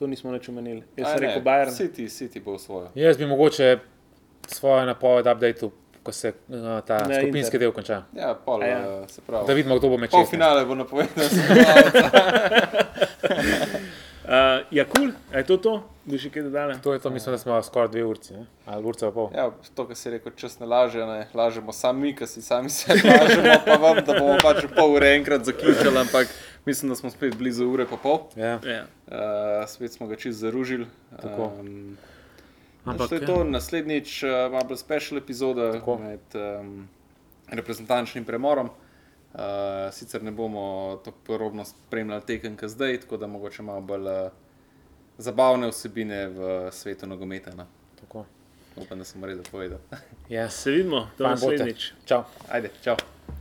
[0.00, 0.82] To nismo več omenili.
[0.96, 1.74] Jaz sem rekel, Bayern.
[1.74, 2.90] City, City bo svojo.
[2.98, 3.70] Jaz bi mogoče
[4.54, 5.70] svojo napoved update,
[6.02, 6.34] ko se uh,
[6.86, 7.60] ta ne, skupinski inter.
[7.60, 8.02] del konča.
[8.16, 9.00] Ja, pol, ja.
[9.28, 10.20] Uh, da vidimo, kdo bo mečal.
[10.20, 11.24] Pol finale bo napovedal.
[14.28, 14.34] Uh,
[14.70, 15.12] ja, kul, cool.
[15.32, 15.70] je to to,
[16.04, 16.74] bi še kaj dodali?
[16.84, 18.34] To je to, mislim, da smo skoraj dve urci,
[18.68, 19.30] ali urca pa pol.
[19.32, 22.92] Ja, to, kar si rekel, čas ne laže, ne lažemo sami, ki si sami se
[22.92, 26.28] lažemo, pa vam, da bomo pač pol ure enkrat zaključili, ampak
[26.68, 28.26] mislim, da smo spet blizu ure pa pol.
[28.36, 28.58] Ja.
[28.68, 28.84] Ja.
[29.08, 30.90] Uh, spet smo ga čist zaružili.
[31.16, 31.48] Tako.
[31.62, 31.96] Um,
[32.90, 35.98] Ampak, to je to, naslednjič uh, ima bolj special epizoda tako.
[35.98, 36.88] med um,
[37.48, 38.70] reprezentančnim premorom.
[39.34, 39.40] Uh,
[39.92, 44.30] sicer ne bomo tako podrobno spremljali tekem, kot zdaj, tako da mogoče malo bolj uh,
[45.18, 47.52] zabavne vsebine v svetu nogometa.
[47.56, 47.66] No.
[48.76, 49.78] Upam, da sem res povedal.
[50.28, 51.92] ja, se vidimo, da bo naslednjič.
[52.06, 52.24] Čau.
[52.48, 52.96] Ajde, čau.